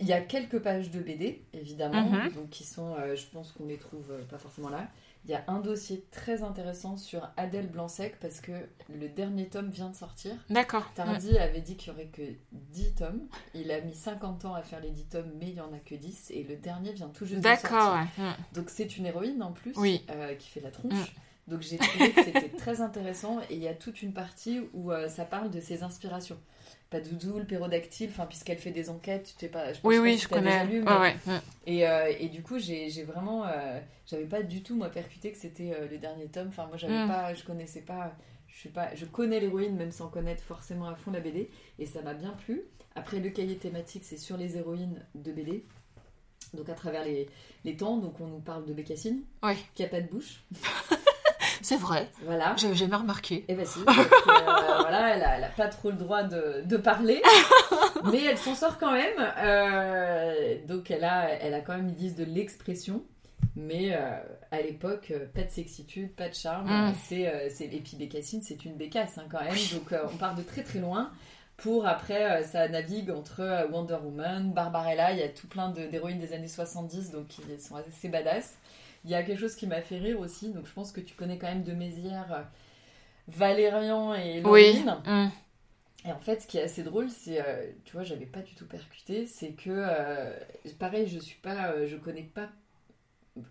Il 0.00 0.06
y 0.06 0.12
a 0.12 0.20
quelques 0.20 0.60
pages 0.60 0.90
de 0.92 1.00
BD, 1.00 1.42
évidemment, 1.52 2.08
Mhm. 2.08 2.32
donc 2.32 2.50
qui 2.50 2.62
sont, 2.62 2.94
euh, 2.94 3.16
je 3.16 3.26
pense 3.26 3.50
qu'on 3.50 3.66
les 3.66 3.78
trouve 3.78 4.06
euh, 4.12 4.22
pas 4.30 4.38
forcément 4.38 4.68
là. 4.68 4.86
il 5.24 5.32
y 5.32 5.34
a 5.34 5.42
un 5.48 5.58
dossier 5.58 6.04
très 6.12 6.42
intéressant 6.44 6.96
sur 6.96 7.28
Adèle 7.36 7.66
Blanc-Sec 7.66 8.18
parce 8.20 8.40
que 8.40 8.52
le 8.88 9.08
dernier 9.08 9.48
tome 9.48 9.68
vient 9.68 9.90
de 9.90 9.96
sortir. 9.96 10.32
D'accord. 10.48 10.90
Tardy 10.94 11.36
avait 11.36 11.60
dit 11.60 11.76
qu'il 11.76 11.92
y 11.92 11.94
aurait 11.96 12.06
que 12.06 12.22
10 12.52 12.94
tomes. 12.94 13.26
Il 13.52 13.70
a 13.72 13.80
mis 13.80 13.94
50 13.96 14.44
ans 14.46 14.54
à 14.54 14.62
faire 14.62 14.80
les 14.80 14.90
10 14.90 15.04
tomes, 15.06 15.30
mais 15.38 15.48
il 15.48 15.54
n'y 15.54 15.60
en 15.60 15.72
a 15.74 15.78
que 15.84 15.96
10. 15.96 16.30
Et 16.30 16.44
le 16.44 16.56
dernier 16.56 16.92
vient 16.92 17.08
tout 17.08 17.26
juste 17.26 17.40
de 17.42 17.46
sortir. 17.48 17.62
D'accord, 17.70 17.94
ouais. 17.94 18.24
Mm. 18.24 18.34
Donc 18.54 18.70
c'est 18.70 18.96
une 18.96 19.04
héroïne 19.06 19.42
en 19.42 19.52
plus 19.52 19.72
Oui. 19.76 20.06
euh, 20.10 20.34
qui 20.36 20.48
fait 20.48 20.60
la 20.60 20.70
tronche. 20.70 20.94
Mm. 20.94 21.20
Donc 21.48 21.62
j'ai 21.62 21.78
trouvé 21.78 22.12
que 22.12 22.22
c'était 22.22 22.48
très 22.50 22.80
intéressant 22.82 23.40
et 23.50 23.54
il 23.56 23.62
y 23.62 23.66
a 23.68 23.74
toute 23.74 24.02
une 24.02 24.12
partie 24.12 24.60
où 24.74 24.92
euh, 24.92 25.08
ça 25.08 25.24
parle 25.24 25.50
de 25.50 25.60
ses 25.60 25.82
inspirations. 25.82 26.38
Pas 26.90 27.00
Doudou, 27.00 27.38
le 27.38 27.44
pérodactyle, 27.44 28.10
enfin 28.10 28.26
puisqu'elle 28.26 28.58
fait 28.58 28.70
des 28.70 28.88
enquêtes, 28.90 29.30
tu 29.30 29.34
t'es 29.34 29.48
pas. 29.48 29.72
Je 29.72 29.80
pense 29.80 29.88
Oui, 29.90 29.96
pas 29.96 30.02
oui, 30.02 30.16
si 30.18 30.24
je 30.24 30.28
connais. 30.28 30.64
lu, 30.66 30.82
mais- 30.82 30.90
Ouais, 30.92 30.98
ouais. 31.26 31.40
Et, 31.66 31.86
euh, 31.88 32.12
et 32.18 32.28
du 32.28 32.42
coup 32.42 32.58
j'ai 32.58 33.02
vraiment, 33.04 33.44
euh, 33.46 33.80
j'avais 34.06 34.24
pas 34.26 34.42
du 34.42 34.62
tout 34.62 34.76
moi 34.76 34.88
percuté 34.90 35.32
que 35.32 35.38
c'était 35.38 35.74
le 35.90 35.98
dernier 35.98 36.26
tome. 36.26 36.48
Enfin 36.48 36.66
moi 36.66 36.76
j'avais 36.76 37.04
Mm. 37.04 37.08
pas, 37.08 37.34
je 37.34 37.42
connaissais 37.44 37.80
pas, 37.82 38.14
je 38.46 38.62
sais 38.62 38.68
pas, 38.70 38.94
je 38.94 39.04
connais 39.06 39.40
l'héroïne 39.40 39.74
même 39.76 39.92
sans 39.92 40.08
connaître 40.08 40.42
forcément 40.42 40.88
à 40.88 40.94
fond 40.96 41.10
la 41.10 41.20
BD 41.20 41.50
et 41.78 41.86
ça 41.86 42.02
m'a 42.02 42.14
bien 42.14 42.30
plu. 42.44 42.62
Après 42.94 43.20
le 43.20 43.30
cahier 43.30 43.56
thématique 43.56 44.04
c'est 44.04 44.16
sur 44.18 44.36
les 44.36 44.56
héroïnes 44.56 45.00
de 45.14 45.32
BD. 45.32 45.64
Donc 46.54 46.70
à 46.70 46.74
travers 46.74 47.04
les, 47.04 47.28
les 47.66 47.76
temps, 47.76 47.98
donc 47.98 48.18
on 48.20 48.26
nous 48.26 48.38
parle 48.40 48.64
de 48.64 48.72
Bécassine, 48.72 49.20
Ouais. 49.42 49.56
qui 49.74 49.84
a 49.84 49.86
pas 49.88 50.00
de 50.00 50.08
bouche. 50.08 50.42
C'est 51.68 51.76
vrai. 51.76 52.08
Voilà. 52.24 52.54
J'avais 52.56 52.74
jamais 52.74 52.96
remarqué. 52.96 53.44
Et 53.46 53.54
bah 53.54 53.66
si, 53.66 53.80
parce 53.84 53.98
que, 53.98 54.02
euh, 54.02 54.78
voilà, 54.80 55.14
elle 55.14 55.22
a, 55.22 55.36
elle 55.36 55.44
a 55.44 55.48
pas 55.50 55.68
trop 55.68 55.90
le 55.90 55.96
droit 55.98 56.22
de, 56.22 56.62
de 56.64 56.76
parler, 56.78 57.20
mais 58.10 58.24
elle 58.24 58.38
s'en 58.38 58.54
sort 58.54 58.78
quand 58.78 58.92
même. 58.92 59.18
Euh, 59.36 60.54
donc 60.66 60.90
elle 60.90 61.04
a, 61.04 61.28
elle 61.28 61.52
a 61.52 61.60
quand 61.60 61.76
même, 61.76 61.90
ils 61.90 61.94
disent, 61.94 62.14
de 62.16 62.24
l'expression. 62.24 63.02
Mais 63.54 63.90
euh, 63.92 63.98
à 64.50 64.62
l'époque, 64.62 65.12
pas 65.34 65.42
de 65.42 65.50
sexitude, 65.50 66.10
pas 66.14 66.30
de 66.30 66.34
charme. 66.34 66.70
Mm. 66.70 66.94
C'est, 67.04 67.50
c'est, 67.50 67.64
et 67.66 67.80
puis 67.80 67.98
Bécassine, 67.98 68.40
c'est 68.40 68.64
une 68.64 68.74
bécasse 68.76 69.18
hein, 69.18 69.24
quand 69.30 69.42
même. 69.44 69.52
Donc 69.74 69.92
on 70.10 70.16
part 70.16 70.34
de 70.36 70.42
très 70.42 70.62
très 70.62 70.78
loin. 70.78 71.10
Pour 71.58 71.86
après, 71.86 72.44
ça 72.44 72.66
navigue 72.68 73.10
entre 73.10 73.66
Wonder 73.70 73.98
Woman, 74.02 74.52
Barbarella. 74.52 75.12
Il 75.12 75.18
y 75.18 75.22
a 75.22 75.28
tout 75.28 75.48
plein 75.48 75.68
de- 75.68 75.86
d'héroïnes 75.86 76.20
des 76.20 76.32
années 76.32 76.48
70, 76.48 77.10
donc 77.10 77.26
qui 77.28 77.42
sont 77.60 77.74
assez 77.76 78.08
badass. 78.08 78.54
Il 79.04 79.10
y 79.10 79.14
a 79.14 79.22
quelque 79.22 79.40
chose 79.40 79.54
qui 79.56 79.66
m'a 79.66 79.80
fait 79.82 79.98
rire 79.98 80.20
aussi. 80.20 80.50
Donc 80.52 80.66
je 80.66 80.72
pense 80.72 80.92
que 80.92 81.00
tu 81.00 81.14
connais 81.14 81.38
quand 81.38 81.48
même 81.48 81.64
de 81.64 81.72
Mézières. 81.72 82.32
euh, 82.32 82.42
Valérian 83.28 84.14
et 84.14 84.42
Oui. 84.44 84.82
Laurine. 84.82 84.96
Mm. 85.06 85.28
Et 86.08 86.12
en 86.12 86.18
fait, 86.18 86.40
ce 86.42 86.46
qui 86.46 86.58
est 86.58 86.62
assez 86.62 86.82
drôle, 86.82 87.10
c'est, 87.10 87.40
euh, 87.44 87.70
tu 87.84 87.92
vois, 87.92 88.04
j'avais 88.04 88.26
pas 88.26 88.40
du 88.40 88.54
tout 88.54 88.66
percuté, 88.66 89.26
c'est 89.26 89.52
que, 89.52 89.68
euh, 89.70 90.32
pareil, 90.78 91.06
je 91.08 91.18
suis 91.18 91.38
pas, 91.40 91.72
euh, 91.72 91.86
je 91.86 91.96
connais 91.96 92.22
pas 92.22 92.48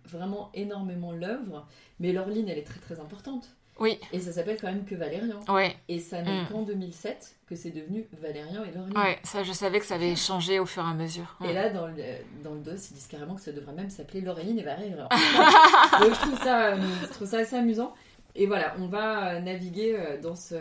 vraiment 0.04 0.50
énormément 0.54 1.12
l'œuvre, 1.12 1.66
mais 2.00 2.12
Laureline, 2.12 2.48
elle 2.48 2.58
est 2.58 2.66
très 2.66 2.80
très 2.80 3.00
importante. 3.00 3.54
Oui. 3.78 3.98
Et 4.12 4.18
ça 4.20 4.32
s'appelle 4.32 4.56
quand 4.60 4.66
même 4.66 4.84
que 4.84 4.94
Valérian. 4.94 5.40
Ouais. 5.48 5.76
Et 5.88 5.98
ça 6.00 6.20
n'est 6.22 6.42
Mm. 6.42 6.46
qu'en 6.48 6.62
2007 6.62 7.36
que 7.46 7.54
c'est 7.54 7.70
devenu 7.70 8.06
Valérian 8.20 8.64
et 8.64 8.72
Laureline. 8.72 8.98
Ouais, 8.98 9.18
ça, 9.22 9.42
je 9.42 9.52
savais 9.52 9.78
que 9.80 9.86
ça 9.86 9.94
avait 9.94 10.16
changé 10.16 10.58
au 10.58 10.66
fur 10.66 10.82
et 10.84 10.90
à 10.90 10.94
mesure. 10.94 11.36
Et 11.44 11.48
Mm. 11.48 11.54
là, 11.54 11.70
dans 11.70 11.86
le, 11.86 11.94
dans 12.42 12.54
le 12.54 12.60
dos, 12.60 12.72
ils 12.72 12.94
disent 12.94 13.06
carrément 13.08 13.34
que 13.36 13.40
ça 13.40 13.52
devrait 13.52 13.72
même 13.74 13.90
s'appeler 13.90 14.20
Laureline 14.20 14.58
et 14.58 14.62
Valérian. 14.62 15.08
Donc 16.00 16.14
je 16.14 16.20
trouve, 16.20 16.38
ça, 16.42 16.74
euh, 16.74 16.76
je 17.02 17.06
trouve 17.08 17.28
ça 17.28 17.38
assez 17.38 17.56
amusant. 17.56 17.94
Et 18.34 18.46
voilà, 18.46 18.74
on 18.78 18.86
va 18.86 19.34
euh, 19.34 19.40
naviguer 19.40 19.94
euh, 19.98 20.20
dans 20.20 20.34
ce... 20.34 20.56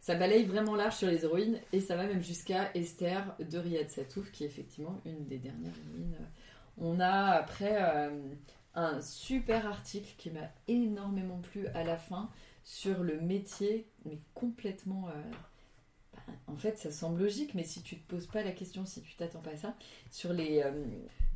Ça 0.00 0.16
balaye 0.16 0.42
vraiment 0.44 0.74
large 0.74 0.94
sur 0.96 1.06
les 1.08 1.24
héroïnes 1.24 1.60
et 1.72 1.80
ça 1.80 1.94
va 1.94 2.04
même 2.06 2.22
jusqu'à 2.22 2.70
Esther 2.74 3.22
de 3.38 3.56
Riyad 3.58 3.88
Satouf, 3.88 4.32
qui 4.32 4.42
est 4.42 4.48
effectivement 4.48 5.00
une 5.04 5.26
des 5.26 5.38
dernières 5.38 5.74
héroïnes. 5.86 6.16
On 6.76 6.98
a 6.98 7.30
après 7.36 7.76
euh, 7.80 8.10
un 8.74 9.00
super 9.00 9.64
article 9.66 10.12
qui 10.18 10.30
m'a 10.30 10.48
énormément 10.66 11.38
plu 11.38 11.68
à 11.68 11.84
la 11.84 11.96
fin 11.96 12.28
sur 12.64 13.02
le 13.02 13.20
métier, 13.20 13.86
mais 14.04 14.18
complètement... 14.34 15.08
euh, 15.08 15.12
bah, 16.14 16.32
en 16.46 16.56
fait, 16.56 16.78
ça 16.78 16.90
semble 16.90 17.20
logique, 17.20 17.54
mais 17.54 17.64
si 17.64 17.82
tu 17.82 17.96
te 17.96 18.08
poses 18.08 18.26
pas 18.26 18.42
la 18.42 18.52
question, 18.52 18.84
si 18.84 19.00
tu 19.02 19.14
t'attends 19.16 19.40
pas 19.40 19.52
à 19.52 19.56
ça, 19.56 19.76
sur 20.10 20.32
les... 20.32 20.62
euh, 20.62 20.84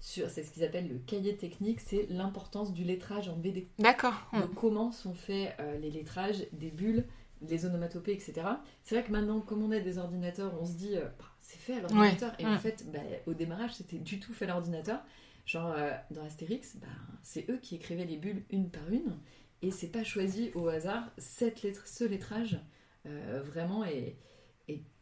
sur, 0.00 0.28
c'est 0.30 0.42
ce 0.42 0.50
qu'ils 0.52 0.64
appellent 0.64 0.88
le 0.88 0.98
cahier 0.98 1.36
technique, 1.36 1.80
c'est 1.80 2.06
l'importance 2.10 2.72
du 2.72 2.84
lettrage 2.84 3.28
en 3.28 3.36
BD. 3.36 3.68
D'accord. 3.78 4.28
Mm. 4.32 4.40
Donc 4.42 4.54
comment 4.54 4.92
sont 4.92 5.14
faits 5.14 5.54
euh, 5.58 5.78
les 5.78 5.90
lettrages 5.90 6.46
des 6.52 6.70
bulles, 6.70 7.06
les 7.42 7.64
onomatopées, 7.66 8.12
etc. 8.12 8.34
C'est 8.82 8.94
vrai 8.94 9.04
que 9.04 9.12
maintenant, 9.12 9.40
comme 9.40 9.62
on 9.62 9.70
a 9.70 9.80
des 9.80 9.98
ordinateurs, 9.98 10.52
on 10.60 10.66
se 10.66 10.74
dit, 10.74 10.94
Bah, 10.94 11.24
c'est 11.40 11.58
fait 11.58 11.74
à 11.74 11.80
l'ordinateur. 11.80 12.32
Et 12.38 12.46
en 12.46 12.58
fait, 12.58 12.84
bah, 12.92 13.00
au 13.26 13.34
démarrage, 13.34 13.74
c'était 13.74 13.98
du 13.98 14.20
tout 14.20 14.32
fait 14.32 14.44
à 14.44 14.48
l'ordinateur. 14.48 15.00
Genre, 15.46 15.72
euh, 15.76 15.92
dans 16.10 16.24
Astérix, 16.24 16.76
bah, 16.76 16.88
c'est 17.22 17.48
eux 17.48 17.58
qui 17.62 17.76
écrivaient 17.76 18.04
les 18.04 18.16
bulles 18.16 18.42
une 18.50 18.68
par 18.68 18.88
une. 18.90 19.16
Et 19.66 19.72
c'est 19.72 19.88
pas 19.88 20.04
choisi 20.04 20.52
au 20.54 20.68
hasard. 20.68 21.10
Cette 21.18 21.62
lettre, 21.62 21.88
ce 21.88 22.04
lettrage, 22.04 22.60
euh, 23.04 23.42
vraiment, 23.44 23.84
est, 23.84 24.16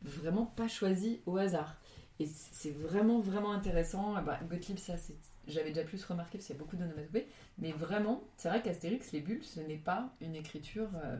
vraiment 0.00 0.46
pas 0.46 0.68
choisi 0.68 1.20
au 1.26 1.36
hasard. 1.36 1.76
Et 2.18 2.26
c'est 2.26 2.70
vraiment, 2.70 3.20
vraiment 3.20 3.52
intéressant. 3.52 4.14
Bah, 4.22 4.40
Gottlieb, 4.48 4.78
ça, 4.78 4.94
j'avais 5.46 5.68
déjà 5.68 5.84
plus 5.84 6.02
remarqué 6.06 6.38
parce 6.38 6.46
qu'il 6.46 6.56
y 6.56 6.58
a 6.58 6.62
beaucoup 6.62 6.76
d'onomatopées. 6.76 7.26
Mais 7.58 7.72
vraiment, 7.72 8.24
c'est 8.38 8.48
vrai 8.48 8.62
qu'Astérix, 8.62 9.12
les 9.12 9.20
bulles, 9.20 9.44
ce 9.44 9.60
n'est 9.60 9.76
pas 9.76 10.14
une 10.22 10.34
écriture 10.34 10.88
euh, 11.04 11.18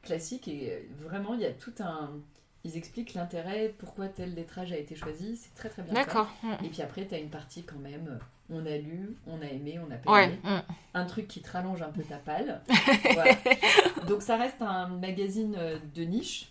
classique. 0.00 0.48
Et 0.48 0.88
vraiment, 0.96 1.34
il 1.34 1.40
y 1.40 1.46
a 1.46 1.52
tout 1.52 1.74
un. 1.80 2.22
Ils 2.64 2.76
expliquent 2.78 3.14
l'intérêt, 3.14 3.74
pourquoi 3.78 4.08
tel 4.08 4.34
lettrage 4.34 4.72
a 4.72 4.76
été 4.78 4.96
choisi. 4.96 5.36
C'est 5.36 5.54
très, 5.54 5.68
très 5.68 5.82
bien. 5.82 5.92
D'accord. 5.92 6.28
Et 6.64 6.68
puis 6.68 6.80
après, 6.82 7.06
tu 7.06 7.14
as 7.14 7.18
une 7.18 7.28
partie 7.30 7.62
quand 7.62 7.78
même. 7.78 8.08
euh, 8.08 8.18
On 8.56 8.64
a 8.66 8.76
lu, 8.78 9.16
on 9.26 9.40
a 9.42 9.46
aimé, 9.46 9.78
on 9.82 9.86
n'a 9.86 9.96
pas 9.96 10.10
Ouais. 10.12 10.24
aimé. 10.24 10.38
mm. 10.44 10.60
Un 10.94 11.04
truc 11.04 11.28
qui 11.28 11.40
te 11.42 11.50
rallonge 11.50 11.82
un 11.82 11.90
peu 11.90 12.02
ta 12.02 12.16
palle. 12.16 12.62
Voilà. 13.12 13.34
Donc 14.08 14.22
ça 14.22 14.36
reste 14.36 14.62
un 14.62 14.88
magazine 14.88 15.54
euh, 15.58 15.78
de 15.94 16.02
niche. 16.04 16.50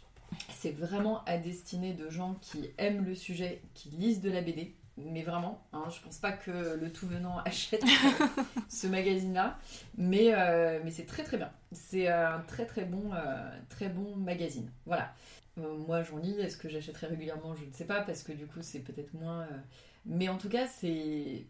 C'est 0.50 0.72
vraiment 0.72 1.24
à 1.26 1.38
destinée 1.38 1.94
de 1.94 2.10
gens 2.10 2.36
qui 2.42 2.70
aiment 2.78 3.06
le 3.06 3.16
sujet, 3.16 3.62
qui 3.74 3.90
lisent 3.90 4.22
de 4.22 4.32
la 4.32 4.42
BD. 4.42 4.74
Mais 4.98 5.24
vraiment, 5.24 5.60
hein, 5.74 5.86
je 5.90 6.00
pense 6.04 6.18
pas 6.20 6.32
que 6.32 6.78
le 6.80 6.92
tout 6.92 7.08
venant 7.08 7.40
achète 7.46 7.84
euh, 7.84 8.26
ce 8.70 8.86
magazine-là. 8.86 9.58
Mais, 9.98 10.28
euh, 10.34 10.80
mais 10.84 10.92
c'est 10.92 11.06
très 11.08 11.24
très 11.24 11.38
bien. 11.38 11.50
C'est 11.72 12.08
un 12.08 12.40
très 12.48 12.66
très 12.68 12.86
bon, 12.86 13.12
euh, 13.14 13.50
très 13.70 13.90
bon 13.90 14.16
magazine. 14.16 14.70
Voilà. 14.86 15.12
Euh, 15.60 15.78
moi 15.88 16.04
j'en 16.04 16.18
lis. 16.18 16.40
Est-ce 16.40 16.58
que 16.58 16.70
j'achèterai 16.70 17.08
régulièrement? 17.08 17.54
Je 17.56 17.66
ne 17.66 17.72
sais 17.72 17.86
pas 17.86 18.02
parce 18.02 18.24
que 18.24 18.32
du 18.32 18.46
coup 18.48 18.60
c'est 18.62 18.80
peut-être 18.80 19.14
moins. 19.14 19.42
euh, 19.42 19.58
Mais 20.06 20.30
en 20.30 20.38
tout 20.38 20.50
cas, 20.50 20.66
c'est 20.68 21.46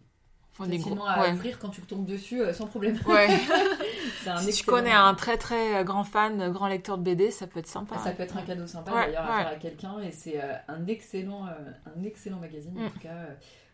facilement 0.51 1.05
à 1.07 1.21
ouais. 1.21 1.31
ouvrir 1.31 1.57
quand 1.57 1.69
tu 1.69 1.81
tombes 1.81 2.05
dessus 2.05 2.41
euh, 2.41 2.53
sans 2.53 2.67
problème. 2.67 2.99
Ouais. 3.07 3.27
C'est 4.23 4.29
un 4.29 4.37
si 4.37 4.51
tu 4.53 4.65
connais 4.65 4.91
un 4.91 5.13
très 5.15 5.37
très 5.37 5.83
grand 5.83 6.03
fan, 6.03 6.51
grand 6.51 6.67
lecteur 6.67 6.97
de 6.97 7.03
BD, 7.03 7.31
ça 7.31 7.47
peut 7.47 7.59
être 7.59 7.67
sympa. 7.67 7.97
Ça 7.97 8.11
peut 8.11 8.23
être 8.23 8.37
un 8.37 8.43
cadeau 8.43 8.67
sympa 8.67 8.91
d'ailleurs 8.91 9.23
à 9.29 9.37
faire 9.39 9.47
à 9.47 9.55
quelqu'un 9.55 9.99
et 9.99 10.11
c'est 10.11 10.41
euh, 10.41 10.53
un 10.67 10.85
excellent 10.87 11.47
euh, 11.47 11.51
un 11.97 12.03
excellent 12.03 12.37
magazine 12.39 12.77
en 12.77 12.81
Mm. 12.83 12.91
tout 12.91 12.99
cas 12.99 13.15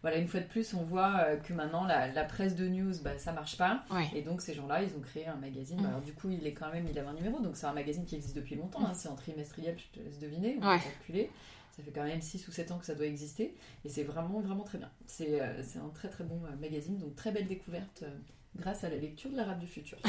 voilà 0.01 0.17
une 0.17 0.27
fois 0.27 0.39
de 0.39 0.45
plus 0.45 0.73
on 0.73 0.83
voit 0.83 1.15
euh, 1.25 1.35
que 1.38 1.51
maintenant 1.53 1.83
la, 1.85 2.07
la 2.07 2.23
presse 2.23 2.55
de 2.55 2.67
news 2.67 2.93
bah, 3.03 3.17
ça 3.17 3.33
marche 3.33 3.57
pas 3.57 3.83
Ouais. 3.91 4.09
et 4.15 4.21
donc 4.21 4.41
ces 4.41 4.53
gens-là 4.53 4.81
ils 4.83 4.95
ont 4.95 5.01
créé 5.01 5.27
un 5.27 5.35
magazine 5.35 5.81
Mm. 5.81 5.85
alors 5.88 6.01
du 6.01 6.13
coup 6.13 6.29
il 6.29 6.45
est 6.47 6.53
quand 6.53 6.71
même 6.71 6.88
il 6.89 6.97
avait 6.97 7.07
un 7.07 7.13
numéro 7.13 7.39
donc 7.39 7.55
c'est 7.57 7.65
un 7.65 7.73
magazine 7.73 8.05
qui 8.05 8.15
existe 8.15 8.35
depuis 8.35 8.55
longtemps 8.55 8.85
hein. 8.85 8.93
c'est 8.93 9.09
en 9.09 9.15
trimestriel 9.15 9.77
je 9.77 9.99
te 9.99 10.03
laisse 10.03 10.19
deviner 10.19 10.57
on 10.62 10.67
Ouais. 10.69 10.79
calculer 10.79 11.29
ça 11.75 11.83
fait 11.83 11.91
quand 11.91 12.03
même 12.03 12.21
6 12.21 12.47
ou 12.47 12.51
7 12.51 12.71
ans 12.71 12.77
que 12.77 12.85
ça 12.85 12.95
doit 12.95 13.05
exister 13.05 13.55
et 13.85 13.89
c'est 13.89 14.03
vraiment 14.03 14.39
vraiment 14.39 14.63
très 14.63 14.77
bien 14.77 14.89
c'est 15.05 15.41
euh, 15.41 15.62
c'est 15.63 15.79
un 15.79 15.89
très 15.93 16.09
très 16.09 16.23
bon 16.23 16.41
euh, 16.45 16.55
magazine 16.62 16.97
donc 16.97 17.15
très 17.15 17.31
belle 17.31 17.47
découverte 17.47 18.03
euh, 18.03 18.09
grâce 18.57 18.83
à 18.83 18.89
la 18.89 18.97
lecture 18.97 19.29
de 19.31 19.38
l'arabe 19.38 19.59
du 19.59 19.67
futur 19.67 19.97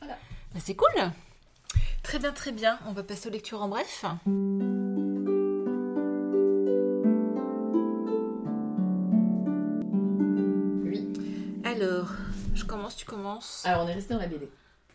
Bah, 0.00 0.60
c'est 0.64 0.74
cool. 0.76 0.88
Très 2.02 2.18
bien, 2.18 2.32
très 2.32 2.52
bien. 2.52 2.78
On 2.86 2.92
va 2.92 3.02
passer 3.02 3.28
aux 3.28 3.32
lectures 3.32 3.60
en 3.62 3.68
bref. 3.68 4.04
Alors, 11.82 12.08
je 12.54 12.64
commence, 12.64 12.96
tu 12.96 13.04
commences. 13.04 13.62
alors 13.64 13.84
on 13.84 13.88
est 13.88 13.94
resté 13.94 14.14
dans 14.14 14.20
la 14.20 14.26
BD 14.26 14.48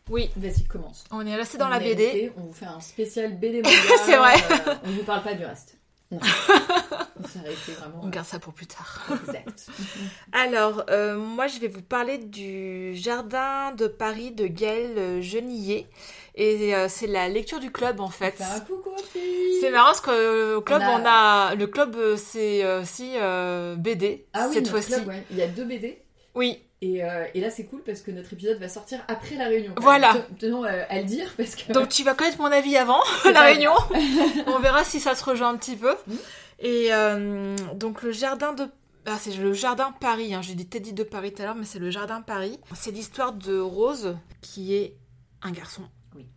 Oui, 0.10 0.30
vas-y 0.36 0.64
commence 0.66 1.04
on 1.12 1.26
est 1.26 1.36
resté 1.36 1.58
dans 1.58 1.68
On 1.68 1.70
la 1.70 1.80
BD. 1.80 2.04
resté, 2.06 2.34
on 2.38 2.42
vous 2.42 2.54
fait 2.54 2.66
un 2.66 2.80
spécial 2.80 3.38
BD. 3.40 3.62
C'est 4.06 4.18
vrai. 4.18 4.36
euh, 4.68 4.76
on 4.86 4.90
vous 4.92 5.04
parle 5.04 5.24
pas 5.24 5.34
du 5.34 5.46
reste. 5.46 5.78
Non. 6.12 6.20
on 7.20 7.22
vraiment. 7.24 8.02
On 8.04 8.10
garde 8.10 8.26
ça 8.28 8.38
pour 8.40 8.52
plus 8.54 8.68
tard. 8.68 9.00
Exact. 9.26 9.68
Alors, 10.34 10.84
euh, 10.90 11.18
moi, 11.18 11.48
je 11.48 11.60
vais 11.60 11.70
vous 11.70 11.82
parler 11.82 12.18
du 12.18 12.94
jardin 12.96 13.72
de 13.74 13.88
Paris 13.88 14.32
de 14.32 14.48
Gaël 14.48 14.94
euh, 14.98 15.22
Genillet. 15.22 15.88
Et 16.36 16.76
euh, 16.76 16.88
c'est 16.90 17.08
la 17.08 17.30
lecture 17.30 17.60
du 17.62 17.72
club, 17.72 18.02
en 18.02 18.10
fait. 18.10 18.32
Faire 18.32 18.52
un 18.52 18.60
coucou 18.60 18.90
aux 18.90 18.98
filles. 19.04 19.58
C'est 19.62 19.70
marrant 19.72 19.86
parce 19.88 20.02
que 20.02 20.56
au 20.56 20.62
club, 20.62 20.82
On 20.84 20.86
a- 20.86 21.00
on 21.00 21.06
a... 21.52 21.56
Le 21.56 21.68
club, 21.68 21.96
c'est 22.18 22.66
aussi 22.80 23.14
BD, 23.78 24.26
Ah 24.34 24.48
oui, 24.50 24.56
cette 24.56 24.68
fois-ci. 24.68 24.96
ouais. 25.06 25.26
Il 25.32 25.38
y 25.38 25.42
a 25.42 25.48
deux 25.48 25.64
BD. 25.66 26.02
Oui, 26.36 26.62
Et, 26.84 27.04
euh, 27.04 27.26
et 27.36 27.42
là, 27.42 27.52
c'est 27.52 27.66
cool 27.66 27.82
parce 27.84 28.02
que 28.02 28.10
notre 28.10 28.34
épisode 28.34 28.58
va 28.60 28.68
sortir 28.68 29.04
après 29.08 29.36
la 29.36 29.46
réunion. 29.46 29.74
Voilà. 29.80 30.14
Ten- 30.14 30.38
Tenons 30.40 30.66
euh, 30.66 30.84
à 30.90 30.98
le 31.00 31.04
dire 31.06 31.32
parce 31.38 31.54
que. 31.56 31.72
donc 31.74 31.90
tu 31.90 32.04
vas 32.04 32.16
connaître 32.16 32.40
mon 32.40 32.52
avis 32.52 32.76
avant 32.76 33.00
la 33.32 33.42
réunion. 33.42 33.74
on 34.48 34.60
verra 34.60 34.84
si 34.84 35.00
ça 35.00 35.14
se 35.14 35.24
rejoint 35.24 35.50
un 35.50 35.58
petit 35.58 35.76
peu. 35.76 35.94
Mhm. 36.08 36.18
Et 36.60 36.88
euh, 36.94 37.56
donc 37.76 38.02
le 38.02 38.12
jardin 38.12 38.54
de 38.54 38.68
ah, 39.06 39.18
c'est 39.20 39.36
le 39.36 39.54
jardin 39.54 39.92
Paris. 40.00 40.34
Hein. 40.34 40.42
J'ai 40.42 40.54
dit 40.56 40.68
Teddy 40.68 40.94
de 40.94 41.04
Paris 41.04 41.34
tout 41.34 41.42
à 41.42 41.46
l'heure, 41.46 41.56
mais 41.56 41.66
c'est 41.66 41.80
le 41.80 41.90
jardin 41.92 42.22
Paris. 42.22 42.60
C'est 42.76 42.92
l'histoire 42.92 43.34
de 43.34 43.60
Rose, 43.60 44.16
qui 44.42 44.74
est 44.76 44.96
un 45.44 45.52
garçon. 45.52 45.84
Oui. 46.16 46.28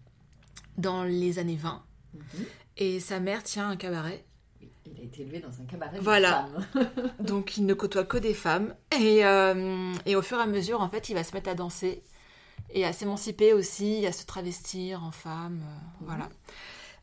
Dans 0.79 1.05
les 1.05 1.39
années 1.39 1.59
20. 1.61 1.83
Mhm. 2.15 2.23
Et 2.79 3.01
sa 3.01 3.19
mère 3.21 3.43
tient 3.43 3.69
un 3.69 3.77
cabaret. 3.77 4.25
Été 5.05 5.23
élevé 5.23 5.41
dans 5.41 5.61
un 5.61 5.65
cabaret 5.67 5.99
Voilà. 6.01 6.49
de 6.57 6.81
femmes. 6.81 7.11
Donc 7.21 7.57
il 7.57 7.67
ne 7.67 7.75
côtoie 7.75 8.05
que 8.05 8.17
des 8.19 8.35
femmes. 8.35 8.75
Et, 8.99 9.25
euh, 9.25 9.93
et 10.07 10.17
au 10.17 10.23
fur 10.23 10.39
et 10.39 10.43
à 10.43 10.47
mesure, 10.47 10.81
en 10.81 10.89
fait, 10.89 11.09
il 11.09 11.15
va 11.15 11.23
se 11.25 11.33
mettre 11.35 11.51
à 11.51 11.55
danser. 11.55 12.03
Et 12.71 12.85
à 12.85 12.93
s'émanciper 12.93 13.53
aussi, 13.53 14.07
à 14.07 14.13
se 14.13 14.25
travestir 14.25 15.05
en 15.05 15.11
femme. 15.11 15.61
euh, 15.63 16.05
Voilà. 16.07 16.29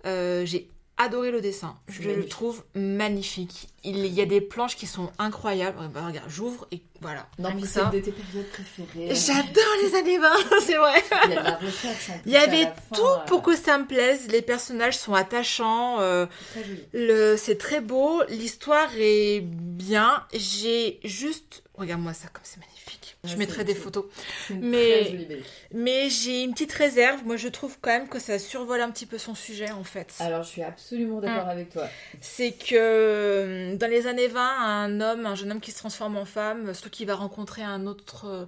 Euh, 0.05 0.45
J'ai 0.45 0.69
adoré 1.01 1.31
le 1.31 1.41
dessin. 1.41 1.75
Je 1.87 2.03
le 2.09 2.27
trouve 2.27 2.63
magnifique. 2.75 3.67
Il 3.83 4.05
y 4.05 4.21
a 4.21 4.25
des 4.25 4.41
planches 4.41 4.75
qui 4.75 4.87
sont 4.87 5.11
incroyables. 5.17 5.77
Euh, 5.81 5.87
bah, 5.87 6.05
regarde, 6.05 6.29
j'ouvre 6.29 6.67
et 6.71 6.81
voilà. 7.01 7.27
Non, 7.39 7.49
mais 7.55 7.65
c'est 7.65 7.83
de 7.89 7.99
tes 7.99 8.11
périodes 8.11 8.47
préférées. 8.51 9.15
J'adore 9.15 9.73
les 9.83 9.95
années 9.95 10.17
20, 10.19 10.29
c'est 10.61 10.75
vrai. 10.75 11.03
Il 11.25 11.31
y 11.31 11.37
a 11.37 11.39
de 11.39 11.45
la 11.45 11.57
recherche 11.57 12.09
en 12.09 12.13
plus. 12.13 12.21
Il 12.27 12.31
y 12.31 12.37
avait 12.37 12.65
fin, 12.65 12.95
tout 12.95 13.01
euh, 13.01 13.25
pour 13.25 13.41
que 13.41 13.55
ça 13.55 13.77
me 13.77 13.85
plaise. 13.85 14.27
Les 14.29 14.41
personnages 14.41 14.97
sont 14.97 15.13
attachants. 15.13 15.99
euh, 15.99 16.27
très 16.93 17.37
c'est 17.37 17.57
très 17.57 17.81
beau. 17.81 18.21
L'histoire 18.29 18.89
est 18.97 19.41
bien. 19.41 20.23
J'ai 20.33 20.99
juste. 21.03 21.63
Regarde-moi 21.73 22.13
ça, 22.13 22.27
comme 22.27 22.43
c'est 22.43 22.57
magnifique. 22.59 22.70
Je 23.23 23.33
Ouais, 23.33 23.37
mettrai 23.37 23.63
des 23.63 23.75
photos. 23.75 24.05
Mais-. 24.49 25.27
Mais 25.73 26.09
j'ai 26.09 26.41
une 26.41 26.53
petite 26.53 26.71
réserve. 26.71 27.23
Moi, 27.23 27.37
je 27.37 27.49
trouve 27.49 27.77
quand 27.79 27.91
même 27.91 28.09
que 28.09 28.17
ça 28.19 28.39
survole 28.39 28.81
un 28.81 28.89
petit 28.89 29.05
peu 29.05 29.19
son 29.19 29.35
sujet, 29.35 29.69
en 29.69 29.83
fait. 29.83 30.15
Alors, 30.19 30.41
je 30.41 30.49
suis 30.49 30.63
absolument 30.63 31.19
d'accord 31.19 31.47
avec 31.47 31.69
toi. 31.69 31.87
C'est 32.19 32.51
que 32.53 32.73
euh, 32.75 33.75
dans 33.75 33.89
les 33.89 34.07
années 34.07 34.27
20, 34.27 34.41
un 34.41 35.01
homme, 35.01 35.25
un 35.27 35.35
jeune 35.35 35.51
homme 35.51 35.59
qui 35.61 35.71
se 35.71 35.77
transforme 35.77 36.17
en 36.17 36.25
femme, 36.25 36.73
surtout 36.73 36.89
qu'il 36.89 37.05
va 37.05 37.13
rencontrer 37.15 37.61
un 37.61 37.85
autre, 37.85 38.25
euh, 38.27 38.45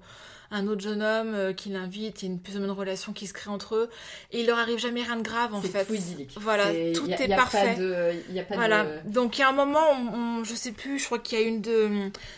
un 0.53 0.67
autre 0.67 0.81
jeune 0.81 1.01
homme 1.01 1.33
euh, 1.33 1.51
qui 1.51 1.69
l'invite, 1.69 2.21
il 2.21 2.25
y 2.25 2.29
a 2.29 2.31
une 2.33 2.39
plus 2.39 2.55
ou 2.55 2.59
moins 2.59 2.67
une 2.67 2.73
relation 2.73 3.11
qui 3.11 3.27
se 3.27 3.33
crée 3.33 3.49
entre 3.49 3.75
eux, 3.75 3.89
et 4.31 4.39
il 4.41 4.47
leur 4.47 4.57
arrive 4.59 4.77
jamais 4.79 5.01
rien 5.03 5.17
de 5.17 5.21
grave 5.23 5.53
en 5.53 5.61
fait. 5.61 5.83
tout 5.85 5.93
idyllique. 5.93 6.31
Voilà, 6.39 6.71
C'est- 6.71 6.93
tout 6.93 7.07
y 7.07 7.13
a- 7.13 7.21
est 7.21 7.35
parfait. 7.35 7.73
Pas 7.73 7.79
de, 7.79 7.95
il 8.29 8.35
y 8.35 8.39
a 8.39 8.43
pas 8.43 8.55
Voilà. 8.55 8.83
de... 8.85 9.09
Donc 9.09 9.37
il 9.37 9.41
y 9.41 9.43
a 9.43 9.49
un 9.49 9.53
moment, 9.53 9.83
on, 9.91 10.39
on- 10.39 10.43
je 10.43 10.53
sais 10.55 10.71
plus, 10.71 10.99
je 10.99 11.05
crois 11.05 11.19
qu'il 11.19 11.39
y 11.39 11.43
a 11.43 11.45
une 11.45 11.61
de, 11.61 11.89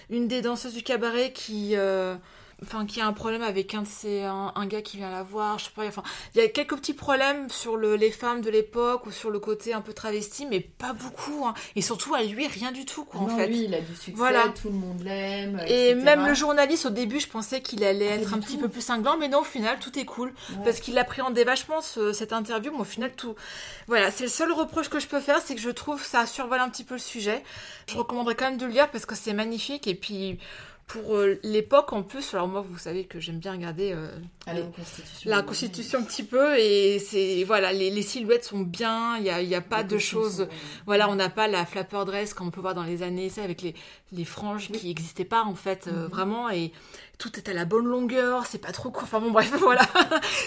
une 0.10 0.28
des 0.28 0.42
danseuses 0.42 0.74
du 0.74 0.82
cabaret 0.84 1.32
qui, 1.34 1.76
euh, 1.76 2.16
enfin, 2.64 2.86
qui 2.86 3.02
a 3.02 3.06
un 3.08 3.14
problème 3.14 3.42
avec 3.42 3.74
un 3.74 3.82
de 3.84 3.88
ses, 3.88 4.24
un, 4.24 4.52
un 4.56 4.66
gars 4.66 4.82
qui 4.82 4.98
vient 4.98 5.12
la 5.12 5.24
voir, 5.24 5.60
je 5.60 5.66
sais 5.66 5.72
pas. 5.76 5.86
Enfin, 5.86 6.04
il 6.34 6.42
y 6.42 6.44
a 6.44 6.48
quelques 6.48 6.76
petits 6.78 6.94
problèmes 6.94 7.50
sur 7.50 7.78
le, 7.78 7.96
les 7.96 8.12
femmes 8.12 8.42
de 8.42 8.50
l'époque 8.50 9.06
ou 9.06 9.12
sur 9.12 9.30
le 9.30 9.40
côté 9.40 9.74
un 9.74 9.82
peu 9.82 9.94
travesti, 9.94 10.46
mais 10.46 10.60
pas 10.62 10.94
beaucoup. 10.94 11.46
hein. 11.46 11.54
Et 11.76 11.82
surtout 11.82 12.16
à 12.16 12.24
lui, 12.24 12.48
rien 12.48 12.72
du 12.72 12.86
tout, 12.86 13.06
quoi, 13.06 13.22
en 13.22 13.28
fait. 13.28 13.48
lui, 13.48 13.66
il 13.66 13.74
a 13.74 13.82
du 13.82 13.94
succès, 13.96 14.12
Voilà. 14.16 14.50
tout 14.62 14.70
le 14.70 14.76
monde 14.76 15.02
l'aime. 15.04 15.62
Et 15.68 15.90
etc. 15.92 16.04
même 16.06 16.26
le 16.28 16.34
journaliste, 16.34 16.86
au 16.86 16.90
début, 16.92 17.20
je 17.20 17.28
pensais 17.28 17.62
qu'il 17.62 17.84
allait 17.84 18.10
Ah, 18.12 18.16
être 18.16 18.34
un 18.34 18.40
petit 18.40 18.58
peu 18.58 18.70
plus 18.70 18.82
cinglant, 18.82 19.18
mais 19.18 19.28
non, 19.28 19.40
au 19.40 19.44
final, 19.44 19.78
tout 19.80 19.98
est 20.00 20.06
cool. 20.06 20.30
Ouais. 20.30 20.56
Parce 20.64 20.80
qu'il 20.80 20.98
appréhendait 20.98 21.44
vachement 21.44 21.82
ce- 21.82 22.14
cette 22.14 22.34
interview, 22.34 22.72
mais 22.72 22.80
au 22.82 22.84
final, 22.86 23.12
tout. 23.16 23.36
Voilà, 23.88 24.12
c'est 24.12 24.24
le 24.24 24.30
seul 24.30 24.52
reproche 24.52 24.90
que 24.90 25.00
je 25.00 25.08
peux 25.08 25.20
faire, 25.20 25.40
c'est 25.44 25.56
que 25.56 25.62
je 25.62 25.70
trouve 25.70 26.02
que 26.02 26.08
ça 26.08 26.26
survole 26.26 26.60
un 26.60 26.70
petit 26.70 26.84
peu 26.84 26.96
le 26.96 27.00
sujet. 27.00 27.44
Je 27.88 27.98
recommanderais 27.98 28.36
quand 28.36 28.46
même 28.46 28.58
de 28.58 28.66
le 28.66 28.72
lire 28.72 28.90
parce 28.90 29.06
que 29.06 29.14
c'est 29.16 29.34
magnifique. 29.34 29.88
Et 29.88 29.96
puis, 29.96 30.40
pour 30.88 31.16
euh, 31.16 31.40
l'époque 31.44 31.94
en 31.94 32.04
plus, 32.04 32.34
alors 32.36 32.48
moi, 32.48 32.62
vous 32.62 32.78
savez 32.78 33.06
que 33.06 33.20
j'aime 33.20 33.40
bien 33.40 33.54
regarder 33.54 33.92
euh, 33.92 34.08
Ah, 34.46 34.54
les- 34.54 34.62
la 34.62 34.68
Constitution. 34.68 35.30
la 35.32 35.42
constitution 35.42 36.00
un 36.00 36.04
petit 36.04 36.24
peu, 36.24 36.58
et 36.60 37.00
c'est. 37.00 37.44
Voilà, 37.44 37.74
les, 37.74 37.90
les 37.90 38.02
silhouettes 38.04 38.44
sont 38.46 38.60
bien, 38.60 39.18
il 39.18 39.24
n'y 39.24 39.30
a, 39.32 39.42
y 39.42 39.56
a 39.56 39.62
pas 39.62 39.82
Les 39.82 39.88
de 39.90 39.98
choses. 39.98 40.48
Voilà, 40.86 41.10
on 41.10 41.16
n'a 41.16 41.30
pas 41.30 41.48
la 41.48 41.66
flapper 41.66 42.04
dress 42.06 42.34
comme 42.36 42.48
on 42.48 42.52
peut 42.52 42.62
voir 42.62 42.76
dans 42.76 42.84
les 42.84 43.02
années, 43.02 43.30
ça, 43.30 43.42
avec 43.44 43.64
les, 43.64 43.74
les 44.12 44.26
franges 44.26 44.70
qui 44.72 44.88
n'existaient 44.88 45.26
pas 45.26 45.44
en 45.44 45.56
fait, 45.56 45.88
euh, 45.88 46.04
Mhm. 46.04 46.12
vraiment, 46.12 46.50
et 46.52 46.72
tout 47.18 47.38
est 47.38 47.48
à 47.50 47.54
la 47.54 47.66
bonne 47.66 47.86
longueur, 47.86 48.46
c'est 48.46 48.58
pas 48.60 48.72
trop 48.72 48.90
court. 48.92 49.04
Enfin 49.04 49.20
bon, 49.20 49.32
bref, 49.32 49.52
voilà. 49.60 49.88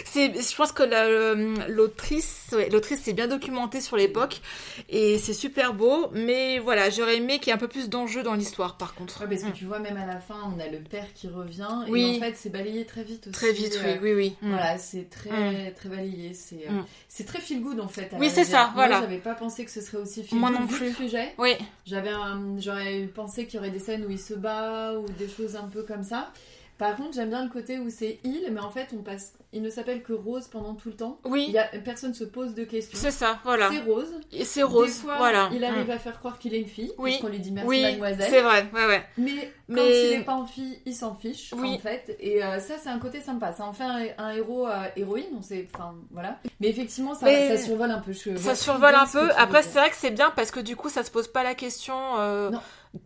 c'est, 0.05 0.33
je 0.35 0.57
pense 0.57 0.73
que 0.73 0.83
la- 0.83 1.35
l'autrice, 1.69 2.49
ouais, 2.53 2.69
l'autrice 2.71 3.03
s'est 3.03 3.13
bien 3.13 3.27
documentée 3.29 3.81
sur 3.81 3.97
l'époque, 3.97 4.41
et 4.89 5.19
c'est 5.19 5.33
super 5.33 5.75
beau, 5.75 6.09
mais 6.13 6.59
voilà, 6.59 6.91
j'aurais 6.91 7.17
aimé 7.17 7.39
qu'il 7.39 7.49
y 7.49 7.51
ait 7.51 7.55
un 7.55 7.59
peu 7.59 7.69
plus 7.69 7.89
d'enjeu 7.89 8.23
dans 8.23 8.35
l'histoire 8.35 8.77
par 8.77 8.95
contre. 8.95 9.21
Ouais, 9.23 9.29
parce 9.29 9.43
que 9.43 9.49
Mm. 9.49 9.53
tu 9.53 9.65
vois, 9.65 9.79
même 9.79 9.97
à 9.97 10.07
la 10.07 10.21
fin, 10.21 10.37
on 10.55 10.61
a 10.61 10.67
le 10.69 10.79
père 10.81 11.07
qui 11.15 11.29
revient. 11.29 11.69
Oui. 11.89 12.15
Et 12.15 12.17
en 12.17 12.21
fait, 12.21 12.35
c'est 12.37 12.51
balayé 12.51 12.85
très 12.85 13.03
vite 13.03 13.27
aussi. 13.29 13.33
Très 13.33 13.53
vite, 13.53 13.79
oui, 13.83 13.91
euh, 13.91 13.97
oui, 14.03 14.13
oui. 14.15 14.37
Mm. 14.43 14.49
Voilà, 14.51 14.79
c'est 14.79 15.09
très, 15.11 15.73
très 15.73 15.89
balayé. 15.89 16.35
C'est 16.35 16.67
euh, 16.69 16.73
Mm. 16.73 16.85
c'est 17.09 17.25
très 17.25 17.41
feel 17.41 17.61
good 17.63 17.81
en 17.81 17.89
fait. 17.89 18.13
à 18.13 18.19
Oui, 18.19 18.31
c'est 18.33 18.45
ça, 18.45 18.65
Moi, 18.75 18.87
voilà. 18.87 19.01
j'avais 19.01 19.19
pas 19.19 19.35
pensé 19.35 19.65
que 19.65 19.71
ce 19.71 19.81
serait 19.81 19.99
aussi 19.99 20.23
feel 20.23 20.39
Moi 20.39 20.51
good 20.51 20.61
non 20.61 20.67
plus. 20.67 20.93
sujet. 20.95 21.35
Oui, 21.39 21.55
J'avais 21.87 22.11
un- 22.11 22.57
J'aurais 22.59 23.09
pensé 23.15 23.47
qu'il 23.47 23.57
y 23.57 23.59
aurait 23.59 23.71
des 23.71 23.79
scènes 23.79 24.05
où 24.05 24.11
il 24.11 24.19
se 24.21 24.35
bat 24.35 24.93
ou 24.99 25.07
des 25.19 25.29
choses 25.29 25.57
un 25.57 25.69
peu 25.69 25.83
comme 25.83 26.03
ça. 26.03 26.31
Par 26.79 26.95
contre, 26.97 27.13
j'aime 27.15 27.31
bien 27.31 27.43
le 27.45 27.51
côté 27.51 27.79
où 27.81 27.91
c'est 27.91 28.21
il, 28.25 28.49
mais 28.53 28.61
en 28.61 28.71
fait, 28.71 28.89
on 28.97 29.03
passe. 29.03 29.35
Il 29.53 29.63
ne 29.63 29.71
s'appelle 29.71 30.03
que 30.03 30.13
Rose 30.13 30.47
pendant 30.47 30.75
tout 30.75 30.91
le 30.91 30.95
temps. 30.95 31.19
Il 31.25 31.31
oui, 31.33 31.51
y 31.51 31.59
a... 31.59 31.65
Personne 31.85 32.13
se 32.15 32.23
pose 32.25 32.55
de 32.55 32.65
questions. 32.65 32.99
c'est 33.01 33.11
ça, 33.11 33.39
voilà. 33.45 33.71
C'est 33.73 33.81
Rose. 33.81 34.13
Et 34.31 34.45
c'est 34.45 34.63
rose, 34.63 34.87
Des 34.89 35.03
fois, 35.03 35.17
voilà. 35.17 35.49
il 35.53 35.65
arrive 35.65 35.89
Mm. 35.89 35.91
à 35.91 35.99
faire 35.99 36.19
croire 36.19 36.39
qu'il 36.39 36.55
est 36.55 36.61
une 36.61 36.69
fille. 36.69 36.93
Oui. 36.99 37.13
Parce 37.13 37.23
qu'on 37.23 37.29
lui 37.29 37.39
dit 37.41 37.51
merci 37.51 37.69
Oui, 37.69 37.83
mademoiselle. 37.83 38.27
c'est 38.31 38.43
vrai, 38.43 38.67
ouais, 38.75 38.87
ouais. 38.87 39.03
Mais 39.17 39.53
quand 39.69 39.75
Mais- 39.75 40.13
il 40.13 40.19
n'est 40.19 40.25
pas 40.25 40.35
en 40.35 40.47
fille, 40.47 40.79
il 40.87 40.95
s'en 40.95 41.15
fiche, 41.15 41.53
Oui. 41.57 41.75
en 41.75 41.79
fait. 41.79 42.15
Et 42.21 42.45
euh, 42.45 42.61
ça, 42.61 42.75
c'est 42.81 42.91
un 42.91 42.99
côté 42.99 43.21
sympa. 43.21 43.53
Ça 43.53 43.65
en 43.65 43.73
fait 43.73 43.85
un, 43.85 44.07
un 44.19 44.31
héros 44.33 44.67
euh, 44.69 44.85
héroïne, 44.97 45.27
on 45.37 45.43
sait. 45.43 45.67
Enfin, 45.75 45.95
voilà. 46.11 46.39
Mais 46.61 46.69
effectivement, 46.69 47.15
ça, 47.15 47.25
Mais 47.27 47.57
ça 47.57 47.65
survole 47.65 47.91
un 47.91 48.01
peu. 48.01 48.13
Je 48.13 48.37
Ça 48.37 48.55
survole 48.55 48.95
un 48.95 49.07
peu. 49.07 49.31
Après, 49.37 49.63
c'est 49.63 49.79
vrai 49.79 49.89
que 49.91 49.97
c'est 49.97 50.11
bien 50.11 50.31
parce 50.37 50.51
que 50.51 50.61
du 50.61 50.77
coup, 50.77 50.91
ça 50.91 51.03
se 51.03 51.11
pose 51.11 51.27
pas 51.29 51.43
la 51.43 51.55
question 51.55 51.97
euh, 52.19 52.51
Non. 52.51 52.61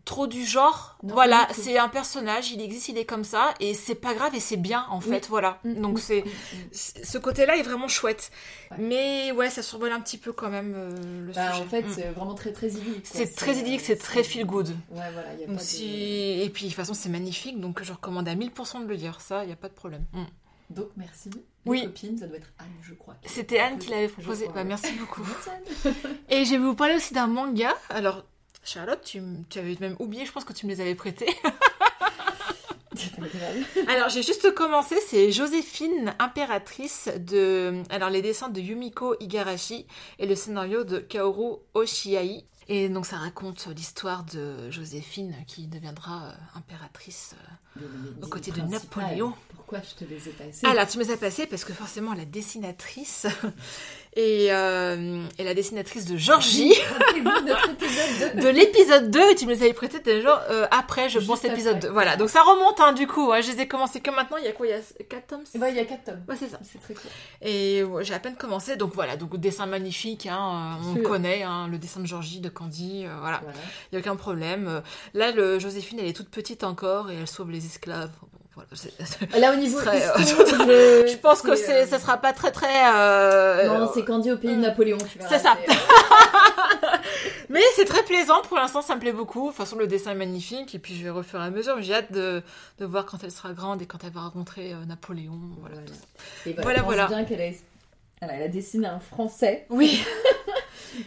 Trop 0.04 0.26
du 0.26 0.44
genre. 0.44 0.96
Non, 1.02 1.14
voilà, 1.14 1.48
c'est 1.52 1.78
un 1.78 1.88
personnage, 1.88 2.50
il 2.52 2.60
existe, 2.60 2.88
il 2.88 2.98
est 2.98 3.04
comme 3.04 3.24
ça, 3.24 3.52
et 3.60 3.74
c'est 3.74 3.94
pas 3.94 4.14
grave 4.14 4.34
et 4.34 4.40
c'est 4.40 4.56
bien 4.56 4.86
en 4.90 4.98
Oui. 5.00 5.04
fait. 5.08 5.26
Voilà. 5.28 5.58
Mm, 5.64 5.80
Donc 5.80 5.94
mm, 5.94 6.00
c'est 6.00 6.20
mm, 6.22 6.28
c'est- 6.72 7.04
ce 7.04 7.18
côté-là 7.18 7.56
est 7.56 7.62
vraiment 7.62 7.88
chouette. 7.88 8.30
Ouais. 8.70 8.76
Mais 8.80 9.32
ouais, 9.32 9.50
ça 9.50 9.62
survole 9.62 9.92
un 9.92 10.00
petit 10.00 10.18
peu 10.18 10.32
quand 10.32 10.48
même 10.50 10.72
euh, 10.76 11.26
le 11.26 11.32
Bah, 11.32 11.52
sujet. 11.52 11.64
en 11.64 11.68
fait, 11.68 11.84
c'est 11.90 12.08
vraiment 12.10 12.34
très 12.34 12.52
très 12.52 12.68
idyllique. 12.68 13.04
C'est 13.04 13.34
très 13.34 13.56
idyllique, 13.56 13.80
c'est 13.80 13.96
très 13.96 14.22
feel 14.22 14.46
good. 14.46 14.68
Ouais, 14.90 15.10
voilà, 15.12 15.34
y 15.34 15.44
a 15.44 15.46
Donc, 15.46 15.58
de- 15.58 16.42
Et 16.44 16.50
puis 16.52 16.64
de 16.64 16.68
toute 16.70 16.76
façon, 16.76 16.94
c'est 16.94 17.08
magnifique, 17.08 17.60
donc 17.60 17.82
je 17.82 17.92
recommande 17.92 18.28
à 18.28 18.34
1000% 18.34 18.80
de 18.80 18.86
le 18.86 18.94
lire. 18.94 19.20
Ça, 19.20 19.44
il 19.44 19.50
y 19.50 19.52
a 19.52 19.56
pas 19.56 19.68
de 19.68 19.74
problème. 19.74 20.04
Donc, 20.70 20.88
merci. 20.96 21.28
Les 21.64 21.70
Oui. 21.70 21.82
copines, 21.84 22.16
ça 22.16 22.26
doit 22.26 22.38
être 22.38 22.50
Anne, 22.58 22.66
je 22.80 22.94
crois. 22.94 23.14
C'était 23.26 23.58
Anne 23.58 23.78
qui 23.78 23.90
l'avait 23.90 24.08
proposé. 24.08 24.44
crois, 24.44 24.54
Bah, 24.54 24.62
ouais. 24.62 24.68
merci 24.68 24.92
beaucoup. 24.92 25.22
Merci, 25.44 25.50
Anne. 25.50 25.94
Et 26.30 26.44
je 26.46 26.52
vais 26.52 26.58
vous 26.58 26.74
parler 26.74 26.94
aussi 26.96 27.12
d'un 27.12 27.26
manga. 27.26 27.74
Alors, 27.90 28.24
Charlotte, 28.64 29.02
tu, 29.04 29.20
tu 29.48 29.58
avais 29.58 29.76
même 29.80 29.96
oublié, 29.98 30.24
je 30.24 30.32
pense 30.32 30.44
que 30.44 30.52
tu 30.52 30.66
me 30.66 30.70
les 30.72 30.80
avais 30.80 30.94
prêtés. 30.94 31.26
Alors, 33.88 34.08
j'ai 34.10 34.22
juste 34.22 34.54
commencé, 34.54 34.96
c'est 35.08 35.32
Joséphine, 35.32 36.14
impératrice 36.18 37.08
de. 37.18 37.82
Alors, 37.90 38.10
les 38.10 38.22
dessins 38.22 38.48
de 38.48 38.60
Yumiko 38.60 39.16
Igarashi 39.20 39.86
et 40.18 40.26
le 40.26 40.34
scénario 40.34 40.84
de 40.84 40.98
Kaoru 40.98 41.56
Oshiai. 41.74 42.44
Et 42.68 42.88
donc, 42.88 43.06
ça 43.06 43.16
raconte 43.16 43.66
l'histoire 43.74 44.24
de 44.24 44.70
Joséphine 44.70 45.34
qui 45.46 45.66
deviendra 45.66 46.26
euh, 46.28 46.32
impératrice. 46.58 47.34
euh. 47.71 47.71
Aux 48.22 48.26
côtés 48.26 48.50
de. 48.50 48.60
Napoléon. 48.62 49.32
Pourquoi 49.54 49.78
je 49.88 50.04
te 50.04 50.08
les 50.08 50.28
ai 50.28 50.32
passés 50.32 50.66
Alors, 50.66 50.86
tu 50.86 50.98
me 50.98 51.04
les 51.04 51.10
as 51.12 51.16
passés 51.16 51.46
parce 51.46 51.64
que 51.64 51.72
forcément, 51.72 52.12
la 52.12 52.26
dessinatrice 52.26 53.26
et, 54.16 54.48
euh, 54.52 55.26
et 55.38 55.44
la 55.44 55.54
dessinatrice 55.54 56.04
de 56.04 56.16
Georgie. 56.18 56.74
De 58.34 58.48
l'épisode 58.48 59.10
2 59.10 59.30
et 59.30 59.34
tu 59.34 59.46
me 59.46 59.52
les 59.54 59.62
avais 59.62 59.72
prêtés 59.72 60.00
déjà 60.00 60.44
euh, 60.50 60.66
après, 60.70 61.08
je 61.08 61.18
Juste 61.18 61.30
pense, 61.30 61.42
l'épisode 61.42 61.76
après. 61.76 61.88
2. 61.88 61.92
Voilà, 61.92 62.16
donc 62.16 62.28
ça 62.30 62.42
remonte 62.42 62.80
hein, 62.80 62.92
du 62.92 63.06
coup. 63.06 63.32
hein, 63.32 63.40
je 63.40 63.50
les 63.52 63.60
ai 63.62 63.68
commencés 63.68 64.00
que 64.00 64.10
maintenant. 64.10 64.36
Il 64.38 64.44
y 64.44 64.48
a 64.48 64.52
quoi 64.52 64.66
Il 64.66 64.70
y 64.70 64.72
a 64.74 64.80
4 65.08 65.26
tomes 65.26 65.44
Ouais, 65.60 65.70
il 65.70 65.76
y 65.76 65.80
a 65.80 65.84
4 65.84 66.04
tomes. 66.04 66.22
Ouais, 66.28 66.36
c'est 66.38 66.48
ça. 66.48 66.58
C'est 66.70 66.80
très 66.80 66.94
cool. 66.94 67.10
Et 67.42 67.82
ouais, 67.82 68.04
j'ai 68.04 68.14
à 68.14 68.18
peine 68.18 68.36
commencé, 68.36 68.76
donc 68.76 68.94
voilà, 68.94 69.16
donc 69.16 69.36
dessin 69.38 69.66
magnifique, 69.66 70.26
hein, 70.26 70.78
euh, 70.82 70.84
on 70.90 70.94
Sûr. 70.96 71.02
connaît, 71.08 71.42
hein, 71.42 71.68
le 71.68 71.78
dessin 71.78 72.00
de 72.00 72.06
Georgie, 72.06 72.40
de 72.40 72.48
Candy, 72.48 73.04
euh, 73.06 73.14
voilà, 73.20 73.40
Voilà. 73.42 73.58
il 73.90 73.94
n'y 73.94 73.98
a 73.98 74.00
aucun 74.00 74.16
problème. 74.16 74.82
Là, 75.14 75.30
le, 75.32 75.58
Joséphine, 75.58 75.98
elle 76.00 76.06
est 76.08 76.12
toute 76.16 76.28
petite 76.30 76.64
encore 76.64 77.10
et 77.10 77.16
elle 77.16 77.28
sauve 77.28 77.50
les 77.50 77.61
esclaves. 77.66 78.10
Voilà, 78.54 78.68
Là, 79.40 79.52
au 79.54 79.56
niveau 79.56 79.78
euh, 79.78 79.96
histoire, 79.96 80.18
je... 80.18 81.06
je 81.10 81.16
pense 81.16 81.40
que 81.40 81.56
c'est, 81.56 81.84
euh, 81.84 81.86
ça 81.86 81.98
sera 81.98 82.18
pas 82.18 82.34
très 82.34 82.50
très. 82.52 82.68
euh, 82.94 83.66
Non, 83.66 83.90
c'est 83.94 84.04
Candy 84.04 84.30
au 84.30 84.36
pays 84.36 84.50
de 84.50 84.56
euh, 84.56 84.60
Napoléon, 84.60 84.98
c'est 85.28 85.38
ça. 85.38 85.56
euh, 85.68 85.72
Mais 87.48 87.62
c'est 87.76 87.84
très 87.86 88.02
plaisant, 88.02 88.42
pour 88.42 88.56
l'instant 88.58 88.82
ça 88.82 88.94
me 88.94 89.00
plaît 89.00 89.12
beaucoup. 89.12 89.44
De 89.44 89.48
toute 89.48 89.56
façon, 89.56 89.76
le 89.76 89.86
dessin 89.86 90.12
est 90.12 90.16
magnifique 90.16 90.74
et 90.74 90.78
puis 90.78 90.94
je 90.96 91.02
vais 91.02 91.10
refaire 91.10 91.40
à 91.40 91.50
mesure. 91.50 91.80
J'ai 91.80 91.94
hâte 91.94 92.12
de, 92.12 92.42
de 92.78 92.84
voir 92.86 93.06
quand 93.06 93.24
elle 93.24 93.30
sera 93.32 93.52
grande 93.52 93.80
et 93.82 93.86
quand 93.86 94.04
elle 94.04 94.12
va 94.12 94.20
rencontrer 94.22 94.72
euh, 94.72 94.84
Napoléon. 94.84 95.38
Voilà. 95.60 95.76
Voilà. 95.76 95.90
Et 96.46 96.52
Voilà, 96.62 96.78
pense 96.80 96.86
voilà. 96.86 97.06
bien 97.06 97.24
qu'elle 97.24 97.40
a... 97.40 97.44
Elle 98.24 98.30
a, 98.30 98.34
elle 98.34 98.42
a 98.44 98.48
dessiné 98.48 98.86
un 98.86 99.00
français. 99.00 99.66
Oui. 99.70 100.04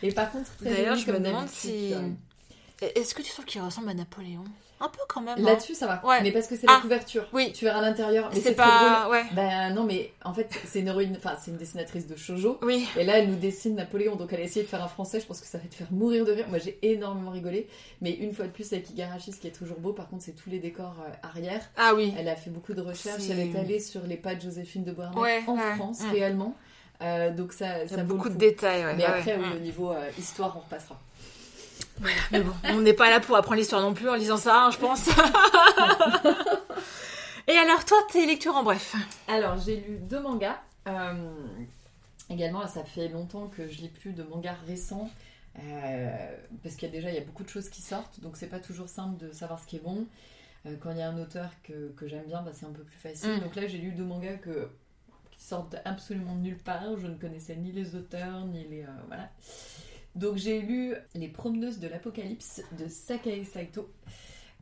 Et 0.04 0.12
par 0.12 0.32
contre, 0.32 0.50
très 0.58 0.70
D'ailleurs, 0.70 0.96
je 0.98 1.10
me 1.12 1.20
comme 1.20 1.48
si. 1.48 1.94
euh. 1.94 2.90
Est-ce 2.96 3.16
que 3.16 3.22
tu 3.22 3.32
trouves 3.32 3.46
qu'il 3.46 3.62
ressemble 3.62 3.90
à 3.90 3.94
Napoléon? 3.94 4.44
Un 4.82 4.90
peu 4.90 5.00
quand 5.08 5.22
même. 5.22 5.38
hein. 5.40 5.42
Là-dessus, 5.42 5.74
ça 5.74 5.88
va. 5.88 6.06
Ouais. 6.06 6.22
Mais 6.22 6.32
parce 6.34 6.48
que 6.48 6.56
c'est 6.58 6.66
Ah, 6.68 6.74
la 6.76 6.82
couverture. 6.82 7.26
oui. 7.32 7.54
Tu 7.54 7.64
verras 7.64 7.80
à 7.80 7.82
l'intérieur. 7.82 8.30
Mais 8.34 8.40
C'est 8.42 8.56
drôle. 8.56 8.68
pas. 8.68 9.08
Ouais. 9.10 9.24
Ben 9.34 9.74
non, 9.74 9.84
mais 9.86 10.12
en 10.24 10.34
fait, 10.34 10.50
c'est 10.66 10.82
une 10.82 10.88
héroïne, 10.90 11.14
enfin, 11.18 11.36
c'est 11.42 11.52
une 11.52 11.58
dessinatrice 11.58 12.08
de 12.08 12.16
shoujo. 12.18 12.60
Oui. 12.62 12.86
Et 12.98 13.06
là, 13.06 13.20
elle 13.20 13.30
nous 13.30 13.38
dessine 13.38 13.76
Napoléon, 13.76 14.16
donc 14.18 14.34
elle 14.34 14.42
a 14.42 14.44
essayé 14.44 14.64
de 14.64 14.68
faire 14.70 14.84
un 14.84 14.90
français. 14.90 15.20
Je 15.22 15.26
pense 15.26 15.40
que 15.40 15.48
ça 15.48 15.58
va 15.58 15.64
te 15.66 15.74
faire 15.76 15.88
mourir 15.92 16.26
de 16.26 16.34
rire. 16.34 16.46
Moi, 16.50 16.58
j'ai 16.60 16.78
énormément 16.82 17.32
rigolé. 17.32 17.68
Mais 18.02 18.12
une 18.12 18.34
fois 18.34 18.46
de 18.46 18.52
plus, 18.52 18.72
avec 18.74 18.90
Igarashi, 18.90 19.32
ce 19.32 19.40
qui 19.40 19.48
est 19.48 19.52
toujours 19.52 19.80
beau, 19.80 19.94
par 19.94 20.10
contre, 20.10 20.24
c'est 20.24 20.36
tous 20.36 20.50
les 20.50 20.60
décors 20.60 20.96
euh, 21.08 21.28
arrière. 21.28 21.62
Ah 21.78 21.94
oui. 21.96 22.14
Elle 22.18 22.28
a 22.28 22.36
fait 22.36 22.50
beaucoup 22.50 22.74
de 22.74 22.82
recherches. 22.82 23.24
Elle 23.30 23.40
est 23.40 23.58
allée 23.58 23.80
sur 23.80 24.02
les 24.04 24.18
pas 24.18 24.36
de 24.36 24.42
Joséphine 24.42 24.84
de 24.84 24.92
Beauharnais 24.92 25.20
Ouais, 25.22 25.44
en 25.48 25.56
ouais. 25.56 25.76
France, 25.78 26.02
Mm. 26.02 26.12
réellement. 26.12 26.56
Euh, 27.02 27.30
donc 27.32 27.52
ça, 27.52 27.84
Il 27.84 27.92
y 27.92 28.00
a 28.00 28.04
beaucoup 28.04 28.30
de 28.30 28.36
détails. 28.36 28.86
Mais 28.98 29.04
après, 29.06 29.38
au 29.38 29.60
niveau 29.60 29.92
euh, 29.92 30.10
histoire, 30.18 30.56
on 30.58 30.60
repassera. 30.60 31.00
Mais 32.32 32.42
bon, 32.42 32.54
on 32.66 32.82
n'est 32.82 32.94
pas 32.94 33.10
là 33.10 33.20
pour 33.20 33.36
apprendre 33.36 33.58
l'histoire 33.58 33.82
non 33.82 33.94
plus 33.94 34.10
en 34.10 34.16
lisant 34.16 34.38
ça, 34.38 34.66
hein, 34.66 34.72
je 34.72 34.78
pense. 34.78 35.08
Et 37.48 37.58
alors, 37.58 37.86
toi, 37.86 37.98
tes 38.12 38.26
lectures 38.26 38.56
en 38.56 38.64
bref 38.64 38.96
Alors, 39.28 39.58
j'ai 39.58 39.78
lu 39.78 39.98
deux 39.98 40.20
mangas. 40.20 40.60
Euh, 40.88 41.14
également, 42.30 42.68
ça 42.68 42.84
fait 42.84 43.08
longtemps 43.08 43.48
que 43.48 43.68
je 43.68 43.78
lis 43.78 43.90
plus 43.90 44.14
de 44.14 44.24
mangas 44.24 44.56
récents. 44.68 45.10
euh, 45.60 46.36
parce 46.64 46.76
qu'il 46.76 46.90
y 46.90 46.92
a 46.92 46.94
déjà 46.94 47.10
il 47.10 47.16
y 47.16 47.20
a 47.20 47.24
beaucoup 47.24 47.44
de 47.44 47.50
choses 47.50 47.70
qui 47.70 47.82
sortent, 47.82 48.20
donc 48.20 48.36
c'est 48.36 48.48
pas 48.50 48.60
toujours 48.60 48.90
simple 48.90 49.18
de 49.24 49.32
savoir 49.32 49.60
ce 49.60 49.68
qui 49.68 49.78
est 49.78 49.84
bon. 49.84 50.06
Euh, 50.66 50.76
quand 50.82 50.92
il 50.92 50.98
y 50.98 51.02
a 51.02 51.10
un 51.10 51.22
auteur 51.22 51.50
que, 51.64 51.90
que 51.96 52.08
j'aime 52.08 52.26
bien, 52.26 52.42
bah, 52.42 52.52
c'est 52.54 52.66
un 52.66 52.72
peu 52.72 52.84
plus 52.84 52.98
facile. 52.98 53.38
Mm. 53.38 53.40
Donc 53.42 53.56
là, 53.56 53.68
j'ai 53.68 53.78
lu 53.78 53.92
deux 53.92 54.04
mangas 54.04 54.38
que, 54.38 54.70
qui 55.32 55.44
sortent 55.44 55.76
absolument 55.86 56.34
de 56.36 56.42
nulle 56.42 56.58
part. 56.58 56.98
Je 56.98 57.08
ne 57.08 57.16
connaissais 57.16 57.56
ni 57.56 57.72
les 57.72 57.96
auteurs, 57.96 58.44
ni 58.46 58.64
les. 58.68 58.86
voilà. 59.08 59.30
Donc 60.16 60.38
j'ai 60.38 60.62
lu 60.62 60.94
Les 61.14 61.28
Promeneuses 61.28 61.80
de 61.80 61.88
l'Apocalypse 61.88 62.62
de 62.80 62.88
Sakae 62.88 63.44
Saito. 63.44 63.90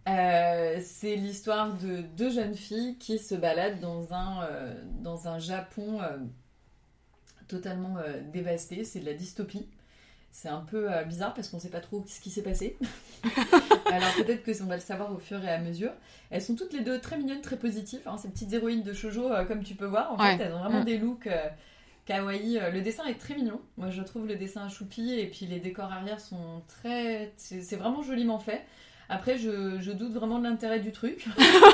Euh, 0.09 0.79
c'est 0.83 1.15
l'histoire 1.15 1.73
de 1.77 2.01
deux 2.17 2.29
jeunes 2.31 2.55
filles 2.55 2.97
qui 2.97 3.19
se 3.19 3.35
baladent 3.35 3.79
dans 3.79 4.13
un, 4.13 4.43
euh, 4.43 4.73
dans 5.01 5.27
un 5.27 5.39
Japon 5.39 6.01
euh, 6.01 6.17
totalement 7.47 7.95
dévasté. 8.31 8.83
C'est 8.83 8.99
de 8.99 9.05
la 9.05 9.13
dystopie. 9.13 9.67
C'est 10.31 10.49
un 10.49 10.61
peu 10.61 10.89
bizarre 11.07 11.35
parce 11.35 11.47
qu'on 11.49 11.57
ne 11.57 11.61
sait 11.61 11.69
pas 11.69 11.79
trop 11.81 12.03
ce 12.07 12.19
qui 12.19 12.31
s'est 12.31 12.41
passé. 12.41 12.75
Alors 13.85 14.11
peut-être 14.17 14.41
que 14.41 14.63
on 14.63 14.65
va 14.65 14.75
le 14.75 14.81
savoir 14.81 15.13
au 15.13 15.19
fur 15.19 15.43
et 15.45 15.49
à 15.51 15.59
mesure. 15.59 15.91
Elles 16.31 16.41
sont 16.41 16.55
toutes 16.55 16.73
les 16.73 16.79
deux 16.81 16.99
très 16.99 17.17
mignonnes, 17.19 17.41
très 17.41 17.57
positives. 17.57 18.01
hein, 18.07 18.17
ces 18.17 18.29
petites 18.29 18.51
héroïnes 18.51 18.81
de 18.81 18.93
shoujo, 18.93 19.29
comme 19.47 19.61
tu 19.63 19.75
peux 19.75 19.85
voir. 19.85 20.11
En 20.11 20.17
Ouais. 20.17 20.35
fait, 20.35 20.45
elles 20.45 20.53
ont 20.53 20.59
vraiment 20.59 20.81
Mm. 20.81 20.85
des 20.85 20.97
looks 20.97 21.29
kawaii. 22.05 22.57
Euh, 22.59 22.69
Le 22.71 22.81
dessin 22.81 23.05
est 23.05 23.19
très 23.19 23.35
mignon. 23.35 23.61
Moi, 23.77 23.89
je 23.89 24.01
trouve 24.01 24.27
le 24.27 24.35
dessin 24.35 24.67
choupi 24.69 25.13
et 25.13 25.27
puis 25.27 25.45
les 25.45 25.59
décors 25.59 25.91
arrière 25.91 26.19
sont 26.19 26.61
très. 26.67 27.33
C'est 27.37 27.75
vraiment 27.75 28.01
joliment 28.01 28.39
fait. 28.39 28.65
Après, 29.09 29.37
je, 29.37 29.79
je 29.79 29.91
doute 29.91 30.13
vraiment 30.13 30.39
de 30.39 30.43
l'intérêt 30.43 30.79
du 30.79 30.91
truc. 30.91 31.25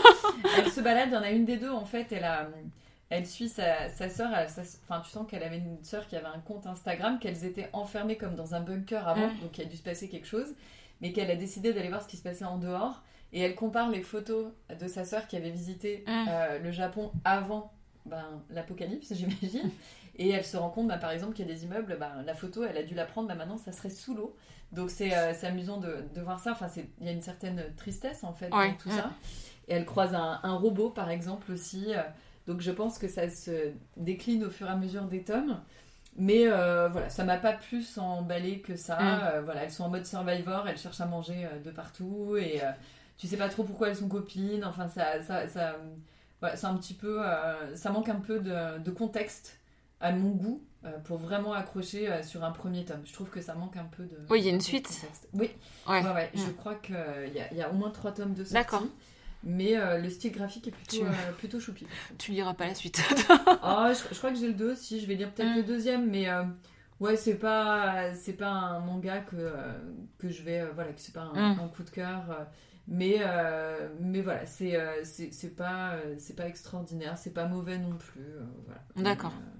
elle 0.58 0.72
se 0.72 0.82
balade, 0.82 1.10
il 1.10 1.14
y 1.14 1.18
en 1.18 1.22
a 1.22 1.32
une 1.32 1.46
des 1.46 1.58
deux, 1.58 1.70
en 1.72 1.86
fait, 1.86 2.12
elle 2.12 2.24
a. 2.24 2.50
Elle 3.12 3.26
suit 3.26 3.50
sa, 3.50 3.90
sa 3.90 4.08
soeur, 4.08 4.30
enfin 4.88 5.02
tu 5.04 5.10
sens 5.10 5.26
qu'elle 5.28 5.42
avait 5.42 5.58
une 5.58 5.84
sœur 5.84 6.08
qui 6.08 6.16
avait 6.16 6.28
un 6.28 6.40
compte 6.40 6.68
Instagram, 6.68 7.18
qu'elles 7.18 7.44
étaient 7.44 7.68
enfermées 7.74 8.18
comme 8.18 8.36
dans 8.36 8.54
un 8.54 8.62
bunker 8.62 9.08
avant, 9.08 9.30
donc 9.42 9.58
il 9.58 9.62
a 9.64 9.66
dû 9.66 9.76
se 9.78 9.82
passer 9.82 10.10
quelque 10.10 10.28
chose, 10.28 10.54
mais 11.02 11.12
qu'elle 11.12 11.32
a 11.32 11.36
décidé 11.36 11.74
d'aller 11.74 11.88
voir 11.88 12.04
ce 12.04 12.08
qui 12.08 12.18
se 12.18 12.22
passait 12.22 12.46
en 12.46 12.60
dehors, 12.60 13.02
et 13.34 13.42
elle 13.42 13.56
compare 13.56 13.90
les 13.90 14.04
photos 14.04 14.52
de 14.80 14.88
sa 14.88 15.06
sœur 15.06 15.26
qui 15.26 15.36
avait 15.36 15.50
visité 15.50 16.06
euh, 16.08 16.60
le 16.60 16.72
Japon 16.72 17.12
avant 17.24 17.74
ben, 18.06 18.44
l'apocalypse, 18.52 19.12
j'imagine, 19.16 19.72
et 20.20 20.30
elle 20.30 20.46
se 20.46 20.56
rend 20.58 20.70
compte, 20.70 20.88
ben, 20.88 21.00
par 21.00 21.10
exemple, 21.10 21.34
qu'il 21.34 21.48
y 21.48 21.52
a 21.52 21.54
des 21.54 21.64
immeubles, 21.64 21.98
ben, 22.00 22.22
la 22.24 22.36
photo, 22.36 22.64
elle 22.64 22.78
a 22.78 22.84
dû 22.84 22.94
la 22.94 23.06
prendre, 23.06 23.28
ben, 23.28 23.36
maintenant 23.36 23.58
ça 23.58 23.72
serait 23.72 23.90
sous 23.90 24.14
l'eau, 24.14 24.36
donc 24.72 24.92
c'est 24.92 25.18
euh, 25.18 25.34
amusant 25.44 25.78
de, 25.78 26.04
de 26.14 26.22
voir 26.22 26.40
ça, 26.40 26.52
enfin 26.52 26.68
il 27.00 27.06
y 27.08 27.10
a 27.10 27.12
une 27.14 27.24
certaine 27.24 27.64
tristesse 27.76 28.24
en 28.24 28.34
fait 28.34 28.54
Ouais. 28.54 28.70
dans 28.70 28.78
tout 28.78 28.92
ça, 28.92 29.10
et 29.68 29.74
elle 29.74 29.86
croise 29.86 30.14
un, 30.14 30.40
un 30.44 30.56
robot 30.56 30.92
par 30.92 31.10
exemple 31.10 31.52
aussi, 31.52 31.86
euh, 31.96 32.04
donc 32.46 32.62
je 32.62 32.72
pense 32.72 33.00
que 33.00 33.08
ça 33.08 33.30
se 33.30 33.72
décline 33.98 34.44
au 34.44 34.52
fur 34.52 34.68
et 34.68 34.72
à 34.72 34.76
mesure 34.76 35.06
des 35.06 35.24
tomes. 35.24 35.60
Mais 36.16 36.48
euh, 36.48 36.90
voilà, 36.90 37.10
ça 37.10 37.24
m'a 37.24 37.38
pas 37.38 37.54
plus 37.54 37.98
emballé 37.98 38.60
que 38.60 38.76
ça. 38.76 38.98
Mm. 39.00 39.22
Euh, 39.24 39.42
voilà, 39.46 39.64
elles 39.64 39.72
sont 39.72 39.84
en 39.84 39.90
mode 39.90 40.06
survivor, 40.06 40.68
elles 40.68 40.78
cherchent 40.78 41.00
à 41.00 41.06
manger 41.06 41.46
euh, 41.46 41.60
de 41.60 41.70
partout 41.72 42.36
et 42.36 42.62
tu 43.18 43.28
sais 43.28 43.38
pas 43.38 43.48
trop 43.48 43.64
pourquoi 43.64 43.90
elles 43.90 43.96
sont 43.96 44.10
copines. 44.10 44.66
Enfin, 44.66 44.88
ça, 44.90 45.22
ça, 45.22 45.48
ça 45.48 45.78
voilà, 46.42 46.58
c'est 46.58 46.66
un 46.66 46.76
petit 46.76 46.96
peu, 46.96 47.22
ça 47.76 47.92
manque 47.92 48.10
un 48.10 48.20
peu 48.20 48.40
de, 48.40 48.80
de 48.80 48.92
contexte 48.92 49.59
à 50.02 50.12
mon 50.12 50.30
goût 50.32 50.64
euh, 50.86 50.98
pour 51.04 51.18
vraiment 51.18 51.54
accrocher 51.54 52.10
euh, 52.10 52.24
sur 52.24 52.44
un 52.44 52.52
premier 52.52 52.86
tome. 52.86 53.02
Je 53.06 53.14
trouve 53.14 53.30
que 53.30 53.42
ça 53.42 53.54
manque 53.56 53.76
un 53.78 53.84
peu 53.86 54.04
de. 54.04 54.16
Oui, 54.30 54.40
il 54.40 54.46
y 54.46 54.50
a 54.50 54.52
une 54.54 54.62
suite. 54.62 54.90
Oui, 55.34 55.52
Ouais. 55.88 56.02
ouais, 56.04 56.14
ouais, 56.14 56.32
Mm. 56.34 56.38
je 56.40 56.52
crois 56.52 56.76
qu'il 56.76 56.96
y, 56.96 57.40
a- 57.40 57.52
il 57.52 57.58
y 57.58 57.62
a 57.62 57.70
au 57.70 57.74
moins 57.74 57.90
trois 57.92 58.12
tomes 58.14 58.34
de 58.34 58.44
sortie. 58.44 58.54
D'accord. 58.54 58.84
Mais 59.44 59.78
euh, 59.78 59.98
le 60.00 60.10
style 60.10 60.34
graphique 60.34 60.68
est 60.68 60.72
plutôt, 60.72 60.98
Tu- 60.98 61.04
euh, 61.06 61.32
plutôt 61.38 61.60
choupi. 61.60 61.86
Tu 62.18 62.32
liras 62.32 62.54
pas 62.54 62.68
la 62.68 62.76
suite. 62.76 63.02
Ah, 63.62 63.92
je, 63.94 64.14
je 64.14 64.18
crois 64.18 64.32
que 64.32 64.38
j'ai 64.38 64.48
le 64.48 64.54
2 64.54 64.72
aussi, 64.74 65.00
je 65.00 65.06
vais 65.06 65.16
lire 65.16 65.32
peut-être 65.34 65.54
Mm. 65.54 65.58
le 65.58 65.64
deuxième, 65.64 66.10
mais 66.10 66.30
euh, 66.30 66.44
ouais, 67.00 67.16
c'est 67.18 67.36
pas, 67.36 68.14
c'est 68.14 68.34
pas 68.34 68.50
un 68.50 68.80
manga 68.80 69.20
que, 69.20 69.36
euh, 69.38 69.74
que 70.18 70.30
je 70.30 70.44
vais, 70.44 70.62
euh, 70.62 70.72
voilà, 70.76 70.92
que 70.94 71.00
c'est 71.02 71.14
pas 71.14 71.22
un, 71.34 71.56
Mm. 71.56 71.60
un 71.60 71.68
coup 71.70 71.84
de 71.84 71.90
cœur, 71.90 72.24
euh, 72.32 72.44
mais, 72.88 73.18
euh, 73.20 73.90
mais 74.02 74.20
voilà, 74.22 74.46
c'est, 74.46 74.76
euh, 74.76 75.04
c'est, 75.04 75.56
pas, 75.56 75.92
euh, 75.94 76.16
c'est 76.18 76.36
pas 76.36 76.48
extraordinaire, 76.48 77.18
c'est 77.18 77.34
pas 77.34 77.46
mauvais 77.46 77.78
non 77.78 77.96
plus, 77.98 78.22
euh, 78.22 78.44
voilà. 78.66 78.82
D'accord. 78.98 79.34
Mais, 79.38 79.44
euh, 79.44 79.59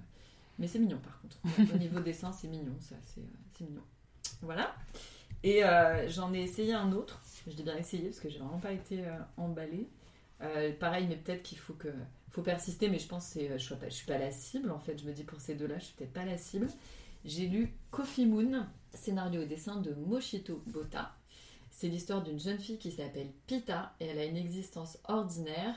mais 0.60 0.68
c'est 0.68 0.80
mignon 0.80 1.00
par 1.00 1.20
contre. 1.22 1.38
Au 1.74 1.78
niveau 1.78 2.00
dessin, 2.00 2.32
c'est 2.32 2.48
mignon, 2.48 2.76
ça, 2.80 2.96
c'est, 3.06 3.22
euh, 3.22 3.66
mignon. 3.66 3.84
Voilà. 4.42 4.76
Et 5.44 5.64
euh, 5.64 6.08
j'en 6.10 6.34
ai 6.34 6.42
essayé 6.42 6.74
un 6.74 6.92
autre. 6.92 7.22
Je 7.48 7.54
dis 7.54 7.64
bien 7.64 7.78
essayé 7.78 8.06
parce 8.06 8.20
que 8.20 8.30
j'ai 8.30 8.40
vraiment 8.40 8.60
pas 8.60 8.72
été 8.72 9.06
euh, 9.06 9.18
emballée. 9.38 9.88
Euh, 10.42 10.72
pareil, 10.74 11.06
mais 11.08 11.16
peut-être 11.16 11.44
qu'il 11.44 11.58
faut 11.58 11.74
que 11.74 11.90
faut 12.32 12.42
persister, 12.44 12.90
mais 12.90 13.00
je 13.00 13.08
pense 13.08 13.34
que 13.34 13.58
je 13.58 13.58
suis 13.58 13.76
pas, 13.76 13.90
je 13.90 13.96
suis 13.96 14.06
pas 14.06 14.18
la 14.18 14.32
cible 14.32 14.72
en 14.72 14.80
fait. 14.80 14.98
Je 15.00 15.06
me 15.06 15.14
dis 15.14 15.24
pour 15.24 15.42
ces 15.42 15.56
deux-là, 15.56 15.80
je 15.80 15.86
suis 15.86 15.96
peut-être 15.96 16.14
pas 16.14 16.26
la 16.26 16.38
cible. 16.38 16.68
J'ai 17.26 17.48
lu 17.48 17.74
Coffee 17.92 18.26
Moon, 18.26 18.66
scénario 18.94 19.42
et 19.42 19.46
dessin 19.46 19.78
de 19.78 19.94
Moshito 19.94 20.62
Bota. 20.68 21.14
C'est 21.72 21.88
l'histoire 21.88 22.22
d'une 22.22 22.40
jeune 22.40 22.60
fille 22.60 22.78
qui 22.78 22.92
s'appelle 22.92 23.32
Pita 23.48 23.94
et 24.00 24.06
elle 24.08 24.20
a 24.20 24.26
une 24.26 24.38
existence 24.38 24.98
ordinaire. 25.06 25.76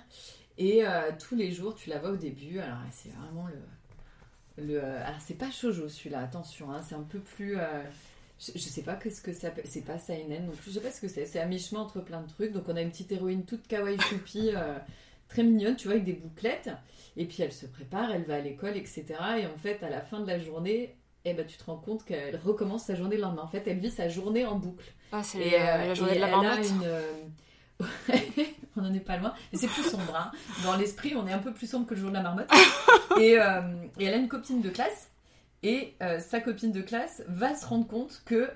Et 0.59 0.83
tous 1.19 1.35
les 1.35 1.51
jours, 1.51 1.75
tu 1.75 1.91
la 1.91 1.99
vois 1.99 2.11
au 2.11 2.17
début. 2.17 2.59
Alors 2.59 2.79
c'est 2.93 3.11
vraiment 3.11 3.47
le, 3.47 3.59
le 4.59 4.83
euh, 4.83 5.05
alors 5.07 5.21
c'est 5.21 5.39
pas 5.39 5.51
shoujo 5.51 5.89
celui-là. 5.89 6.21
Attention, 6.21 6.71
hein, 6.73 6.83
c'est 6.87 6.95
un 6.95 7.03
peu 7.03 7.19
plus. 7.21 7.57
euh, 7.59 7.83
je, 8.39 8.53
je 8.55 8.59
sais 8.59 8.83
pas 8.83 8.95
qu'est-ce 8.97 9.23
que 9.23 9.33
ça 9.33 9.51
c'est 9.65 9.85
pas 9.85 9.99
seinen 9.99 10.47
non 10.47 10.53
plus. 10.53 10.71
Je 10.71 10.79
sais 10.79 10.81
pas 10.81 10.91
ce 10.91 11.01
que 11.01 11.09
c'est. 11.09 11.27
C'est 11.27 11.41
à 11.41 11.47
mi-chemin 11.47 11.81
entre 11.81 12.01
plein 12.01 12.21
de 12.21 12.29
trucs. 12.29 12.53
Donc 12.53 12.65
on 12.69 12.77
a 12.77 12.83
une 12.83 12.91
petite 12.91 13.13
héroïne 13.13 13.45
toute 13.45 13.67
kawaii 13.67 13.99
choupi, 14.01 14.51
euh, 14.55 14.79
très 15.29 15.43
mignonne, 15.43 15.77
tu 15.77 15.85
vois, 15.89 15.95
avec 15.95 16.05
des 16.05 16.13
bouclettes. 16.15 16.71
Et 17.17 17.27
puis 17.27 17.43
elle 17.43 17.53
se 17.53 17.67
prépare, 17.67 18.11
elle 18.11 18.25
va 18.25 18.37
à 18.37 18.41
l'école, 18.41 18.77
etc. 18.77 19.05
Et 19.41 19.47
en 19.47 19.57
fait, 19.59 19.83
à 19.83 19.91
la 19.91 20.01
fin 20.01 20.21
de 20.21 20.27
la 20.27 20.39
journée, 20.39 20.97
eh 21.25 21.35
ben, 21.35 21.47
tu 21.47 21.57
te 21.57 21.65
rends 21.65 21.77
compte 21.77 22.05
qu'elle 22.05 22.37
recommence 22.37 22.85
sa 22.85 22.95
journée 22.95 23.17
le 23.17 23.23
lendemain. 23.23 23.43
En 23.43 23.49
fait, 23.49 23.63
elle 23.67 23.79
vit 23.79 23.91
sa 23.91 24.09
journée 24.09 24.45
en 24.47 24.57
boucle. 24.57 24.93
Ah, 25.13 25.23
c'est 25.23 25.55
euh, 25.61 25.89
la 25.89 25.95
journée 25.95 26.13
et 26.13 26.17
de 26.17 26.21
la 26.21 26.29
elle 26.29 26.35
a 26.35 26.37
marmotte. 26.39 26.73
on 28.77 28.85
en 28.85 28.95
est 28.95 29.01
pas 29.01 29.17
loin, 29.17 29.35
mais 29.53 29.59
c'est 29.59 29.69
plus 29.69 29.83
sombre. 29.83 30.15
hein. 30.17 30.31
Dans 30.65 30.77
l'esprit, 30.77 31.15
on 31.17 31.27
est 31.27 31.33
un 31.33 31.39
peu 31.39 31.53
plus 31.53 31.67
sombre 31.69 31.87
que 31.87 31.95
le 31.95 32.01
jour 32.01 32.11
de 32.11 32.15
la 32.15 32.23
marmotte. 32.23 32.51
et, 33.21 33.39
euh, 33.39 33.61
et 33.99 34.05
elle 34.05 34.15
a 34.15 34.19
une 34.19 34.29
copine 34.29 34.61
de 34.61 34.71
classe, 34.71 35.11
et 35.63 35.95
euh, 36.03 36.19
sa 36.21 36.41
copine 36.41 36.73
de 36.73 36.83
classe 36.83 37.23
va 37.29 37.55
se 37.55 37.67
rendre 37.67 37.87
compte 37.87 38.23
que 38.25 38.51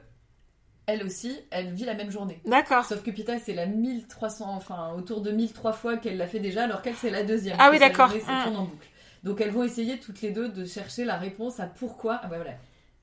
elle 0.87 1.03
aussi, 1.03 1.37
elle 1.51 1.73
vit 1.73 1.85
la 1.85 1.95
même 1.95 2.13
journée. 2.13 2.41
D'accord. 2.45 2.85
Sauf 2.85 3.03
que 3.03 3.11
Pita, 3.11 3.39
c'est 3.41 3.55
la 3.55 3.67
1300, 3.67 4.49
enfin 4.55 4.93
autour 4.97 5.21
de 5.21 5.33
1003 5.33 5.73
fois 5.73 5.97
qu'elle 5.97 6.17
l'a 6.17 6.29
fait 6.29 6.39
déjà, 6.39 6.63
alors 6.65 6.81
qu'elle, 6.81 6.95
c'est 6.95 7.11
la 7.11 7.25
deuxième. 7.25 7.57
Ah 7.59 7.71
oui, 7.73 7.81
d'accord. 7.81 8.09
Mm. 8.11 8.45
tourne 8.45 8.57
en 8.57 8.65
boucle. 8.67 8.89
Donc 9.25 9.41
elles 9.41 9.51
vont 9.51 9.65
essayer 9.65 9.99
toutes 9.99 10.21
les 10.23 10.31
deux 10.31 10.49
de 10.49 10.65
chercher 10.65 11.05
la 11.05 11.17
réponse 11.17 11.59
à 11.59 11.67
pourquoi. 11.67 12.21
Ah 12.23 12.29
bah 12.29 12.37
voilà. 12.37 12.53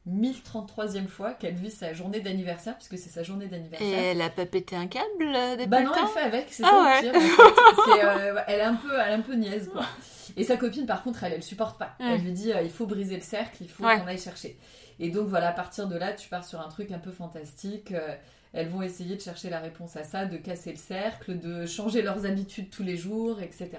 1033e 0.10 1.08
fois 1.08 1.34
qu'elle 1.34 1.54
vit 1.56 1.72
sa 1.72 1.94
journée 1.94 2.20
d'anniversaire, 2.20 2.76
puisque 2.76 2.98
c'est 2.98 3.10
sa 3.10 3.24
journée 3.24 3.46
Et 3.46 3.50
d'anniversaire. 3.50 4.00
elle 4.00 4.22
a 4.22 4.30
pas 4.30 4.46
pété 4.46 4.76
un 4.76 4.88
câble 4.88 5.06
euh, 5.34 5.56
depuis 5.56 5.68
Bah 5.68 5.82
non, 5.82 5.92
elle 5.98 6.08
fait 6.08 6.20
avec, 6.20 6.48
c'est 6.52 6.64
Ah 6.66 6.70
ça 6.70 6.84
ouais. 6.84 7.12
le 7.12 7.12
pire. 7.12 7.20
en 7.20 7.22
fait. 7.22 7.82
C'est, 7.98 8.06
euh, 8.06 8.42
elle, 8.48 8.60
est 8.60 8.64
un 8.64 8.76
peu, 8.76 8.92
elle 9.00 9.12
est 9.12 9.16
un 9.16 9.22
peu 9.22 9.34
niaise, 9.34 9.70
quoi. 9.72 9.86
Et 10.38 10.44
sa 10.44 10.58
copine, 10.58 10.86
par 10.86 11.04
contre, 11.04 11.24
elle, 11.24 11.34
elle 11.34 11.44
supporte 11.44 11.78
pas. 11.80 11.96
Elle 12.00 12.22
lui 12.22 12.32
dit, 12.32 12.52
euh, 12.52 12.62
il 12.62 12.70
faut 12.72 12.86
briser 12.86 13.16
le 13.16 13.22
cercle, 13.22 13.58
il 13.62 13.70
faut 13.70 13.84
Ouais. 13.86 14.00
qu'on 14.00 14.08
aille 14.08 14.20
chercher. 14.20 14.58
Et 15.00 15.10
donc 15.10 15.28
voilà, 15.28 15.50
à 15.50 15.54
partir 15.54 15.88
de 15.88 15.98
là, 15.98 16.14
tu 16.14 16.28
pars 16.30 16.46
sur 16.46 16.60
un 16.62 16.70
truc 16.70 16.92
un 16.92 17.00
peu 17.00 17.12
fantastique. 17.12 17.92
euh, 17.92 18.16
elles 18.56 18.68
vont 18.70 18.84
essayer 18.84 19.16
de 19.16 19.22
chercher 19.22 19.50
la 19.50 19.60
réponse 19.60 19.96
à 19.98 20.04
ça, 20.04 20.26
de 20.26 20.38
casser 20.38 20.70
le 20.72 20.78
cercle, 20.78 21.40
de 21.40 21.66
changer 21.66 22.04
leurs 22.04 22.26
habitudes 22.28 22.70
tous 22.70 22.84
les 22.84 22.98
jours, 22.98 23.42
etc. 23.42 23.70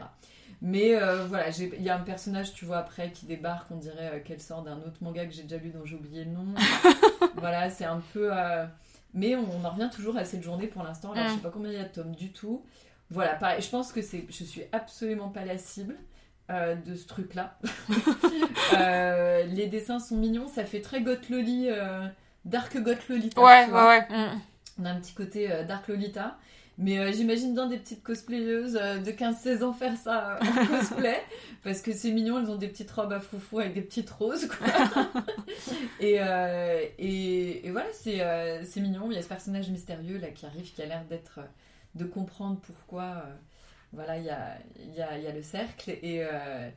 Mais 0.66 0.94
euh, 0.96 1.26
voilà, 1.26 1.50
il 1.50 1.82
y 1.82 1.90
a 1.90 1.96
un 1.96 2.00
personnage, 2.00 2.54
tu 2.54 2.64
vois, 2.64 2.78
après, 2.78 3.12
qui 3.12 3.26
débarque, 3.26 3.70
on 3.70 3.76
dirait 3.76 4.12
euh, 4.14 4.20
qu'elle 4.20 4.40
sort 4.40 4.62
d'un 4.62 4.78
autre 4.78 4.96
manga 5.02 5.26
que 5.26 5.32
j'ai 5.32 5.42
déjà 5.42 5.58
lu 5.58 5.68
dont 5.68 5.84
j'ai 5.84 5.94
oublié 5.94 6.24
le 6.24 6.30
nom. 6.30 6.46
voilà, 7.36 7.68
c'est 7.68 7.84
un 7.84 8.00
peu... 8.14 8.30
euh, 8.32 8.64
Mais 9.12 9.36
on, 9.36 9.46
on 9.60 9.62
en 9.64 9.70
revient 9.70 9.90
toujours 9.92 10.16
à 10.16 10.24
cette 10.24 10.42
journée 10.42 10.66
pour 10.66 10.82
l'instant. 10.82 11.12
Alors, 11.12 11.24
Mm. 11.26 11.28
je 11.28 11.34
sais 11.34 11.40
pas 11.42 11.50
combien 11.50 11.70
il 11.70 11.76
y 11.76 11.80
a 11.80 11.84
de 11.84 11.92
tomes 11.92 12.14
du 12.14 12.32
tout. 12.32 12.64
Voilà, 13.10 13.34
pareil, 13.34 13.60
je 13.60 13.68
pense 13.68 13.92
que 13.92 14.00
c'est, 14.00 14.24
je 14.30 14.42
suis 14.42 14.62
absolument 14.72 15.28
pas 15.28 15.44
la 15.44 15.58
cible 15.58 15.96
euh, 16.50 16.74
de 16.76 16.94
ce 16.94 17.06
truc-là. 17.06 17.58
Les 19.46 19.66
dessins 19.66 19.98
sont 19.98 20.16
mignons, 20.16 20.48
ça 20.48 20.64
fait 20.64 20.80
très 20.80 21.02
Goth 21.02 21.28
Loli, 21.28 21.66
euh, 21.68 22.06
Dark 22.46 22.76
Goth 22.82 23.06
Lolita. 23.08 23.40
Ouais, 23.42 23.66
ouais, 23.70 23.86
ouais. 23.86 24.06
Mm. 24.08 24.40
On 24.80 24.84
a 24.86 24.90
un 24.90 25.00
petit 25.00 25.12
côté 25.14 25.48
Dark 25.68 25.86
Lolita. 25.88 26.36
Mais 26.76 26.98
euh, 26.98 27.12
j'imagine 27.12 27.54
bien 27.54 27.66
des 27.68 27.78
petites 27.78 28.02
cosplayeuses 28.02 28.76
euh, 28.80 28.98
de 28.98 29.10
15-16 29.12 29.62
ans 29.62 29.72
faire 29.72 29.96
ça 29.96 30.36
euh, 30.36 30.40
en 30.40 30.66
cosplay. 30.78 31.20
parce 31.62 31.80
que 31.82 31.92
c'est 31.92 32.10
mignon, 32.10 32.38
elles 32.40 32.50
ont 32.50 32.56
des 32.56 32.68
petites 32.68 32.90
robes 32.90 33.12
à 33.12 33.20
foufou 33.20 33.60
avec 33.60 33.74
des 33.74 33.82
petites 33.82 34.10
roses. 34.10 34.46
Quoi. 34.48 34.66
et, 36.00 36.14
et, 36.98 37.66
et 37.66 37.70
voilà, 37.70 37.88
c'est 37.92 38.64
c'est 38.64 38.80
mignon. 38.80 39.08
Il 39.10 39.14
y 39.14 39.18
a 39.18 39.22
ce 39.22 39.28
personnage 39.28 39.70
mystérieux 39.70 40.18
là 40.18 40.28
qui 40.28 40.46
arrive, 40.46 40.72
qui 40.72 40.82
a 40.82 40.86
l'air 40.86 41.04
d'être. 41.04 41.40
de 41.94 42.04
comprendre 42.04 42.60
pourquoi. 42.60 43.24
voilà, 43.92 44.18
il 44.18 44.24
y 44.24 44.30
a, 44.30 44.58
y, 44.96 45.00
a, 45.02 45.18
y 45.18 45.26
a 45.26 45.32
le 45.32 45.42
cercle. 45.42 45.90
Et. 46.02 46.24
euh, 46.24 46.70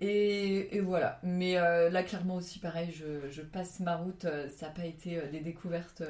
et, 0.00 0.76
et 0.76 0.80
voilà. 0.80 1.18
Mais 1.24 1.56
euh, 1.58 1.90
là, 1.90 2.02
clairement 2.04 2.36
aussi, 2.36 2.60
pareil, 2.60 2.92
je, 2.92 3.28
je 3.30 3.42
passe 3.42 3.80
ma 3.80 3.96
route. 3.96 4.26
Ça 4.56 4.66
n'a 4.66 4.72
pas 4.72 4.84
été 4.86 5.20
des 5.32 5.40
découvertes 5.40 6.02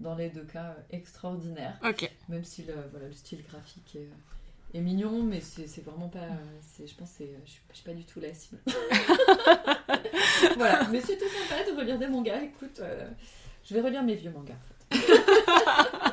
dans 0.00 0.14
les 0.14 0.28
deux 0.30 0.44
cas 0.44 0.74
euh, 0.78 0.82
extraordinaires. 0.96 1.78
Ok. 1.84 2.10
Même 2.28 2.44
si 2.44 2.62
le, 2.64 2.74
voilà, 2.90 3.06
le 3.08 3.12
style 3.12 3.42
graphique 3.48 3.96
est, 3.96 4.08
est 4.78 4.80
mignon, 4.80 5.22
mais 5.22 5.40
c'est 5.40 5.84
vraiment 5.84 6.08
pas. 6.08 6.28
Je 6.78 6.94
pense 6.94 7.12
que 7.18 7.24
je 7.44 7.50
suis, 7.50 7.60
je 7.70 7.76
suis 7.76 7.84
pas 7.84 7.94
du 7.94 8.04
tout 8.04 8.20
la 8.20 8.32
cible. 8.34 8.58
voilà, 10.56 10.86
mais 10.90 11.00
c'est 11.00 11.16
tout 11.18 11.24
sympa 11.28 11.62
de 11.70 11.76
relire 11.76 11.98
des 11.98 12.08
mangas. 12.08 12.40
Écoute, 12.42 12.80
euh, 12.80 13.08
je 13.64 13.74
vais 13.74 13.80
relire 13.80 14.02
mes 14.02 14.14
vieux 14.14 14.30
mangas. 14.30 14.54
en 14.54 14.94
fait. 14.96 15.22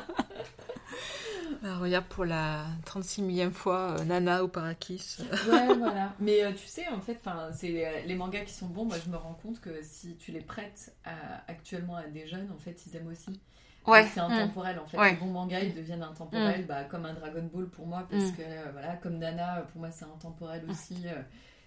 Bah, 1.62 1.76
regarde 1.76 2.06
pour 2.06 2.24
la 2.24 2.64
36 2.86 3.20
millième 3.20 3.52
fois 3.52 3.96
euh, 3.98 4.04
Nana 4.04 4.42
ou 4.42 4.48
Parakis. 4.48 5.18
Ouais, 5.50 5.74
voilà. 5.76 6.14
Mais 6.18 6.42
euh, 6.42 6.52
tu 6.52 6.66
sais, 6.66 6.88
en 6.88 7.00
fait, 7.00 7.18
c'est 7.52 7.86
euh, 7.86 8.00
les 8.06 8.14
mangas 8.14 8.44
qui 8.46 8.54
sont 8.54 8.66
bons. 8.68 8.86
Moi, 8.86 8.96
je 9.04 9.10
me 9.10 9.16
rends 9.18 9.34
compte 9.42 9.60
que 9.60 9.82
si 9.82 10.16
tu 10.16 10.32
les 10.32 10.40
prêtes 10.40 10.94
à- 11.04 11.42
actuellement 11.48 11.96
à 11.96 12.04
des 12.04 12.26
jeunes, 12.26 12.50
en 12.50 12.58
fait, 12.58 12.80
ils 12.86 12.96
aiment 12.96 13.08
aussi. 13.08 13.38
Ouais. 13.86 14.06
C'est 14.12 14.20
Mm. 14.20 14.24
intemporel 14.32 14.78
en 14.78 14.86
fait. 14.86 14.98
Ouais. 14.98 15.10
Les 15.12 15.16
bons 15.16 15.26
mangas 15.32 15.60
ils 15.60 15.74
deviennent 15.74 16.02
intemporels, 16.02 16.66
bah, 16.66 16.84
comme 16.84 17.06
un 17.06 17.14
Dragon 17.14 17.48
Ball 17.52 17.66
pour 17.68 17.86
moi, 17.86 18.06
parce 18.10 18.24
Mm. 18.30 18.36
que 18.36 18.42
euh, 18.42 18.64
voilà, 18.72 18.96
comme 18.96 19.18
Nana, 19.18 19.66
pour 19.72 19.80
moi 19.80 19.90
c'est 19.90 20.04
intemporel 20.04 20.64
aussi. 20.68 21.02
euh, 21.06 21.22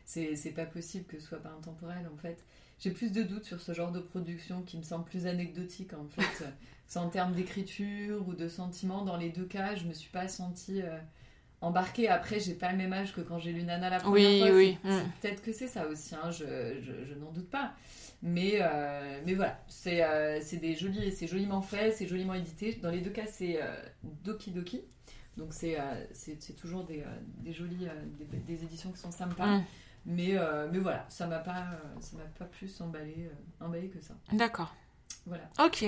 c'est 0.05 0.51
pas 0.55 0.65
possible 0.65 1.05
que 1.05 1.19
ce 1.19 1.27
soit 1.27 1.41
pas 1.41 1.49
intemporel 1.57 2.07
en 2.13 2.17
fait. 2.17 2.43
J'ai 2.79 2.91
plus 2.91 3.11
de 3.11 3.23
doutes 3.23 3.45
sur 3.45 3.61
ce 3.61 3.71
genre 3.73 3.91
de 3.91 3.99
production 3.99 4.61
qui 4.63 4.77
me 4.77 4.83
semble 4.83 5.05
plus 5.05 5.25
anecdotique 5.27 5.93
en 5.93 6.05
fait. 6.09 6.45
En 6.95 7.09
termes 7.09 7.33
d'écriture 7.33 8.27
ou 8.27 8.33
de 8.35 8.47
sentiments. 8.47 9.01
Dans 9.03 9.17
les 9.17 9.29
deux 9.29 9.45
cas, 9.45 9.73
je 9.75 9.85
me 9.85 9.93
suis 9.93 10.11
pas 10.11 10.27
sentie 10.27 10.83
euh, 10.83 10.99
embarquée. 11.63 12.07
Après, 12.09 12.39
j'ai 12.39 12.53
pas 12.53 12.71
le 12.71 12.77
même 12.77 12.93
âge 12.93 13.13
que 13.13 13.21
quand 13.21 13.39
j'ai 13.39 13.51
lu 13.51 13.63
Nana 13.63 13.89
la 13.89 13.99
première 13.99 14.13
Oui, 14.29 14.39
fois. 14.39 14.55
oui, 14.55 14.77
C'est- 14.83 14.89
mm. 15.03 15.11
Peut-être 15.21 15.41
que 15.41 15.51
c'est 15.53 15.67
ça 15.67 15.87
aussi, 15.87 16.13
hein, 16.15 16.29
je, 16.31 16.45
je- 16.81 17.05
je 17.09 17.13
n'en 17.15 17.31
doute 17.31 17.49
pas. 17.49 17.73
Mais, 18.21 18.53
euh, 18.61 19.19
mais 19.25 19.33
voilà, 19.33 19.59
c'est 19.67 20.01
euh, 20.03 20.39
c'est 20.41 20.57
des 20.57 20.75
jolis, 20.75 21.11
c'est 21.11 21.27
joliment 21.27 21.61
fait, 21.61 21.91
c'est 21.91 22.07
joliment 22.07 22.33
édité. 22.35 22.73
Dans 22.81 22.89
les 22.91 23.01
deux 23.01 23.09
cas, 23.09 23.25
c'est 23.27 23.61
euh, 23.61 23.75
Doki 24.23 24.51
Doki. 24.51 24.81
Donc 25.35 25.53
c'est 25.53 25.77
euh, 25.79 26.05
toujours 26.61 26.83
des, 26.85 27.03
des 27.39 27.51
jolies 27.53 27.87
des, 28.19 28.37
des 28.37 28.63
éditions 28.63 28.91
qui 28.91 28.99
sont 28.99 29.11
sympas. 29.11 29.57
Mm. 29.57 29.63
Mais, 30.05 30.35
mais 30.71 30.79
voilà, 30.79 31.05
ça 31.09 31.27
m'a 31.27 31.39
pas, 31.39 31.65
ça 32.01 32.17
m'a 32.17 32.23
pas 32.37 32.45
plus 32.45 32.79
emballé, 32.81 33.29
emballé 33.61 33.87
que 33.89 33.99
ça. 34.01 34.13
D'accord. 34.31 34.73
Voilà. 35.25 35.49
Ok. 35.65 35.85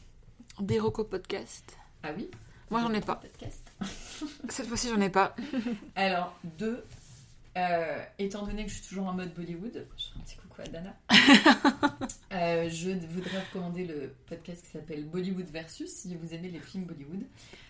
Des 0.60 0.78
Rocco 0.80 1.04
podcast. 1.04 1.76
Ah 2.02 2.10
oui 2.16 2.30
Moi, 2.70 2.80
j'en 2.80 2.92
ai 2.92 3.00
pas. 3.00 3.20
Cette 4.48 4.66
fois-ci, 4.66 4.88
j'en 4.88 5.00
ai 5.00 5.10
pas. 5.10 5.34
Alors, 5.96 6.38
deux, 6.44 6.84
euh, 7.56 8.04
étant 8.18 8.46
donné 8.46 8.64
que 8.64 8.70
je 8.70 8.76
suis 8.76 8.88
toujours 8.88 9.06
en 9.06 9.12
mode 9.12 9.32
Bollywood, 9.34 9.86
je 9.96 10.04
fais 10.04 10.18
un 10.18 10.22
petit 10.22 10.36
coucou 10.36 10.62
à 10.62 10.64
Dana, 10.64 10.96
euh, 12.32 12.68
je 12.68 12.90
voudrais 12.90 13.40
recommander 13.40 13.84
le 13.84 14.14
podcast 14.26 14.64
qui 14.64 14.70
s'appelle 14.70 15.04
Bollywood 15.04 15.50
Versus 15.50 15.90
si 15.90 16.14
vous 16.14 16.34
aimez 16.34 16.50
les 16.50 16.60
films 16.60 16.84
Bollywood. 16.84 17.24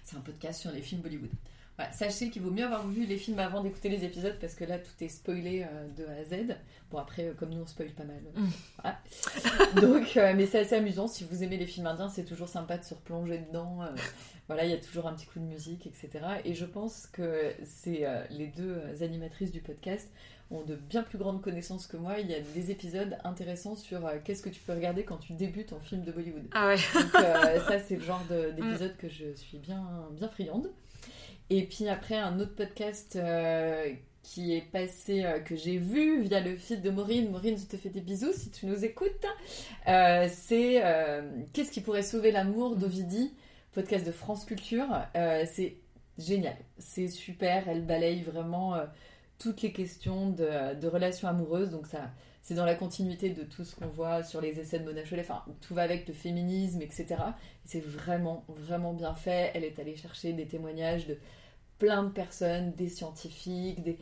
C'est 0.05 0.17
un 0.17 0.21
podcast 0.21 0.61
sur 0.61 0.73
les 0.73 0.83
films 0.83 1.01
Bollywood. 1.01 1.31
Voilà, 1.79 1.93
sachez 1.93 2.29
qu'il 2.29 2.43
vaut 2.43 2.51
mieux 2.51 2.65
avoir 2.65 2.87
vu 2.89 3.07
les 3.07 3.17
films 3.17 3.39
avant 3.39 3.63
d'écouter 3.63 3.89
les 3.89 4.05
épisodes 4.05 4.37
parce 4.41 4.55
que 4.55 4.65
là 4.65 4.79
tout 4.79 4.91
est 5.01 5.09
spoilé 5.09 5.63
euh, 5.65 5.89
de 5.97 6.05
A 6.07 6.21
à 6.21 6.25
Z. 6.25 6.57
Bon 6.91 6.99
après 6.99 7.27
euh, 7.27 7.35
comme 7.35 7.51
nous 7.51 7.63
on 7.63 7.67
spoil 7.67 7.91
pas 7.93 8.03
mal. 8.05 8.21
euh, 8.37 8.41
Mm. 8.41 8.49
voilà. 8.83 8.99
Donc 9.81 10.17
euh, 10.17 10.33
mais 10.37 10.47
c'est 10.47 10.59
assez 10.61 10.75
amusant 10.75 11.07
si 11.07 11.25
vous 11.25 11.43
aimez 11.45 11.57
les 11.57 11.67
films 11.67 11.87
indiens 11.87 12.09
c'est 12.09 12.25
toujours 12.25 12.49
sympa 12.49 12.79
de 12.79 12.85
se 12.85 12.95
replonger 12.95 13.39
dedans. 13.39 13.79
voilà 14.49 14.65
il 14.65 14.71
y 14.71 14.75
a 14.75 14.79
toujours 14.79 15.07
un 15.07 15.15
petit 15.15 15.27
coup 15.27 15.39
de 15.39 15.45
musique 15.45 15.87
etc. 15.87 16.11
Et 16.45 16.55
je 16.55 16.65
pense 16.65 17.07
que 17.13 17.53
c'est 17.65 18.05
les 18.31 18.49
deux 18.49 18.83
animatrices 19.03 19.53
du 19.53 19.61
podcast 19.61 20.11
ont 20.51 20.63
de 20.65 20.77
bien 20.77 21.03
plus 21.03 21.19
grandes 21.19 21.43
connaissances 21.43 21.87
que 21.87 21.97
moi. 21.99 22.19
Il 22.21 22.29
y 22.31 22.35
a 22.35 22.41
des 22.41 22.71
épisodes 22.71 23.19
intéressants 23.23 23.77
sur 23.77 24.07
euh, 24.07 24.15
qu'est-ce 24.25 24.43
que 24.43 24.49
tu 24.49 24.61
peux 24.63 24.73
regarder 24.73 25.05
quand 25.05 25.19
tu 25.19 25.35
débutes 25.35 25.75
en 25.75 25.79
film 25.79 26.03
de 26.05 26.11
Bollywood. 26.11 26.47
Ah 26.53 26.69
ouais. 26.69 26.77
Donc 26.95 27.15
euh, 27.17 27.61
ça, 27.67 27.79
c'est 27.79 27.97
le 27.97 28.03
genre 28.03 28.25
de- 28.31 28.51
d'épisode 28.57 28.97
que 28.97 29.11
je 29.11 29.35
suis 29.35 29.59
bien, 29.59 29.85
bien 30.13 30.27
friande. 30.29 30.71
Et 31.51 31.65
puis 31.65 31.89
après, 31.89 32.17
un 32.17 32.39
autre 32.41 32.55
podcast 32.55 33.17
euh, 33.17 33.91
qui 34.23 34.55
est 34.55 34.71
passé, 34.71 35.25
euh, 35.25 35.41
que 35.41 35.57
j'ai 35.57 35.79
vu 35.79 36.21
via 36.23 36.41
le 36.41 36.57
feed 36.57 36.83
de 36.83 36.91
Maureen. 36.91 37.31
Maureen, 37.31 37.57
je 37.57 37.65
te 37.65 37.77
fais 37.77 37.89
des 37.89 38.01
bisous 38.01 38.33
si 38.33 38.51
tu 38.51 38.67
nous 38.67 38.85
écoutes. 38.85 39.27
Euh, 39.89 40.29
c'est 40.31 40.83
Qu'est-ce 41.53 41.71
qui 41.71 41.81
pourrait 41.81 42.03
sauver 42.03 42.31
l'amour 42.31 42.77
d'Ovidie 42.77 43.33
Podcast 43.73 44.07
de 44.07 44.13
France 44.13 44.45
Culture. 44.45 44.89
C'est 45.15 45.77
génial. 46.19 46.57
C'est 46.79 47.09
super. 47.09 47.69
Elle 47.69 47.85
balaye 47.85 48.23
vraiment 48.23 48.77
toutes 49.39 49.63
les 49.63 49.73
questions 49.73 50.31
de, 50.31 50.75
de 50.75 50.87
relations 50.89 51.29
amoureuses. 51.29 51.71
Donc 51.71 51.87
ça... 51.87 52.11
C'est 52.49 52.55
dans 52.55 52.65
la 52.65 52.77
continuité 52.77 53.29
de 53.29 53.43
tout 53.43 53.63
ce 53.63 53.77
qu'on 53.77 53.89
voit 53.89 54.23
sur 54.23 54.41
les 54.41 54.59
essais 54.59 54.79
de 54.79 54.85
Mona 54.87 55.05
Chollet. 55.05 55.21
Enfin, 55.21 55.45
tout 55.61 55.75
va 55.75 55.83
avec 55.83 56.09
le 56.09 56.15
féminisme, 56.15 56.81
etc. 56.81 57.17
C'est 57.67 57.85
vraiment, 57.85 58.47
vraiment 58.49 58.95
bien 58.95 59.13
fait. 59.13 59.51
Elle 59.53 59.65
est 59.65 59.79
allée 59.79 59.97
chercher 59.97 60.33
des 60.33 60.47
témoignages 60.47 61.07
de 61.07 61.19
plein 61.79 62.05
de 62.05 62.09
personnes, 62.09 62.73
des 62.73 62.89
scientifiques, 62.89 63.83
des... 63.83 63.99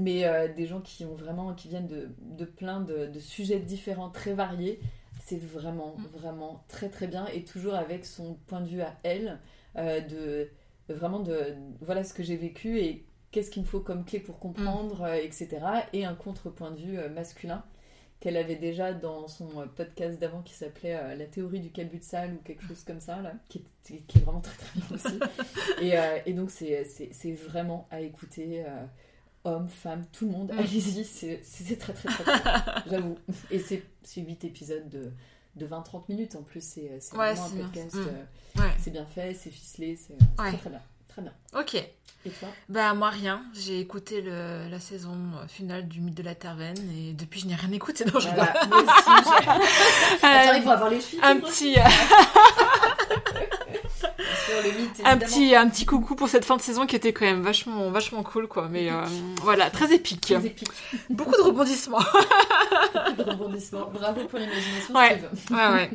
mais 0.00 0.24
euh, 0.24 0.52
des 0.52 0.66
gens 0.66 0.80
qui 0.80 1.04
ont 1.04 1.14
vraiment, 1.14 1.54
qui 1.54 1.68
viennent 1.68 1.86
de, 1.86 2.08
de 2.22 2.44
plein 2.44 2.80
de, 2.80 3.06
de 3.06 3.20
sujets 3.20 3.60
différents, 3.60 4.10
très 4.10 4.32
variés. 4.32 4.80
C'est 5.24 5.40
vraiment, 5.40 5.94
vraiment 6.12 6.64
très, 6.66 6.88
très 6.88 7.06
bien. 7.06 7.28
Et 7.28 7.44
toujours 7.44 7.74
avec 7.74 8.04
son 8.04 8.34
point 8.48 8.62
de 8.62 8.66
vue 8.68 8.82
à 8.82 8.96
elle, 9.04 9.38
euh, 9.76 10.00
de, 10.00 10.50
vraiment 10.92 11.20
de, 11.20 11.54
voilà 11.82 12.02
ce 12.02 12.14
que 12.14 12.24
j'ai 12.24 12.36
vécu 12.36 12.80
et 12.80 13.06
qu'est-ce 13.30 13.52
qu'il 13.52 13.62
me 13.62 13.68
faut 13.68 13.78
comme 13.78 14.04
clé 14.04 14.18
pour 14.18 14.40
comprendre, 14.40 15.02
euh, 15.02 15.14
etc. 15.14 15.60
Et 15.92 16.04
un 16.04 16.16
contre-point 16.16 16.72
de 16.72 16.80
vue 16.80 16.98
masculin 17.10 17.62
qu'elle 18.20 18.36
avait 18.36 18.56
déjà 18.56 18.92
dans 18.92 19.28
son 19.28 19.60
euh, 19.60 19.66
podcast 19.66 20.18
d'avant 20.18 20.40
qui 20.42 20.54
s'appelait 20.54 20.94
euh, 20.96 21.14
La 21.14 21.26
théorie 21.26 21.60
du 21.60 21.70
calbut 21.70 21.98
de 21.98 22.04
salle 22.04 22.34
ou 22.34 22.38
quelque 22.44 22.64
chose 22.66 22.82
comme 22.84 23.00
ça, 23.00 23.20
là, 23.20 23.34
qui 23.48 23.64
est, 23.88 23.98
qui 24.06 24.18
est 24.18 24.20
vraiment 24.22 24.40
très 24.40 24.56
très 24.56 24.80
bien 24.80 24.86
aussi. 24.96 25.18
et, 25.82 25.98
euh, 25.98 26.18
et 26.26 26.32
donc 26.32 26.50
c'est- 26.50 26.84
vraiment 27.48 27.86
à 27.90 28.00
écouter, 28.00 28.64
euh, 28.66 28.84
hommes, 29.44 29.68
femmes, 29.68 30.04
tout 30.12 30.24
le 30.26 30.32
monde, 30.32 30.50
Mm. 30.52 30.58
allez-y, 30.58 31.04
c'est 31.04 31.76
très 31.78 31.92
très 31.92 32.08
très 32.08 32.24
bien, 32.24 32.52
j'avoue. 32.90 33.16
Et 33.50 33.58
c'est 33.58 33.82
8 34.16 34.44
épisodes 34.44 34.88
de, 34.88 35.12
de 35.56 35.66
20-30 35.66 36.04
minutes 36.08 36.34
en 36.36 36.42
plus, 36.42 36.62
c'est 36.64 36.90
Ouais, 37.14 37.34
vraiment 37.34 37.44
un 37.44 37.50
podcast, 37.64 37.94
Mm. 37.96 38.60
Ouais. 38.60 38.70
c'est 38.78 38.90
bien 38.90 39.04
fait, 39.06 39.34
c'est 39.34 39.50
ficelé, 39.50 39.94
c'est 39.96 40.14
c'est 40.18 40.42
Ouais. 40.42 40.48
très 40.48 40.58
très 40.58 40.70
bien. 40.70 40.82
Très 41.16 41.22
bien. 41.22 41.32
Ok. 41.58 41.74
Et 41.74 42.30
toi? 42.30 42.48
Bah 42.68 42.92
moi 42.92 43.08
rien, 43.10 43.40
j'ai 43.54 43.78
écouté 43.80 44.20
le- 44.20 44.68
la 44.68 44.80
saison 44.80 45.12
euh, 45.40 45.46
finale 45.46 45.86
du 45.86 46.00
mythe 46.00 46.16
de 46.16 46.24
la 46.24 46.34
Tervenne 46.34 46.76
et 46.92 47.12
depuis 47.12 47.38
je 47.40 47.46
n'ai 47.46 47.54
rien 47.54 47.70
écouté. 47.72 48.04
Non, 48.04 48.18
je 48.18 48.28
Voilà, 48.28 48.52
moi 48.68 48.82
aussi, 48.82 48.90
Attends, 50.22 50.54
il 50.54 50.62
faut 50.62 50.70
avoir 50.70 50.90
les 50.90 50.98
filles. 51.00 51.20
un 51.22 51.36
petit, 51.36 51.76
mythe, 54.78 55.02
un 55.04 55.16
petit, 55.18 55.54
un 55.54 55.68
petit 55.68 55.86
coucou 55.86 56.14
pour 56.16 56.28
cette 56.28 56.44
fin 56.44 56.56
de 56.56 56.62
saison 56.62 56.86
qui 56.86 56.96
était 56.96 57.12
quand 57.12 57.24
même 57.26 57.42
vachement, 57.42 57.90
vachement 57.90 58.22
cool 58.22 58.48
quoi. 58.48 58.68
Mais 58.68 58.90
euh, 58.90 59.04
voilà, 59.42 59.70
très 59.70 59.92
épique. 59.94 60.22
Très 60.22 60.46
épique. 60.46 60.68
Beaucoup 61.10 61.36
de 61.36 61.42
rebondissements. 61.42 61.98
Beaucoup 61.98 63.22
de 63.22 63.30
rebondissements. 63.30 63.90
Bravo 63.92 64.24
pour 64.24 64.38
l'imagination, 64.38 64.94
Ouais. 64.94 65.22
Ouais 65.50 65.68
ouais. 65.72 65.90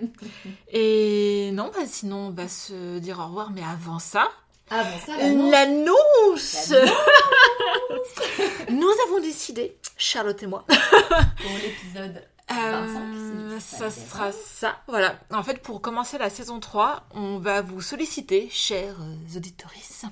Et 0.71 1.51
non, 1.53 1.71
bah 1.73 1.81
sinon 1.87 2.27
on 2.27 2.31
va 2.31 2.47
se 2.47 2.99
dire 2.99 3.19
au 3.19 3.25
revoir. 3.25 3.51
Mais 3.51 3.63
avant 3.63 3.99
ça, 3.99 4.29
Avant 4.71 4.97
ça, 5.05 5.17
l'annonce. 5.17 6.73
Nous 8.69 8.89
avons 9.07 9.19
décidé, 9.21 9.75
Charlotte 9.97 10.41
et 10.41 10.47
moi, 10.47 10.65
Pour 10.69 11.51
l'épisode 11.61 12.23
25, 12.49 12.57
Euh, 12.57 13.59
ça 13.59 13.91
sera 13.91 14.31
ça. 14.31 14.77
Voilà. 14.87 15.19
En 15.31 15.43
fait, 15.43 15.61
pour 15.61 15.81
commencer 15.81 16.17
la 16.17 16.29
saison 16.29 16.59
3, 16.59 17.03
on 17.13 17.37
va 17.37 17.61
vous 17.61 17.81
solliciter, 17.81 18.49
chers 18.49 18.95
auditorices. 19.35 20.05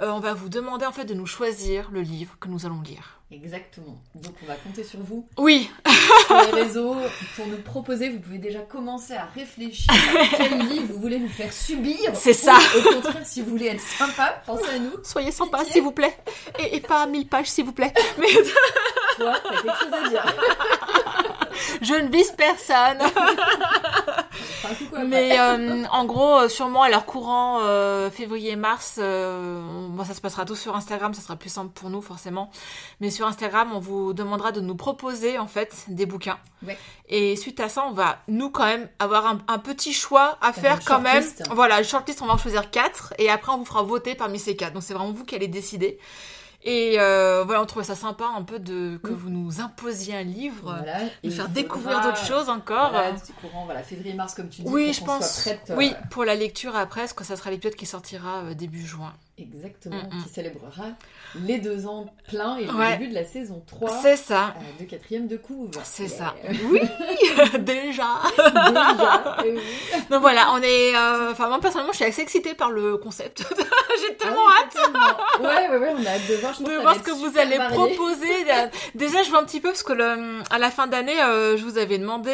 Euh, 0.00 0.10
on 0.10 0.20
va 0.20 0.34
vous 0.34 0.48
demander 0.48 0.84
en 0.84 0.92
fait 0.92 1.04
de 1.04 1.14
nous 1.14 1.26
choisir 1.26 1.90
le 1.90 2.02
livre 2.02 2.36
que 2.40 2.48
nous 2.48 2.66
allons 2.66 2.80
lire. 2.82 3.15
Exactement. 3.32 4.00
Donc 4.14 4.34
on 4.42 4.46
va 4.46 4.54
compter 4.54 4.84
sur 4.84 5.00
vous 5.00 5.28
Oui, 5.36 5.68
sur 6.28 6.36
les 6.42 6.62
réseaux 6.62 6.94
pour 7.34 7.46
nous 7.48 7.56
proposer. 7.58 8.08
Vous 8.10 8.20
pouvez 8.20 8.38
déjà 8.38 8.60
commencer 8.60 9.14
à 9.14 9.24
réfléchir 9.34 9.90
à 9.92 10.36
quel 10.36 10.58
livre 10.68 10.92
vous 10.94 11.00
voulez 11.00 11.18
nous 11.18 11.28
faire 11.28 11.52
subir. 11.52 11.96
C'est 12.14 12.32
ça. 12.32 12.54
Ou, 12.76 12.88
Au 12.88 12.92
contraire, 12.94 13.26
si 13.26 13.42
vous 13.42 13.50
voulez 13.50 13.66
être 13.66 13.80
sympa, 13.80 14.42
pensez 14.46 14.68
à 14.76 14.78
nous. 14.78 14.92
soyez 15.02 15.32
sympa 15.32 15.64
s'il 15.64 15.82
vous 15.82 15.90
plaît. 15.90 16.16
Et, 16.60 16.76
et 16.76 16.80
pas 16.80 17.02
à 17.02 17.06
1000 17.06 17.26
pages 17.26 17.46
s'il 17.48 17.64
vous 17.64 17.72
plaît. 17.72 17.92
Mais 18.18 18.28
Toi, 19.16 19.32
t'as 19.42 19.60
quelque 19.62 19.78
chose 19.80 19.92
à 20.04 20.08
dire. 20.08 20.36
je 21.82 21.94
ne 21.94 22.08
vise 22.08 22.30
personne. 22.30 22.98
Après. 24.96 25.08
Mais 25.08 25.38
euh, 25.38 25.84
en 25.90 26.04
gros, 26.04 26.38
euh, 26.40 26.48
sûrement 26.48 26.82
à 26.82 26.88
leur 26.88 27.06
courant 27.06 27.60
euh, 27.62 28.10
février-mars, 28.10 28.96
euh, 28.98 29.60
on- 29.62 29.88
bon, 29.90 30.04
ça 30.04 30.14
se 30.14 30.20
passera 30.20 30.44
tout 30.44 30.56
sur 30.56 30.74
Instagram, 30.76 31.14
ça 31.14 31.22
sera 31.22 31.36
plus 31.36 31.50
simple 31.50 31.70
pour 31.72 31.90
nous 31.90 32.02
forcément. 32.02 32.50
Mais 33.00 33.10
sur 33.10 33.26
Instagram, 33.26 33.70
on 33.74 33.78
vous 33.78 34.12
demandera 34.12 34.52
de 34.52 34.60
nous 34.60 34.74
proposer 34.76 35.38
en 35.38 35.46
fait 35.46 35.84
des 35.88 36.06
bouquins. 36.06 36.38
Ouais. 36.66 36.76
Et 37.08 37.36
suite 37.36 37.60
à 37.60 37.68
ça, 37.68 37.84
on 37.88 37.92
va 37.92 38.18
nous 38.28 38.50
quand 38.50 38.64
même 38.64 38.88
avoir 38.98 39.26
un, 39.26 39.38
un 39.48 39.58
petit 39.58 39.92
choix 39.92 40.38
à 40.40 40.52
Faire 40.52 40.80
quand 40.84 41.00
même. 41.00 41.22
Voilà, 41.52 41.78
une 41.78 41.84
shortlist, 41.84 42.22
on 42.22 42.26
va 42.26 42.32
en 42.34 42.38
choisir 42.38 42.70
quatre 42.70 43.12
et 43.18 43.30
après 43.30 43.52
on 43.52 43.58
vous 43.58 43.64
fera 43.64 43.82
voter 43.82 44.14
parmi 44.14 44.38
ces 44.38 44.56
quatre. 44.56 44.72
Donc 44.72 44.82
c'est 44.82 44.94
vraiment 44.94 45.12
vous 45.12 45.24
qui 45.24 45.34
allez 45.34 45.48
décider. 45.48 45.98
Et 46.68 46.96
euh, 46.98 47.44
voilà, 47.44 47.62
on 47.62 47.66
trouvait 47.66 47.84
ça 47.84 47.94
sympa 47.94 48.24
un 48.36 48.42
peu 48.42 48.58
de 48.58 48.98
que 49.02 49.10
Mm. 49.12 49.14
vous 49.14 49.30
nous 49.30 49.60
imposiez 49.60 50.16
un 50.16 50.24
livre, 50.24 50.74
Voilà, 50.76 51.04
nous 51.04 51.10
et 51.22 51.30
faire 51.30 51.48
découvrir 51.48 52.00
d'autres 52.00 52.24
choses 52.26 52.48
encore. 52.48 52.90
Voilà, 52.90 53.12
du 53.12 53.32
courant, 53.40 53.64
voilà, 53.66 53.84
février-mars 53.84 54.34
comme 54.34 54.48
tu 54.48 54.62
dis. 54.62 54.68
Oui, 54.68 54.86
pour 54.86 54.94
je 54.94 55.04
pense. 55.04 55.40
Prête, 55.42 55.60
euh, 55.70 55.76
Oui, 55.76 55.94
pour 56.10 56.24
la 56.24 56.34
lecture 56.34 56.74
après, 56.74 57.02
parce 57.02 57.12
que 57.12 57.22
ça 57.22 57.36
sera 57.36 57.50
l'épisode 57.52 57.76
qui 57.76 57.86
sortira 57.86 58.38
euh, 58.42 58.54
début 58.54 58.84
juin. 58.84 59.12
Exactement, 59.38 59.96
Mm, 59.96 60.16
mm. 60.16 60.22
qui 60.22 60.28
célébrera 60.30 60.84
les 61.44 61.58
deux 61.58 61.86
ans 61.86 62.06
pleins 62.28 62.56
et 62.56 62.64
le 62.64 62.90
début 62.92 63.08
de 63.08 63.14
la 63.14 63.24
saison 63.26 63.62
3 63.66 63.90
C'est 64.02 64.16
ça. 64.16 64.54
euh, 64.56 64.82
de 64.82 64.88
quatrième 64.88 65.26
de 65.28 65.36
couve. 65.36 65.70
C'est 65.84 66.08
ça. 66.08 66.34
Oui, 66.70 66.80
déjà. 67.58 67.62
Déjà, 68.38 69.36
eh 69.44 69.50
oui. 69.52 69.60
Donc 70.10 70.20
voilà, 70.22 70.52
on 70.54 70.62
est. 70.62 70.96
euh, 70.96 71.32
Enfin, 71.32 71.48
moi 71.48 71.60
personnellement, 71.60 71.92
je 71.92 71.96
suis 71.98 72.04
assez 72.06 72.22
excitée 72.22 72.54
par 72.54 72.70
le 72.70 72.96
concept. 72.96 73.44
J'ai 73.98 74.06
Ah 74.12 74.14
tellement 74.24 74.36
oui, 74.46 74.52
hâte 74.62 74.72
totalement. 74.72 75.16
Ouais, 75.40 75.68
ouais, 75.68 75.78
ouais, 75.78 75.94
on 75.98 76.06
a 76.06 76.10
hâte 76.10 76.28
de 76.28 76.34
voir. 76.36 76.54
Je 76.54 76.62
pense 76.62 76.68
de 76.72 76.76
voir 76.78 76.94
ce 76.94 77.00
que 77.00 77.10
vous 77.10 77.38
allez 77.38 77.58
varié. 77.58 77.76
proposer. 77.76 78.46
Déjà, 78.94 79.22
je 79.22 79.28
vois 79.30 79.40
un 79.40 79.44
petit 79.44 79.60
peu 79.60 79.68
parce 79.68 79.82
que 79.82 79.92
le, 79.92 80.40
à 80.50 80.58
la 80.58 80.70
fin 80.70 80.86
d'année, 80.86 81.20
euh, 81.22 81.56
je 81.58 81.64
vous 81.64 81.76
avais 81.78 81.98
demandé 81.98 82.32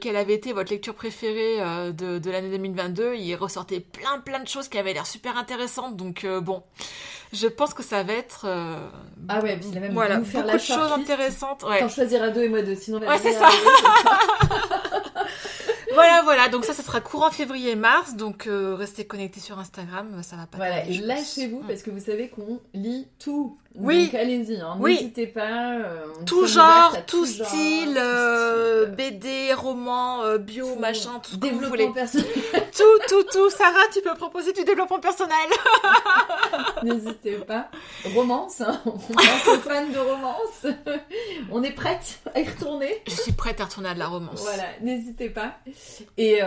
quelle 0.00 0.16
avait 0.16 0.34
été 0.34 0.52
votre 0.52 0.70
lecture 0.70 0.94
préférée 0.94 1.58
de, 1.92 2.18
de 2.18 2.30
l'année 2.30 2.50
2022. 2.50 3.14
Il 3.14 3.34
ressortait 3.36 3.80
plein, 3.80 4.18
plein 4.20 4.40
de 4.40 4.48
choses 4.48 4.68
qui 4.68 4.78
avaient 4.78 4.92
l'air 4.92 5.06
super 5.06 5.36
intéressantes. 5.38 5.96
Donc 5.96 6.26
euh, 6.36 6.40
bon, 6.40 6.62
je 7.32 7.46
pense 7.46 7.74
que 7.74 7.82
ça 7.82 8.02
va 8.02 8.12
être. 8.12 8.44
euh, 8.46 8.76
Ah 9.28 9.40
ouais, 9.40 9.56
puis 9.56 9.68
il 9.70 9.76
a 9.78 9.80
même 9.80 9.92
voilà, 9.92 10.18
nous 10.18 10.24
faire 10.24 10.42
beaucoup 10.42 10.52
la 10.52 10.58
de 10.58 10.62
choses 10.62 10.92
intéressantes. 10.92 11.62
Ouais. 11.64 11.80
T'en 11.80 11.88
choisiras 11.88 12.28
deux 12.30 12.42
et 12.44 12.48
moi 12.48 12.62
deux, 12.62 12.74
sinon 12.76 12.98
on 12.98 13.00
va 13.00 13.08
Ouais, 13.12 13.18
c'est 13.22 13.32
ça. 13.32 13.48
Voilà, 15.92 16.22
voilà. 16.24 16.48
Donc 16.48 16.64
ça, 16.64 16.72
ça 16.72 16.82
sera 16.82 17.00
courant 17.00 17.30
février-mars. 17.30 18.14
Donc 18.16 18.48
euh, 18.48 18.74
restez 18.74 19.04
connectés 19.06 19.38
sur 19.40 19.58
Instagram. 19.60 20.20
Ça 20.24 20.34
va 20.36 20.46
pas. 20.46 20.56
Voilà, 20.56 20.84
et 20.86 20.98
lâchez-vous 20.98 21.62
parce 21.68 21.82
que 21.82 21.90
vous 21.90 22.00
savez 22.00 22.28
qu'on 22.28 22.60
lit 22.74 23.06
tout. 23.20 23.56
Oui. 23.76 24.04
Donc 24.06 24.14
allez-y, 24.14 24.60
hein, 24.60 24.76
Oui. 24.78 24.94
n'hésitez 24.94 25.26
pas. 25.26 25.74
euh, 25.78 26.06
Tout 26.26 26.46
genre, 26.46 26.94
tout 27.06 27.24
genre, 27.26 27.46
style, 27.46 27.88
tout 27.94 27.98
euh, 27.98 28.84
style. 28.86 28.96
BD, 28.96 29.52
roman, 29.54 30.22
euh, 30.22 30.38
bio, 30.38 30.74
Tout. 30.74 30.78
machin, 30.80 31.20
tout 31.22 31.32
ce 31.32 31.36
que 31.38 31.46
vous 31.48 31.58
voulez. 31.58 31.88
Développement 31.88 31.92
personnel, 31.94 32.26
Tout, 32.76 32.98
tout, 33.08 33.24
tout. 33.32 33.50
Sarah, 33.50 33.82
tu 33.92 34.00
peux 34.00 34.14
proposer 34.14 34.52
du 34.52 34.62
développement 34.64 35.00
personnel. 35.00 35.34
n'hésitez 36.82 37.36
pas. 37.38 37.68
Romance, 38.14 38.60
hein, 38.60 38.80
on 38.86 38.90
pense 38.90 39.48
aux 39.48 39.58
fans 39.60 39.86
de 39.88 39.98
romance. 39.98 40.66
On 41.50 41.62
est 41.62 41.72
prête 41.72 42.20
à 42.34 42.40
y 42.40 42.48
retourner? 42.48 43.02
Je 43.06 43.12
suis 43.14 43.32
prête 43.32 43.60
à 43.60 43.64
retourner 43.64 43.88
à 43.90 43.94
de 43.94 43.98
la 43.98 44.06
romance. 44.08 44.40
Voilà, 44.42 44.64
n'hésitez 44.82 45.30
pas. 45.30 45.52
Et, 46.16 46.42
euh, 46.42 46.46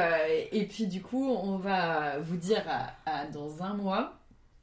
et 0.51 0.65
puis 0.65 0.87
du 0.87 1.01
coup, 1.01 1.29
on 1.29 1.57
va 1.57 2.19
vous 2.19 2.37
dire 2.37 2.63
à, 2.69 3.11
à 3.11 3.25
dans 3.25 3.61
un 3.63 3.73
mois 3.73 4.13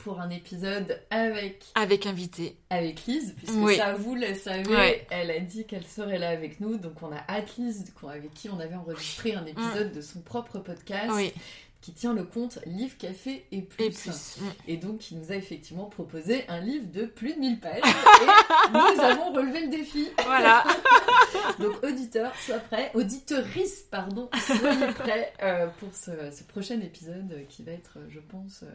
pour 0.05 0.21
un 0.21 0.29
épisode 0.29 1.01
avec 1.11 1.65
Avec 1.75 2.05
invité. 2.07 2.57
avec 2.69 3.07
Lise, 3.07 3.35
puisque 3.39 3.55
Oui. 3.57 3.77
ça 3.77 3.95
vous 3.95 4.15
le 4.15 4.35
savez, 4.35 4.69
Ouais. 4.77 5.07
elle 5.11 5.31
a 5.31 5.41
dit 5.41 5.65
qu'elle 5.67 5.87
serait 5.87 6.19
là 6.19 6.29
avec 6.29 6.61
nous, 6.61 6.77
donc 6.77 7.03
on 7.03 7.11
a 7.11 7.25
hâte 7.29 7.57
Lise, 7.57 7.85
avec 8.09 8.33
qui 8.35 8.51
on 8.51 8.61
avait 8.61 8.75
enregistré 8.75 9.35
un 9.35 9.47
épisode 9.47 9.93
de 9.93 10.01
son 10.03 10.21
propre 10.21 10.59
podcast 10.59 11.09
Mm. 11.11 11.15
Oui. 11.17 11.33
qui 11.81 11.93
tient 11.93 12.13
le 12.15 12.25
compte 12.25 12.59
Livre, 12.67 12.97
Café 12.99 13.45
et 13.53 13.61
plus. 13.63 13.85
Et 13.85 13.91
plus. 13.91 14.37
Mm. 14.41 14.45
Et 14.69 14.77
donc 14.77 14.99
qui 14.99 15.15
nous 15.17 15.33
a 15.33 15.37
effectivement 15.37 15.85
proposé 15.87 16.45
un 16.49 16.61
livre 16.61 16.87
de 16.93 17.05
plus 17.07 17.35
de 17.35 17.39
1000 17.41 17.61
pages 17.61 17.83
et 17.83 18.73
nous 18.73 19.01
avons 19.03 19.33
relevé 19.33 19.61
le 19.63 19.69
défi. 19.69 20.09
Voilà. 20.25 20.65
Donc 21.59 21.83
auditeur, 21.85 22.33
sois 22.37 22.59
prêt, 22.59 22.91
auditorice, 22.95 23.83
pardon, 23.91 24.29
soyez 24.47 24.87
prêts 24.95 25.33
euh, 25.43 25.67
pour 25.79 25.95
ce, 25.95 26.11
ce 26.31 26.43
prochain 26.45 26.81
épisode 26.81 27.47
qui 27.49 27.63
va 27.63 27.73
être, 27.73 27.99
euh, 27.99 28.07
je 28.11 28.21
pense, 28.21 28.63
euh, 28.63 28.67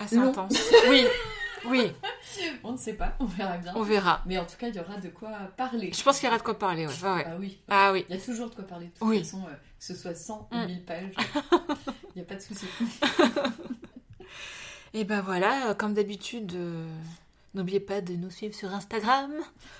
Assez 0.00 0.16
Long. 0.16 0.30
intense. 0.30 0.58
Oui. 0.88 1.06
Oui. 1.66 1.92
on 2.64 2.72
ne 2.72 2.76
sait 2.78 2.94
pas, 2.94 3.14
on 3.20 3.26
verra 3.26 3.58
bien. 3.58 3.72
On 3.76 3.82
verra. 3.82 4.22
Mais 4.26 4.38
en 4.38 4.46
tout 4.46 4.56
cas, 4.58 4.68
il 4.68 4.74
y 4.74 4.80
aura 4.80 4.96
de 4.96 5.08
quoi 5.10 5.30
parler. 5.56 5.92
Je 5.92 6.02
pense 6.02 6.18
qu'il 6.18 6.26
y 6.26 6.28
aura 6.28 6.38
de 6.38 6.42
quoi 6.42 6.58
parler. 6.58 6.86
Ouais. 6.86 6.92
Ouais. 7.02 7.24
Ah 7.26 7.36
oui. 7.38 7.58
Ah 7.68 7.92
oui. 7.92 8.06
Il 8.08 8.16
y 8.16 8.18
a 8.18 8.20
toujours 8.20 8.48
de 8.50 8.54
quoi 8.54 8.64
parler 8.64 8.86
de 8.86 8.92
toute 8.92 9.06
Oui. 9.06 9.18
façon, 9.22 9.42
euh, 9.46 9.52
que 9.52 9.84
ce 9.84 9.94
soit 9.94 10.14
100 10.14 10.48
ou 10.50 10.56
Mm. 10.56 10.66
1000 10.66 10.84
pages. 10.84 11.14
Il 12.14 12.16
n'y 12.16 12.22
a 12.22 12.24
pas 12.24 12.34
de 12.36 12.40
souci. 12.40 12.66
Et 14.94 15.04
ben 15.04 15.20
voilà, 15.20 15.68
euh, 15.70 15.74
comme 15.74 15.94
d'habitude, 15.94 16.52
euh, 16.54 16.86
n'oubliez 17.54 17.80
pas 17.80 18.00
de 18.00 18.14
nous 18.14 18.30
suivre 18.30 18.54
sur 18.54 18.72
Instagram. 18.74 19.30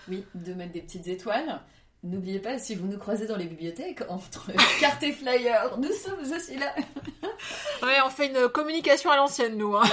Oui, 0.09 0.25
de 0.35 0.55
mettre 0.55 0.73
des 0.73 0.83
petites 0.83 1.09
étoiles. 1.09 1.61
N'oubliez 2.03 2.39
pas, 2.39 2.59
si 2.59 2.75
vous 2.75 2.87
nous 2.87 2.97
croisez 2.97 3.27
dans 3.27 3.37
les 3.37 3.45
bibliothèques, 3.45 4.01
entre 4.09 4.47
carte 4.81 5.03
et 5.03 5.13
flyer, 5.13 5.77
nous 5.79 5.93
sommes 5.93 6.21
aussi 6.21 6.57
là. 6.57 6.75
Ouais, 7.83 7.97
on 8.05 8.11
fait 8.11 8.27
une 8.27 8.49
communication 8.49 9.11
à 9.11 9.17
l'ancienne, 9.17 9.57
nous. 9.57 9.75
hein. 9.75 9.83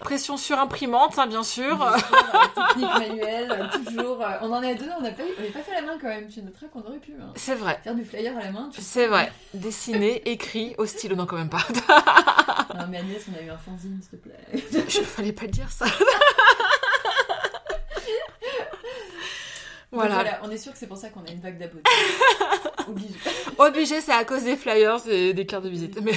Pression 0.00 0.36
sur 0.36 0.58
imprimante, 0.58 1.16
hein, 1.18 1.26
bien 1.28 1.42
sûr. 1.44 1.76
Bien 1.78 1.96
sûr, 1.98 2.64
technique 2.68 3.08
manuelle, 3.08 3.50
euh, 3.52 3.78
toujours. 3.84 4.20
euh, 4.20 4.32
on 4.42 4.52
en 4.52 4.62
est 4.62 4.72
à 4.72 4.74
deux, 4.74 4.90
on 4.98 5.02
n'a 5.02 5.12
pas, 5.12 5.22
fait 5.22 5.72
la 5.72 5.82
main 5.82 5.96
quand 6.00 6.08
même. 6.08 6.28
Tu 6.28 6.42
noteras 6.42 6.66
qu'on 6.66 6.80
aurait 6.82 6.98
pu 6.98 7.14
hein, 7.20 7.32
C'est 7.36 7.54
vrai. 7.54 7.80
faire 7.82 7.94
du 7.94 8.04
flyer 8.04 8.36
à 8.36 8.40
la 8.42 8.50
main. 8.50 8.68
Tu... 8.74 8.82
C'est 8.82 9.06
vrai. 9.06 9.32
Dessiné, 9.54 10.28
écrit, 10.30 10.74
au 10.78 10.84
stylo, 10.86 11.14
non, 11.16 11.24
quand 11.26 11.36
même 11.36 11.48
pas. 11.48 11.62
Non, 12.74 12.86
mais 12.90 12.98
Agnès, 12.98 13.24
on 13.32 13.38
a 13.38 13.42
eu 13.42 13.50
un 13.50 13.56
fanzine, 13.58 14.00
s'il 14.02 14.18
te 14.18 14.28
plaît. 14.28 14.84
Je 14.88 15.00
fallait 15.00 15.32
pas 15.32 15.44
le 15.46 15.52
dire, 15.52 15.70
ça. 15.70 15.86
Donc 15.86 15.94
voilà. 19.94 20.14
voilà, 20.14 20.40
on 20.42 20.50
est 20.50 20.58
sûr 20.58 20.72
que 20.72 20.78
c'est 20.78 20.86
pour 20.86 20.96
ça 20.96 21.08
qu'on 21.08 21.24
a 21.24 21.30
une 21.30 21.40
vague 21.40 21.58
d'abonnés. 21.58 21.82
Obligé. 22.88 23.14
Obligé, 23.58 24.00
c'est 24.00 24.12
à 24.12 24.24
cause 24.24 24.44
des 24.44 24.56
flyers 24.56 25.06
et 25.08 25.32
des 25.32 25.46
cartes 25.46 25.64
de 25.64 25.68
visite. 25.68 25.98
Mais... 26.02 26.12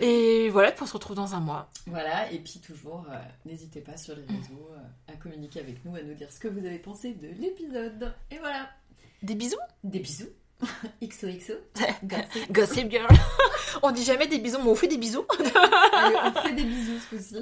et 0.00 0.50
voilà, 0.50 0.72
puis 0.72 0.82
on 0.82 0.86
se 0.86 0.92
retrouve 0.92 1.16
dans 1.16 1.34
un 1.34 1.40
mois. 1.40 1.70
Voilà, 1.86 2.30
et 2.32 2.38
puis 2.38 2.60
toujours, 2.60 3.06
euh, 3.10 3.16
n'hésitez 3.46 3.80
pas 3.80 3.96
sur 3.96 4.14
les 4.14 4.22
réseaux 4.22 4.70
euh, 4.72 5.12
à 5.12 5.16
communiquer 5.16 5.60
avec 5.60 5.84
nous, 5.84 5.94
à 5.96 6.02
nous 6.02 6.14
dire 6.14 6.30
ce 6.30 6.38
que 6.38 6.48
vous 6.48 6.64
avez 6.66 6.78
pensé 6.78 7.12
de 7.12 7.28
l'épisode. 7.40 8.12
Et 8.30 8.38
voilà, 8.38 8.68
Des 9.22 9.34
bisous 9.34 9.56
des 9.84 10.00
bisous. 10.00 10.28
XOXO. 11.02 11.54
Gossip. 12.04 12.52
Gossip 12.52 12.90
Girl. 12.90 13.08
on 13.82 13.92
dit 13.92 14.04
jamais 14.04 14.26
des 14.26 14.38
bisous, 14.38 14.58
mais 14.62 14.70
on 14.70 14.74
fait 14.74 14.88
des 14.88 14.98
bisous. 14.98 15.24
Allez, 15.94 16.16
on 16.22 16.40
fait 16.40 16.52
des 16.52 16.64
bisous 16.64 16.98
ce 16.98 17.16
coup-ci. 17.16 17.38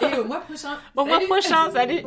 Et 0.00 0.18
au 0.18 0.24
mois 0.24 0.40
prochain. 0.40 0.78
Au 0.94 1.04
mois 1.04 1.20
prochain, 1.20 1.70
salut 1.72 2.02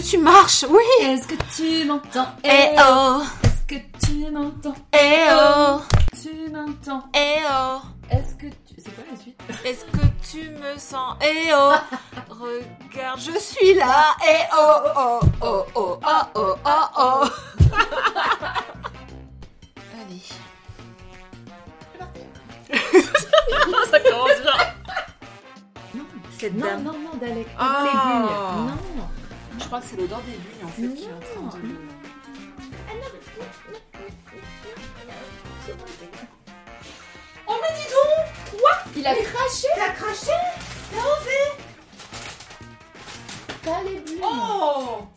que 0.00 0.02
tu 0.10 0.18
marches 0.18 0.64
Oui. 0.68 0.82
Est-ce 1.00 1.26
que 1.28 1.34
tu 1.54 1.84
m'entends? 1.86 2.28
Eh 2.44 2.76
oh. 2.78 3.22
Est-ce 3.42 3.62
que 3.66 3.80
tu 4.06 4.30
m'entends? 4.30 4.74
Eh 4.92 5.28
oh. 5.32 5.80
Tu 6.20 6.50
m'entends? 6.50 7.04
Eh 7.14 7.36
oh. 7.48 7.80
Est-ce 8.10 8.34
que 8.34 8.46
tu... 8.46 8.74
C'est 8.78 8.94
quoi 8.94 9.04
la 9.10 9.16
suite? 9.18 9.40
Est-ce 9.64 9.84
que 9.86 10.06
tu 10.30 10.50
me 10.50 10.78
sens? 10.78 11.16
Eh 11.22 11.50
oh. 11.54 11.72
Regarde, 12.30 13.20
je 13.20 13.38
suis 13.38 13.74
là. 13.74 14.14
Eh 14.22 14.44
oh 14.56 14.76
oh 14.96 15.20
oh 15.42 15.66
oh 15.74 15.98
oh 16.04 16.22
oh 16.34 16.54
oh 16.64 16.84
oh 16.98 17.24
Allez. 19.98 20.22
Ça 23.90 24.00
commence 24.00 24.40
bien. 24.42 24.56
Non, 25.94 26.04
Cette 26.38 26.54
non, 26.54 26.66
dame. 26.66 26.82
non, 26.82 26.92
non, 26.92 27.14
Dalek. 27.20 27.48
bugnes. 27.56 28.66
Non. 28.96 29.06
Je 29.58 29.64
crois 29.64 29.80
que 29.80 29.86
c'est 29.86 29.96
l'odeur 29.96 30.20
des 30.22 30.32
bulles 30.32 30.64
en 30.64 30.68
fait 30.68 30.94
qui 30.94 31.04
est 31.04 31.12
en 31.12 31.48
train 31.48 31.58
de... 31.58 31.74
Oh 37.48 37.54
mais 37.62 37.74
dis 37.76 37.88
donc! 37.90 38.60
Quoi? 38.60 38.72
Il 38.96 39.06
a 39.06 39.14
craché? 39.14 39.68
T'as 39.76 39.90
craché? 39.90 40.32
T'as 43.62 43.82
les 43.82 43.98
bulles 44.00 44.20
Oh 44.22 45.08